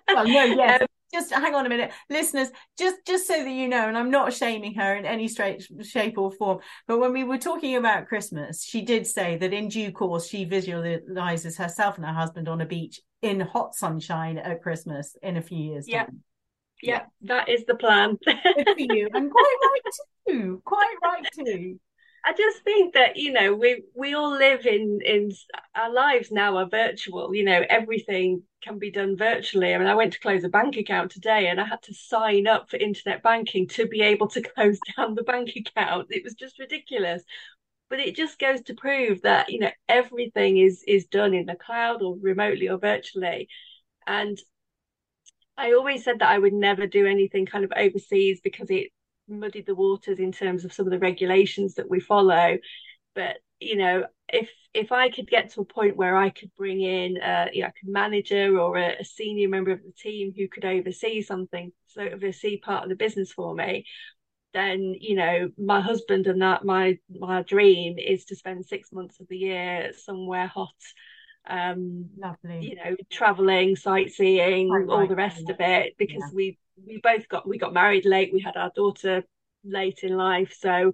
well, 0.10 0.28
no, 0.28 0.46
yes. 0.46 0.82
Um, 0.82 0.88
just 1.14 1.32
hang 1.32 1.56
on 1.56 1.66
a 1.66 1.70
minute 1.70 1.92
listeners 2.10 2.50
just 2.78 2.98
just 3.06 3.28
so 3.28 3.34
that 3.34 3.50
you 3.50 3.68
know 3.68 3.88
and 3.88 3.98
i'm 3.98 4.12
not 4.12 4.34
shaming 4.34 4.74
her 4.74 4.96
in 4.96 5.06
any 5.06 5.28
straight 5.28 5.66
shape 5.84 6.18
or 6.18 6.32
form 6.32 6.60
but 6.88 7.00
when 7.00 7.14
we 7.14 7.24
were 7.24 7.38
talking 7.38 7.76
about 7.76 8.08
christmas 8.08 8.64
she 8.64 8.82
did 8.82 9.06
say 9.06 9.38
that 9.38 9.54
in 9.54 9.68
due 9.68 9.92
course 9.92 10.28
she 10.28 10.46
visualizes 10.46 11.58
herself 11.58 11.98
and 11.98 12.06
her 12.06 12.14
husband 12.14 12.48
on 12.48 12.62
a 12.62 12.66
beach 12.66 13.00
in 13.22 13.40
hot 13.40 13.76
sunshine 13.76 14.38
at 14.38 14.62
christmas 14.62 15.16
in 15.22 15.38
a 15.38 15.42
few 15.42 15.58
years 15.58 15.88
yeah 15.88 16.06
time. 16.06 16.24
yeah, 16.82 17.02
that 17.22 17.50
is 17.50 17.66
the 17.66 17.76
plan. 17.76 18.18
Good 18.26 18.68
for 18.68 18.76
you, 18.78 19.10
and 19.14 19.32
quite 19.32 19.56
right 19.64 19.82
too. 20.28 20.62
Quite 20.66 20.96
right 21.02 21.26
too. 21.34 21.80
I 22.26 22.34
just 22.34 22.64
think 22.64 22.96
that 22.96 23.18
you 23.18 23.32
know 23.32 23.54
we 23.54 23.84
we 23.94 24.16
all 24.16 24.32
live 24.32 24.66
in 24.66 25.00
in 25.06 25.32
our 25.76 25.92
lives 25.94 26.32
now 26.32 26.58
are 26.58 26.68
virtual. 26.68 27.36
You 27.36 27.44
know 27.44 27.64
everything 27.70 28.44
can 28.64 28.80
be 28.80 28.90
done 28.92 29.16
virtually. 29.16 29.74
I 29.74 29.78
mean, 29.78 29.88
I 29.88 29.94
went 29.96 30.14
to 30.14 30.20
close 30.20 30.44
a 30.44 30.50
bank 30.50 30.76
account 30.76 31.12
today, 31.12 31.48
and 31.48 31.62
I 31.62 31.66
had 31.66 31.84
to 31.84 31.94
sign 31.94 32.48
up 32.48 32.70
for 32.70 32.78
internet 32.78 33.22
banking 33.22 33.68
to 33.70 33.88
be 33.88 34.02
able 34.02 34.28
to 34.30 34.42
close 34.56 34.80
down 34.98 35.14
the 35.16 35.24
bank 35.24 35.52
account. 35.56 36.08
It 36.10 36.24
was 36.24 36.34
just 36.34 36.58
ridiculous. 36.60 37.24
But 37.90 38.00
it 38.00 38.16
just 38.16 38.40
goes 38.40 38.62
to 38.64 38.74
prove 38.74 39.22
that 39.24 39.52
you 39.52 39.60
know 39.60 39.72
everything 39.88 40.58
is 40.58 40.84
is 40.88 41.06
done 41.06 41.34
in 41.36 41.46
the 41.46 41.56
cloud 41.56 42.02
or 42.02 42.18
remotely 42.20 42.70
or 42.70 42.80
virtually, 42.80 43.50
and 44.08 44.40
I 45.58 45.74
always 45.74 46.04
said 46.04 46.20
that 46.20 46.30
I 46.30 46.38
would 46.38 46.54
never 46.54 46.86
do 46.88 47.06
anything 47.06 47.46
kind 47.46 47.64
of 47.64 47.74
overseas 47.76 48.42
because 48.42 48.70
it 48.70 48.92
muddied 49.28 49.66
the 49.66 49.76
waters 49.76 50.20
in 50.20 50.32
terms 50.32 50.66
of 50.66 50.74
some 50.74 50.86
of 50.88 50.92
the 50.92 51.00
regulations 51.00 51.76
that 51.76 51.90
we 51.90 52.00
follow. 52.00 52.58
But 53.16 53.38
you 53.60 53.78
know, 53.78 54.06
if 54.30 54.50
if 54.74 54.92
I 54.92 55.10
could 55.10 55.28
get 55.28 55.52
to 55.52 55.62
a 55.62 55.66
point 55.66 55.96
where 55.96 56.18
I 56.18 56.30
could 56.30 56.52
bring 56.58 56.82
in 56.82 57.18
a, 57.18 57.50
you 57.54 57.62
know, 57.62 57.68
like 57.68 57.76
a 57.86 57.90
manager 57.90 58.58
or 58.60 58.78
a, 58.78 58.98
a 59.00 59.06
senior 59.06 59.48
member 59.50 59.72
of 59.72 59.84
the 59.84 59.94
team 59.94 60.34
who 60.36 60.48
could 60.50 60.66
oversee 60.66 61.22
something, 61.22 61.72
so 61.88 62.02
oversee 62.02 62.60
part 62.60 62.84
of 62.84 62.90
the 62.90 62.96
business 62.96 63.32
for 63.32 63.56
me, 63.56 63.86
then 64.54 64.96
you 65.00 65.16
know 65.16 65.50
my 65.58 65.82
husband 65.82 66.28
and 66.28 66.42
that 66.42 66.66
my 66.66 66.98
my 67.10 67.44
dream 67.44 67.98
is 68.00 68.26
to 68.26 68.36
spend 68.36 68.66
six 68.66 68.92
months 68.92 69.20
of 69.20 69.28
the 69.28 69.38
year 69.38 69.92
somewhere 69.98 70.48
hot 70.48 70.74
um 71.48 72.10
lovely. 72.18 72.68
you 72.68 72.76
know 72.76 72.96
traveling 73.12 73.76
sightseeing 73.76 74.70
right, 74.70 74.90
all 74.90 75.00
right, 75.00 75.10
the 75.10 75.16
rest 75.16 75.50
of 75.50 75.58
it 75.60 75.96
because 75.98 76.24
yeah. 76.28 76.34
we 76.34 76.58
we 76.86 77.00
both 77.02 77.28
got 77.30 77.48
we 77.48 77.58
got 77.58 77.74
married 77.74 78.06
late. 78.06 78.34
We 78.34 78.42
had 78.42 78.58
our 78.58 78.72
daughter 78.76 79.24
late 79.64 80.00
in 80.04 80.16
life. 80.16 80.56
So 80.60 80.94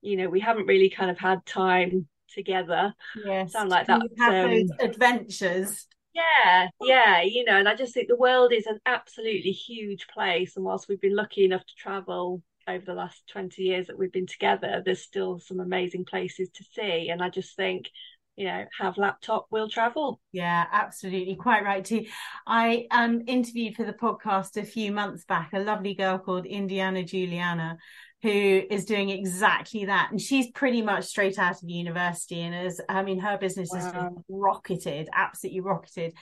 you 0.00 0.16
know 0.16 0.28
we 0.28 0.40
haven't 0.40 0.66
really 0.66 0.90
kind 0.90 1.10
of 1.10 1.18
had 1.18 1.44
time 1.46 2.08
together. 2.32 2.94
Yes. 3.24 3.52
Sound 3.52 3.70
like 3.70 3.86
that 3.86 4.02
have 4.18 4.44
um, 4.44 4.50
those 4.50 4.70
adventures? 4.80 5.86
Yeah 6.14 6.68
yeah 6.80 7.20
you 7.20 7.44
know 7.44 7.58
and 7.58 7.68
i 7.68 7.74
just 7.74 7.92
think 7.92 8.08
the 8.08 8.16
world 8.16 8.50
is 8.50 8.66
an 8.66 8.78
absolutely 8.86 9.52
huge 9.52 10.06
place. 10.08 10.56
And 10.56 10.64
whilst 10.64 10.88
we've 10.88 11.00
been 11.00 11.16
lucky 11.16 11.44
enough 11.44 11.64
to 11.66 11.74
travel 11.76 12.42
over 12.68 12.84
the 12.84 12.94
last 12.94 13.22
20 13.28 13.62
years 13.62 13.86
that 13.86 13.98
we've 13.98 14.12
been 14.12 14.26
together 14.26 14.82
there's 14.84 15.02
still 15.02 15.38
some 15.38 15.60
amazing 15.60 16.04
places 16.04 16.48
to 16.54 16.64
see. 16.64 17.10
And 17.10 17.22
i 17.22 17.28
just 17.28 17.54
think 17.56 17.90
you 18.36 18.46
know 18.46 18.64
have 18.80 18.98
laptop 18.98 19.46
will 19.50 19.68
travel. 19.68 20.20
Yeah 20.32 20.66
absolutely 20.70 21.36
quite 21.36 21.64
right 21.64 21.84
too. 21.84 22.06
I 22.46 22.86
um 22.90 23.22
interviewed 23.26 23.76
for 23.76 23.84
the 23.84 23.92
podcast 23.92 24.56
a 24.56 24.64
few 24.64 24.92
months 24.92 25.24
back 25.24 25.50
a 25.52 25.58
lovely 25.60 25.94
girl 25.94 26.18
called 26.18 26.46
indiana 26.46 27.02
juliana 27.02 27.78
who 28.22 28.62
is 28.70 28.84
doing 28.86 29.10
exactly 29.10 29.84
that 29.84 30.10
and 30.10 30.20
she's 30.20 30.50
pretty 30.50 30.82
much 30.82 31.04
straight 31.04 31.38
out 31.38 31.62
of 31.62 31.68
university 31.68 32.40
and 32.40 32.54
as 32.54 32.80
i 32.88 33.02
mean 33.02 33.18
her 33.18 33.36
business 33.38 33.68
wow. 33.72 33.78
has 33.78 34.12
rocketed 34.28 35.08
absolutely 35.14 35.60
rocketed. 35.60 36.12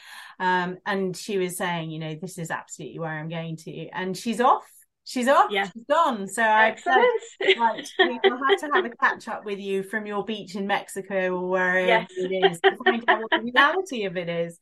Um 0.41 0.79
and 0.85 1.17
she 1.17 1.39
was 1.39 1.57
saying 1.57 1.91
you 1.91 1.99
know 1.99 2.17
this 2.21 2.39
is 2.39 2.51
absolutely 2.51 2.99
where 2.99 3.11
i'm 3.11 3.29
going 3.29 3.57
to 3.59 3.89
and 3.89 4.17
she's 4.17 4.41
off 4.41 4.67
She's 5.05 5.29
off. 5.29 5.51
Yeah. 5.51 5.69
She's 5.73 5.85
gone. 5.85 6.27
So 6.29 6.43
I 6.43 6.75
said, 6.77 7.57
right, 7.59 7.89
we'll 7.99 8.39
have 8.39 8.61
to 8.61 8.71
have 8.73 8.85
a 8.87 8.91
catch 8.91 9.29
up 9.29 9.45
with 9.45 9.59
you 9.59 9.83
from 9.83 10.07
your 10.07 10.25
beach 10.25 10.57
in 10.57 10.67
Mexico 10.67 11.37
or 11.37 11.51
wherever 11.51 11.87
yes. 11.87 12.11
it 12.17 12.53
is 12.53 12.61
to 12.61 12.77
find 12.83 13.05
out 13.07 13.21
what 13.21 13.31
the 13.31 13.53
reality 13.53 14.05
of 14.05 14.17
it 14.17 14.29
is. 14.29 14.59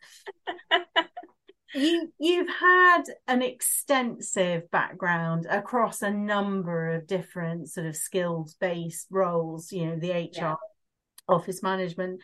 You 1.75 2.13
you've 2.19 2.51
had 2.51 3.05
an 3.27 3.41
extensive 3.41 4.71
background 4.71 5.47
across 5.49 6.03
a 6.03 6.11
number 6.11 6.91
of 6.91 7.07
different 7.07 7.71
sort 7.71 7.87
of 7.87 7.97
skills 7.97 8.55
based 8.61 9.07
roles. 9.11 9.73
You 9.73 9.87
know, 9.87 9.97
the 9.99 10.11
HR, 10.11 10.29
yeah. 10.35 10.55
office 11.27 11.63
management. 11.63 12.21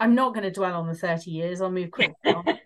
I'm 0.00 0.14
not 0.14 0.32
going 0.32 0.44
to 0.44 0.50
dwell 0.50 0.80
on 0.80 0.86
the 0.86 0.94
30 0.94 1.30
years. 1.30 1.60
I'll 1.60 1.70
move 1.70 1.90
quickly 1.90 2.14
on 2.24 2.58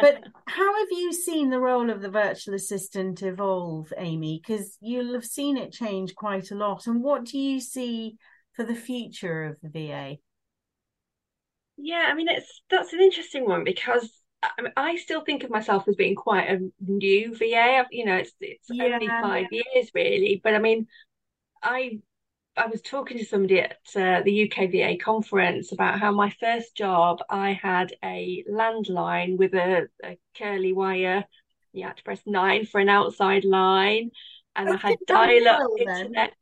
but 0.00 0.22
how 0.50 0.78
have 0.78 0.88
you 0.90 1.12
seen 1.12 1.48
the 1.48 1.60
role 1.60 1.90
of 1.90 2.02
the 2.02 2.10
virtual 2.10 2.54
assistant 2.54 3.22
evolve, 3.22 3.92
Amy? 3.96 4.42
Because 4.44 4.76
you'll 4.80 5.14
have 5.14 5.24
seen 5.24 5.56
it 5.56 5.72
change 5.72 6.14
quite 6.16 6.50
a 6.50 6.56
lot. 6.56 6.86
And 6.86 7.02
what 7.02 7.24
do 7.24 7.38
you 7.38 7.60
see 7.60 8.16
for 8.54 8.64
the 8.64 8.74
future 8.74 9.44
of 9.44 9.58
the 9.62 9.68
VA? 9.68 10.16
Yeah, 11.76 12.08
I 12.10 12.14
mean, 12.14 12.28
it's 12.28 12.62
that's 12.68 12.92
an 12.92 13.00
interesting 13.00 13.44
one 13.46 13.62
because 13.62 14.10
I, 14.42 14.62
mean, 14.62 14.72
I 14.76 14.96
still 14.96 15.20
think 15.20 15.44
of 15.44 15.50
myself 15.50 15.86
as 15.86 15.94
being 15.94 16.16
quite 16.16 16.50
a 16.50 16.58
new 16.84 17.34
VA. 17.36 17.86
You 17.92 18.06
know, 18.06 18.16
it's 18.16 18.32
it's 18.40 18.66
yeah. 18.70 18.84
only 18.84 19.06
five 19.06 19.46
years 19.52 19.90
really, 19.94 20.40
but 20.42 20.54
I 20.54 20.58
mean, 20.58 20.88
I 21.62 22.00
I 22.56 22.66
was 22.66 22.82
talking 22.82 23.18
to 23.18 23.24
somebody 23.24 23.60
at 23.60 23.78
uh, 23.96 24.22
the 24.22 24.48
UKVA 24.48 25.00
conference 25.00 25.72
about 25.72 25.98
how 25.98 26.12
my 26.12 26.30
first 26.40 26.76
job 26.76 27.20
I 27.30 27.52
had 27.52 27.94
a 28.04 28.44
landline 28.50 29.38
with 29.38 29.54
a, 29.54 29.88
a 30.04 30.18
curly 30.36 30.72
wire. 30.72 31.24
You 31.72 31.86
had 31.86 31.96
to 31.96 32.02
press 32.02 32.20
nine 32.26 32.66
for 32.66 32.80
an 32.80 32.88
outside 32.88 33.44
line, 33.44 34.10
and 34.56 34.68
I, 34.68 34.74
I 34.74 34.76
had 34.76 34.96
dial-up 35.06 35.60
internet. 35.78 36.34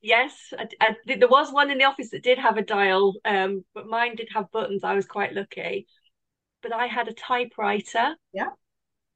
Yes, 0.00 0.52
I, 0.58 0.66
I, 0.80 0.96
there 1.06 1.28
was 1.28 1.52
one 1.52 1.70
in 1.70 1.78
the 1.78 1.84
office 1.84 2.10
that 2.10 2.22
did 2.22 2.38
have 2.38 2.56
a 2.56 2.62
dial, 2.62 3.14
um, 3.24 3.64
but 3.74 3.86
mine 3.86 4.16
did 4.16 4.28
have 4.34 4.50
buttons. 4.50 4.84
I 4.84 4.94
was 4.94 5.06
quite 5.06 5.34
lucky. 5.34 5.86
But 6.62 6.72
I 6.72 6.86
had 6.86 7.08
a 7.08 7.12
typewriter. 7.12 8.16
Yeah 8.32 8.48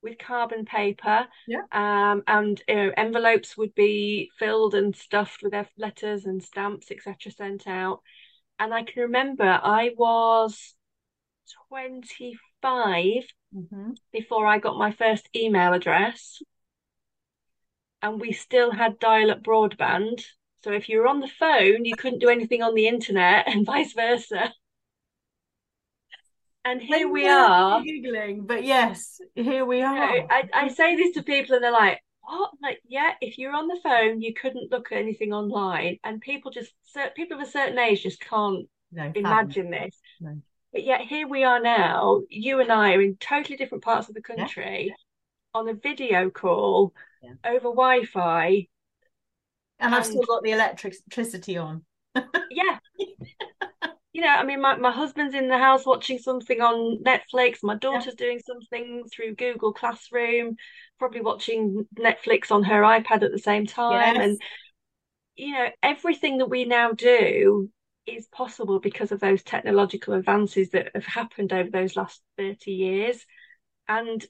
with 0.03 0.19
carbon 0.19 0.65
paper. 0.65 1.27
Yeah. 1.47 1.63
Um, 1.73 2.23
and 2.27 2.61
uh, 2.69 2.91
envelopes 2.97 3.57
would 3.57 3.75
be 3.75 4.31
filled 4.39 4.75
and 4.75 4.95
stuffed 4.95 5.43
with 5.43 5.55
letters 5.77 6.25
and 6.25 6.43
stamps, 6.43 6.91
etc., 6.91 7.33
sent 7.33 7.67
out. 7.67 8.01
And 8.59 8.75
I 8.75 8.83
can 8.83 9.03
remember 9.03 9.45
I 9.45 9.91
was 9.97 10.75
25 11.69 13.25
mm-hmm. 13.55 13.91
before 14.13 14.47
I 14.47 14.59
got 14.59 14.77
my 14.77 14.93
first 14.93 15.29
email 15.35 15.73
address. 15.73 16.43
And 18.03 18.21
we 18.21 18.33
still 18.33 18.71
had 18.71 18.99
dial 18.99 19.31
up 19.31 19.43
broadband. 19.43 20.25
So 20.63 20.73
if 20.73 20.89
you 20.89 20.99
were 20.99 21.07
on 21.07 21.21
the 21.21 21.29
phone, 21.29 21.85
you 21.85 21.97
couldn't 21.97 22.21
do 22.21 22.29
anything 22.29 22.63
on 22.63 22.75
the 22.75 22.89
internet 22.89 23.49
and 23.49 23.67
vice 23.67 23.93
versa. 23.93 24.53
And 26.65 26.83
here 26.83 27.09
we 27.09 27.27
are. 27.27 27.83
giggling 27.83 28.45
but 28.45 28.65
yes, 28.65 29.21
here 29.35 29.65
we 29.65 29.81
are. 29.81 29.97
I, 29.97 30.49
I 30.53 30.69
say 30.69 30.97
this 30.97 31.15
to 31.15 31.23
people 31.23 31.55
and 31.55 31.65
they're 31.65 31.73
like, 31.73 32.01
what? 32.29 32.51
Like, 32.63 32.81
yeah, 32.87 33.13
if 33.21 33.39
you're 33.39 33.55
on 33.55 33.69
the 33.69 33.81
phone, 33.83 34.21
you 34.21 34.35
couldn't 34.35 34.71
look 34.71 34.93
at 34.93 34.99
anything 34.99 35.33
online. 35.33 35.99
And 36.05 36.21
people 36.21 36.51
just, 36.51 36.73
people 37.17 37.41
of 37.41 37.47
a 37.47 37.51
certain 37.51 37.79
age 37.79 38.03
just 38.03 38.21
can't 38.21 38.69
no, 38.93 39.11
imagine 39.15 39.71
this. 39.71 39.97
No. 40.21 40.41
But 40.73 40.85
yet 40.85 41.01
here 41.03 41.27
we 41.27 41.45
are 41.45 41.61
now, 41.61 42.23
you 42.29 42.61
and 42.61 42.71
I 42.71 42.95
are 42.95 43.01
in 43.01 43.17
totally 43.17 43.57
different 43.57 43.85
parts 43.85 44.09
of 44.09 44.15
the 44.15 44.21
country 44.21 44.89
yeah. 44.89 44.95
on 45.59 45.69
a 45.69 45.75
video 45.75 46.29
call 46.29 46.93
yeah. 47.23 47.33
over 47.45 47.71
Wi 47.71 48.05
Fi. 48.05 48.69
And, 49.81 49.87
and 49.87 49.95
I've 49.95 50.05
still 50.05 50.25
got 50.25 50.43
the 50.43 50.51
electricity 50.51 51.57
on. 51.57 51.85
yeah. 52.51 52.79
You 54.19 54.25
know, 54.25 54.31
I 54.31 54.43
mean, 54.43 54.61
my, 54.61 54.75
my 54.75 54.91
husband's 54.91 55.37
in 55.37 55.47
the 55.47 55.59
house 55.59 55.87
watching 55.87 56.19
something 56.19 56.61
on 56.61 57.05
Netflix. 57.05 57.59
My 57.63 57.77
daughter's 57.77 58.17
yeah. 58.19 58.27
doing 58.27 58.41
something 58.45 59.05
through 59.15 59.37
Google 59.37 59.73
Classroom, 59.73 60.57
probably 60.99 61.21
watching 61.21 61.87
Netflix 61.97 62.51
on 62.51 62.65
her 62.65 62.83
iPad 62.83 63.23
at 63.23 63.31
the 63.31 63.39
same 63.39 63.65
time. 63.65 64.17
Yes. 64.17 64.25
And, 64.25 64.43
you 65.37 65.53
know, 65.53 65.69
everything 65.85 66.39
that 66.39 66.51
we 66.51 66.65
now 66.65 66.91
do 66.91 67.71
is 68.07 68.27
possible 68.27 68.81
because 68.81 69.13
of 69.13 69.21
those 69.21 69.45
technological 69.45 70.15
advances 70.15 70.71
that 70.71 70.91
have 70.97 71.07
happened 71.07 71.53
over 71.53 71.71
those 71.71 71.95
last 71.95 72.21
30 72.39 72.73
years. 72.73 73.25
And 73.87 74.27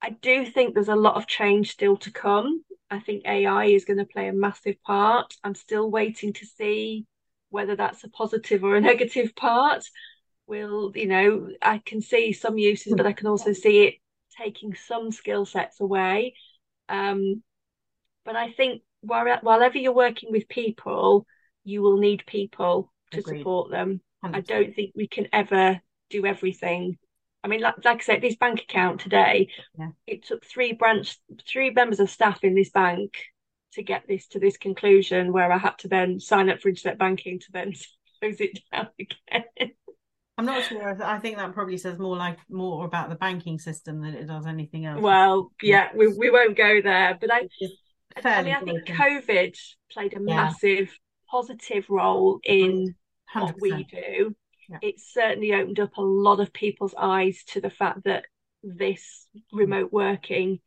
I 0.00 0.10
do 0.10 0.46
think 0.46 0.74
there's 0.74 0.86
a 0.86 0.94
lot 0.94 1.16
of 1.16 1.26
change 1.26 1.72
still 1.72 1.96
to 1.96 2.12
come. 2.12 2.62
I 2.88 3.00
think 3.00 3.26
AI 3.26 3.64
is 3.64 3.84
going 3.84 3.98
to 3.98 4.04
play 4.04 4.28
a 4.28 4.32
massive 4.32 4.80
part. 4.84 5.34
I'm 5.42 5.56
still 5.56 5.90
waiting 5.90 6.32
to 6.34 6.46
see 6.46 7.04
whether 7.52 7.76
that's 7.76 8.02
a 8.04 8.08
positive 8.08 8.64
or 8.64 8.76
a 8.76 8.80
negative 8.80 9.34
part 9.36 9.84
will 10.46 10.92
you 10.94 11.06
know 11.06 11.48
i 11.62 11.78
can 11.78 12.00
see 12.00 12.32
some 12.32 12.58
uses 12.58 12.94
but 12.96 13.06
i 13.06 13.12
can 13.12 13.26
also 13.26 13.52
see 13.52 13.84
it 13.84 13.94
taking 14.38 14.74
some 14.74 15.12
skill 15.12 15.44
sets 15.44 15.80
away 15.80 16.34
um, 16.88 17.42
but 18.24 18.34
i 18.34 18.50
think 18.50 18.82
while, 19.02 19.38
while 19.42 19.72
you're 19.74 19.92
working 19.92 20.32
with 20.32 20.48
people 20.48 21.26
you 21.64 21.82
will 21.82 21.98
need 21.98 22.24
people 22.26 22.92
to 23.10 23.20
Agreed. 23.20 23.38
support 23.38 23.70
them 23.70 24.00
100%. 24.24 24.34
i 24.34 24.40
don't 24.40 24.74
think 24.74 24.92
we 24.96 25.06
can 25.06 25.28
ever 25.32 25.80
do 26.10 26.26
everything 26.26 26.98
I 27.44 27.48
mean, 27.48 27.60
like, 27.60 27.84
like 27.84 27.96
I 27.96 28.04
said, 28.04 28.22
this 28.22 28.36
bank 28.36 28.60
account 28.60 29.00
today, 29.00 29.48
yeah. 29.76 29.88
it 30.06 30.24
took 30.24 30.44
three 30.44 30.74
branch, 30.74 31.18
three 31.44 31.70
members 31.70 31.98
of 31.98 32.08
staff 32.08 32.44
in 32.44 32.54
this 32.54 32.70
bank 32.70 33.14
to 33.74 33.82
get 33.82 34.04
this 34.06 34.26
to 34.28 34.38
this 34.38 34.56
conclusion 34.56 35.32
where 35.32 35.50
I 35.50 35.58
had 35.58 35.78
to 35.78 35.88
then 35.88 36.20
sign 36.20 36.50
up 36.50 36.60
for 36.60 36.68
internet 36.68 36.98
banking 36.98 37.38
to 37.40 37.46
then 37.52 37.72
close 38.20 38.40
it 38.40 38.58
down 38.72 38.88
again. 38.98 39.72
I'm 40.38 40.46
not 40.46 40.64
sure. 40.64 41.02
I 41.04 41.18
think 41.18 41.36
that 41.36 41.52
probably 41.52 41.76
says 41.76 41.98
more 41.98 42.16
like 42.16 42.38
more 42.48 42.84
about 42.84 43.10
the 43.10 43.16
banking 43.16 43.58
system 43.58 44.00
than 44.00 44.14
it 44.14 44.26
does 44.26 44.46
anything 44.46 44.86
else. 44.86 45.00
Well, 45.00 45.52
yeah, 45.62 45.88
we, 45.94 46.08
we 46.08 46.30
won't 46.30 46.56
go 46.56 46.80
there. 46.80 47.18
But 47.20 47.32
I, 47.32 47.48
I 48.24 48.42
mean, 48.42 48.54
I 48.54 48.60
think 48.60 48.86
COVID 48.86 49.56
played 49.92 50.14
a 50.14 50.16
yeah. 50.16 50.34
massive 50.34 50.90
positive 51.30 51.84
role 51.88 52.40
in 52.44 52.94
100%. 53.34 53.42
what 53.42 53.60
we 53.60 53.84
do. 53.84 54.34
Yeah. 54.68 54.78
It 54.80 54.94
certainly 54.98 55.52
opened 55.52 55.80
up 55.80 55.96
a 55.96 56.02
lot 56.02 56.40
of 56.40 56.52
people's 56.52 56.94
eyes 56.96 57.42
to 57.48 57.60
the 57.60 57.70
fact 57.70 58.04
that 58.04 58.24
this 58.62 59.26
remote 59.52 59.92
working 59.92 60.60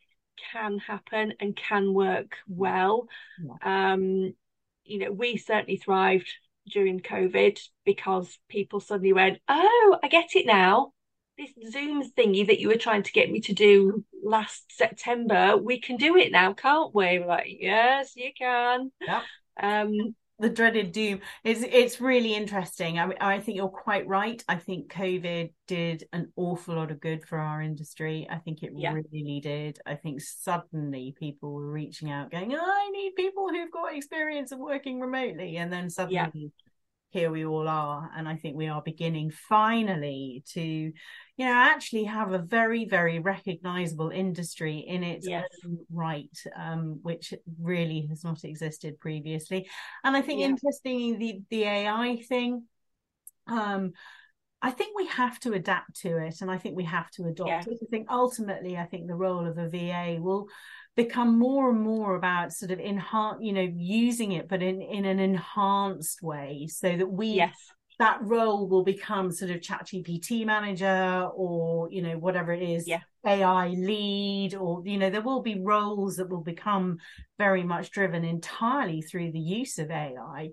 can 0.51 0.79
happen 0.79 1.33
and 1.39 1.55
can 1.55 1.93
work 1.93 2.38
well. 2.47 3.07
Yeah. 3.43 3.93
Um, 3.93 4.33
you 4.83 4.99
know, 4.99 5.11
we 5.11 5.38
certainly 5.38 5.77
thrived 5.77 6.29
during 6.71 6.99
COVID 6.99 7.59
because 7.86 8.38
people 8.49 8.79
suddenly 8.79 9.13
went, 9.13 9.39
Oh, 9.47 9.97
I 10.03 10.07
get 10.07 10.36
it 10.36 10.45
now. 10.45 10.93
This 11.38 11.51
Zoom 11.71 12.01
thingy 12.03 12.47
that 12.47 12.59
you 12.59 12.69
were 12.69 12.75
trying 12.75 13.03
to 13.03 13.11
get 13.11 13.29
me 13.29 13.41
to 13.41 13.53
do 13.53 14.05
last 14.23 14.71
September, 14.71 15.57
we 15.57 15.79
can 15.79 15.97
do 15.97 16.15
it 16.15 16.31
now, 16.31 16.53
can't 16.53 16.93
we? 16.95 17.19
We're 17.19 17.27
like, 17.27 17.47
yes, 17.59 18.13
you 18.15 18.31
can. 18.38 18.91
Yeah. 19.01 19.21
Um, 19.61 20.15
the 20.39 20.49
dreaded 20.49 20.91
doom. 20.91 21.21
It's 21.43 21.61
it's 21.63 22.01
really 22.01 22.33
interesting. 22.33 22.99
I, 22.99 23.11
I 23.19 23.39
think 23.39 23.57
you're 23.57 23.69
quite 23.69 24.07
right. 24.07 24.43
I 24.47 24.57
think 24.57 24.91
covid 24.91 25.51
did 25.67 26.05
an 26.13 26.31
awful 26.36 26.75
lot 26.75 26.91
of 26.91 26.99
good 26.99 27.23
for 27.23 27.39
our 27.39 27.61
industry. 27.61 28.27
I 28.29 28.38
think 28.38 28.63
it 28.63 28.71
yeah. 28.75 28.93
really 28.93 29.39
did. 29.39 29.79
I 29.86 29.95
think 29.95 30.21
suddenly 30.21 31.15
people 31.19 31.51
were 31.53 31.71
reaching 31.71 32.11
out 32.11 32.31
going 32.31 32.53
oh, 32.53 32.59
i 32.59 32.89
need 32.91 33.13
people 33.15 33.49
who've 33.49 33.71
got 33.71 33.95
experience 33.95 34.51
of 34.51 34.59
working 34.59 34.99
remotely 34.99 35.57
and 35.57 35.71
then 35.71 35.89
suddenly 35.89 36.15
yeah 36.15 36.64
here 37.10 37.32
we 37.32 37.45
all 37.45 37.68
are 37.68 38.10
and 38.18 38.28
i 38.28 38.36
think 38.36 38.56
we 38.56 38.68
are 38.68 38.82
beginning 38.82 39.32
finally 39.32 40.43
to 40.45 40.62
you 40.62 40.93
know 41.38 41.51
actually 41.51 42.03
have 42.03 42.34
a 42.34 42.39
very 42.39 42.86
very 42.86 43.20
recognizable 43.20 44.10
industry 44.10 44.80
in 44.80 45.03
its 45.03 45.28
yes. 45.28 45.45
own 45.66 45.78
right 45.91 46.38
um, 46.56 46.99
which 47.03 47.34
really 47.62 48.06
has 48.10 48.24
not 48.24 48.43
existed 48.43 48.99
previously 48.99 49.68
and 50.03 50.16
i 50.16 50.22
think 50.22 50.41
yeah. 50.41 50.47
interestingly 50.47 51.16
the 51.18 51.41
the 51.49 51.64
ai 51.64 52.18
thing 52.28 52.64
um, 53.47 53.91
I 54.62 54.72
think 54.72 54.97
we 54.97 55.06
have 55.08 55.39
to 55.41 55.53
adapt 55.53 56.01
to 56.01 56.18
it 56.18 56.41
and 56.41 56.49
I 56.49 56.58
think 56.58 56.76
we 56.76 56.86
have 56.86 57.12
to 57.12 57.26
adopt 57.26 57.49
yeah. 57.49 57.62
it. 57.62 57.78
I 57.84 57.86
think 57.91 58.08
ultimately, 58.10 58.78
I 58.78 58.86
think 58.86 59.06
the 59.06 59.14
role 59.14 59.45
of 59.45 59.60
a 59.60 59.70
VA 59.70 60.18
will 60.20 60.47
become 60.96 61.38
more 61.38 61.70
and 61.70 61.82
more 61.82 62.16
about 62.16 62.54
sort 62.54 62.72
of 62.72 62.80
enhance, 62.80 63.38
you 63.41 63.52
know, 63.52 63.70
using 63.76 64.32
it, 64.32 64.48
but 64.48 64.62
in, 64.62 64.82
in 64.82 65.06
an 65.06 65.20
enhanced 65.20 66.22
way 66.22 66.68
so 66.68 66.96
that 66.96 67.12
we, 67.12 67.28
yes. 67.28 67.54
that 68.00 68.20
role 68.22 68.68
will 68.70 68.84
become 68.84 69.32
sort 69.32 69.52
of 69.52 69.62
chat 69.62 69.88
GPT 69.88 70.46
manager 70.46 71.30
or, 71.36 71.91
you 71.91 72.02
know, 72.02 72.18
whatever 72.18 72.54
it 72.54 72.64
is, 72.64 72.88
yeah. 72.88 73.02
AI 73.26 73.70
lead, 73.70 74.56
or, 74.56 74.84
you 74.86 74.98
know, 74.98 75.10
there 75.10 75.22
will 75.22 75.41
be 75.41 75.60
roles 75.60 76.16
that 76.18 76.30
will 76.30 76.43
become 76.43 77.00
very 77.38 77.64
much 77.64 77.91
driven 77.91 78.24
entirely 78.24 79.02
through 79.02 79.32
the 79.32 79.39
use 79.39 79.80
of 79.80 79.91
AI. 79.91 80.52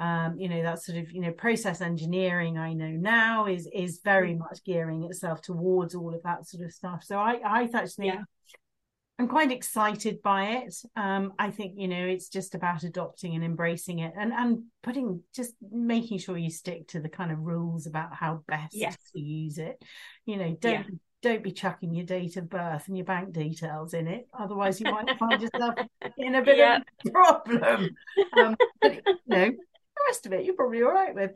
Um, 0.00 0.36
you 0.38 0.48
know, 0.48 0.62
that 0.62 0.82
sort 0.82 0.98
of, 0.98 1.12
you 1.12 1.20
know, 1.20 1.30
process 1.30 1.80
engineering 1.80 2.58
I 2.58 2.72
know 2.72 2.88
now 2.88 3.46
is, 3.46 3.68
is 3.72 4.00
very 4.02 4.32
mm. 4.34 4.38
much 4.38 4.64
gearing 4.64 5.04
itself 5.04 5.42
towards 5.42 5.94
all 5.94 6.12
of 6.14 6.22
that 6.24 6.48
sort 6.48 6.64
of 6.64 6.72
stuff. 6.72 7.04
So 7.04 7.18
I, 7.18 7.40
I 7.44 7.68
actually 7.72 8.06
yeah 8.06 8.24
I'm 9.18 9.28
quite 9.28 9.52
excited 9.52 10.22
by 10.22 10.44
it. 10.44 10.74
Um, 10.96 11.34
I 11.38 11.50
think 11.50 11.74
you 11.76 11.86
know 11.86 12.04
it's 12.04 12.28
just 12.28 12.56
about 12.56 12.82
adopting 12.82 13.34
and 13.34 13.44
embracing 13.44 14.00
it, 14.00 14.12
and 14.18 14.32
and 14.32 14.64
putting 14.82 15.22
just 15.34 15.54
making 15.70 16.18
sure 16.18 16.36
you 16.36 16.50
stick 16.50 16.88
to 16.88 17.00
the 17.00 17.08
kind 17.08 17.30
of 17.30 17.38
rules 17.38 17.86
about 17.86 18.12
how 18.12 18.42
best 18.48 18.74
yes. 18.74 18.96
to 19.14 19.20
use 19.20 19.58
it. 19.58 19.80
You 20.26 20.36
know, 20.36 20.56
don't 20.60 20.72
yeah. 20.72 20.96
don't 21.22 21.44
be 21.44 21.52
chucking 21.52 21.94
your 21.94 22.06
date 22.06 22.36
of 22.36 22.50
birth 22.50 22.88
and 22.88 22.96
your 22.96 23.06
bank 23.06 23.32
details 23.32 23.94
in 23.94 24.08
it, 24.08 24.26
otherwise 24.36 24.80
you 24.80 24.90
might 24.90 25.16
find 25.18 25.40
yourself 25.40 25.74
in 26.18 26.34
a 26.34 26.42
bit 26.42 26.58
yeah. 26.58 26.78
of 26.78 26.82
a 27.06 27.10
problem. 27.10 27.90
Um, 28.36 28.56
but, 28.80 28.94
you 28.94 29.14
know, 29.28 29.46
the 29.46 30.04
rest 30.08 30.26
of 30.26 30.32
it 30.32 30.44
you're 30.44 30.56
probably 30.56 30.82
all 30.82 30.92
right 30.92 31.14
with. 31.14 31.30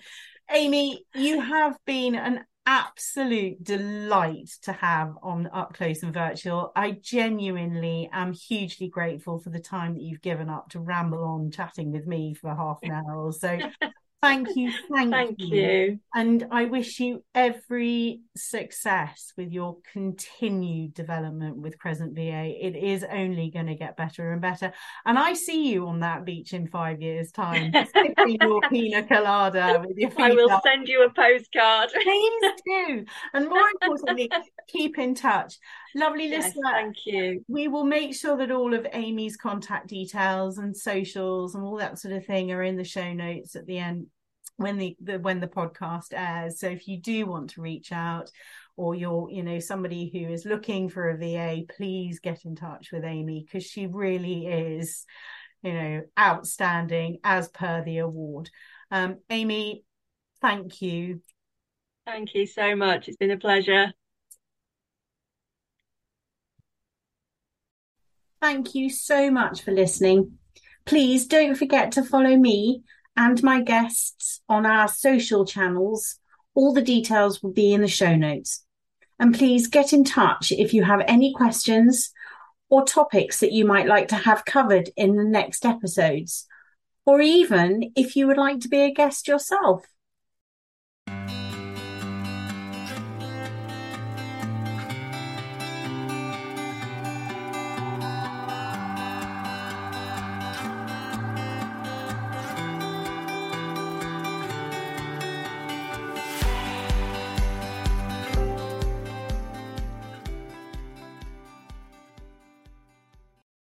Amy, 0.50 1.04
you 1.14 1.40
have 1.40 1.76
been 1.86 2.16
an 2.16 2.44
absolute 2.68 3.64
delight 3.64 4.50
to 4.60 4.72
have 4.72 5.14
on 5.22 5.48
up 5.54 5.72
close 5.72 6.02
and 6.02 6.12
virtual. 6.12 6.70
I 6.76 6.90
genuinely 6.90 8.10
am 8.12 8.34
hugely 8.34 8.88
grateful 8.88 9.38
for 9.38 9.48
the 9.48 9.58
time 9.58 9.94
that 9.94 10.02
you've 10.02 10.20
given 10.20 10.50
up 10.50 10.68
to 10.70 10.80
ramble 10.80 11.24
on 11.24 11.50
chatting 11.50 11.90
with 11.90 12.06
me 12.06 12.34
for 12.34 12.54
half 12.54 12.80
an 12.82 12.92
hour 12.92 13.16
or 13.16 13.32
so. 13.32 13.58
Thank 14.20 14.48
you. 14.56 14.72
Thank, 14.92 15.12
thank 15.12 15.38
you. 15.38 15.56
you. 15.56 16.00
And 16.12 16.48
I 16.50 16.64
wish 16.64 16.98
you 16.98 17.22
every 17.34 18.22
success 18.36 19.32
with 19.36 19.52
your 19.52 19.76
continued 19.92 20.94
development 20.94 21.56
with 21.56 21.78
Crescent 21.78 22.16
VA. 22.16 22.52
It 22.60 22.74
is 22.74 23.04
only 23.08 23.50
going 23.50 23.66
to 23.66 23.76
get 23.76 23.96
better 23.96 24.32
and 24.32 24.42
better. 24.42 24.72
And 25.06 25.18
I 25.18 25.34
see 25.34 25.68
you 25.68 25.86
on 25.86 26.00
that 26.00 26.24
beach 26.24 26.52
in 26.52 26.66
five 26.66 27.00
years' 27.00 27.30
time, 27.30 27.72
your 28.26 28.60
pina 28.68 29.04
colada 29.04 29.84
with 29.86 29.96
your. 29.96 30.10
I 30.18 30.32
will 30.32 30.50
up. 30.50 30.62
send 30.64 30.88
you 30.88 31.04
a 31.04 31.10
postcard. 31.10 31.90
Please 32.02 32.52
do. 32.66 33.04
And 33.34 33.48
more 33.48 33.68
importantly, 33.82 34.30
keep 34.66 34.98
in 34.98 35.14
touch. 35.14 35.58
Lovely 35.98 36.28
yes, 36.28 36.44
listener. 36.44 36.70
Thank 36.72 37.06
you. 37.06 37.44
We 37.48 37.66
will 37.66 37.84
make 37.84 38.14
sure 38.14 38.36
that 38.36 38.52
all 38.52 38.72
of 38.72 38.86
Amy's 38.92 39.36
contact 39.36 39.88
details 39.88 40.58
and 40.58 40.76
socials 40.76 41.56
and 41.56 41.64
all 41.64 41.76
that 41.78 41.98
sort 41.98 42.14
of 42.14 42.24
thing 42.24 42.52
are 42.52 42.62
in 42.62 42.76
the 42.76 42.84
show 42.84 43.12
notes 43.12 43.56
at 43.56 43.66
the 43.66 43.78
end 43.78 44.06
when 44.56 44.78
the, 44.78 44.96
the 45.02 45.18
when 45.18 45.40
the 45.40 45.48
podcast 45.48 46.12
airs. 46.12 46.60
So 46.60 46.68
if 46.68 46.86
you 46.86 46.98
do 46.98 47.26
want 47.26 47.50
to 47.50 47.62
reach 47.62 47.90
out 47.90 48.30
or 48.76 48.94
you're 48.94 49.28
you 49.28 49.42
know 49.42 49.58
somebody 49.58 50.08
who 50.12 50.32
is 50.32 50.44
looking 50.44 50.88
for 50.88 51.10
a 51.10 51.16
VA, 51.16 51.62
please 51.76 52.20
get 52.20 52.44
in 52.44 52.54
touch 52.54 52.92
with 52.92 53.04
Amy 53.04 53.44
because 53.44 53.64
she 53.64 53.88
really 53.88 54.46
is 54.46 55.04
you 55.62 55.72
know 55.72 56.02
outstanding 56.16 57.18
as 57.24 57.48
per 57.48 57.82
the 57.82 57.98
award. 57.98 58.50
Um, 58.92 59.18
Amy, 59.30 59.82
thank 60.40 60.80
you. 60.80 61.22
Thank 62.06 62.34
you 62.34 62.46
so 62.46 62.76
much. 62.76 63.08
It's 63.08 63.16
been 63.16 63.32
a 63.32 63.36
pleasure. 63.36 63.92
Thank 68.40 68.74
you 68.74 68.88
so 68.88 69.30
much 69.30 69.62
for 69.62 69.72
listening. 69.72 70.38
Please 70.84 71.26
don't 71.26 71.56
forget 71.56 71.92
to 71.92 72.04
follow 72.04 72.36
me 72.36 72.82
and 73.16 73.42
my 73.42 73.60
guests 73.60 74.40
on 74.48 74.64
our 74.64 74.86
social 74.86 75.44
channels. 75.44 76.20
All 76.54 76.72
the 76.72 76.82
details 76.82 77.42
will 77.42 77.52
be 77.52 77.72
in 77.72 77.80
the 77.80 77.88
show 77.88 78.14
notes. 78.14 78.64
And 79.18 79.34
please 79.34 79.66
get 79.66 79.92
in 79.92 80.04
touch 80.04 80.52
if 80.52 80.72
you 80.72 80.84
have 80.84 81.02
any 81.08 81.34
questions 81.34 82.12
or 82.70 82.84
topics 82.84 83.40
that 83.40 83.52
you 83.52 83.64
might 83.64 83.86
like 83.86 84.08
to 84.08 84.14
have 84.14 84.44
covered 84.44 84.90
in 84.96 85.16
the 85.16 85.24
next 85.24 85.64
episodes, 85.66 86.46
or 87.04 87.20
even 87.20 87.92
if 87.96 88.14
you 88.14 88.28
would 88.28 88.36
like 88.36 88.60
to 88.60 88.68
be 88.68 88.80
a 88.80 88.92
guest 88.92 89.26
yourself. 89.26 89.84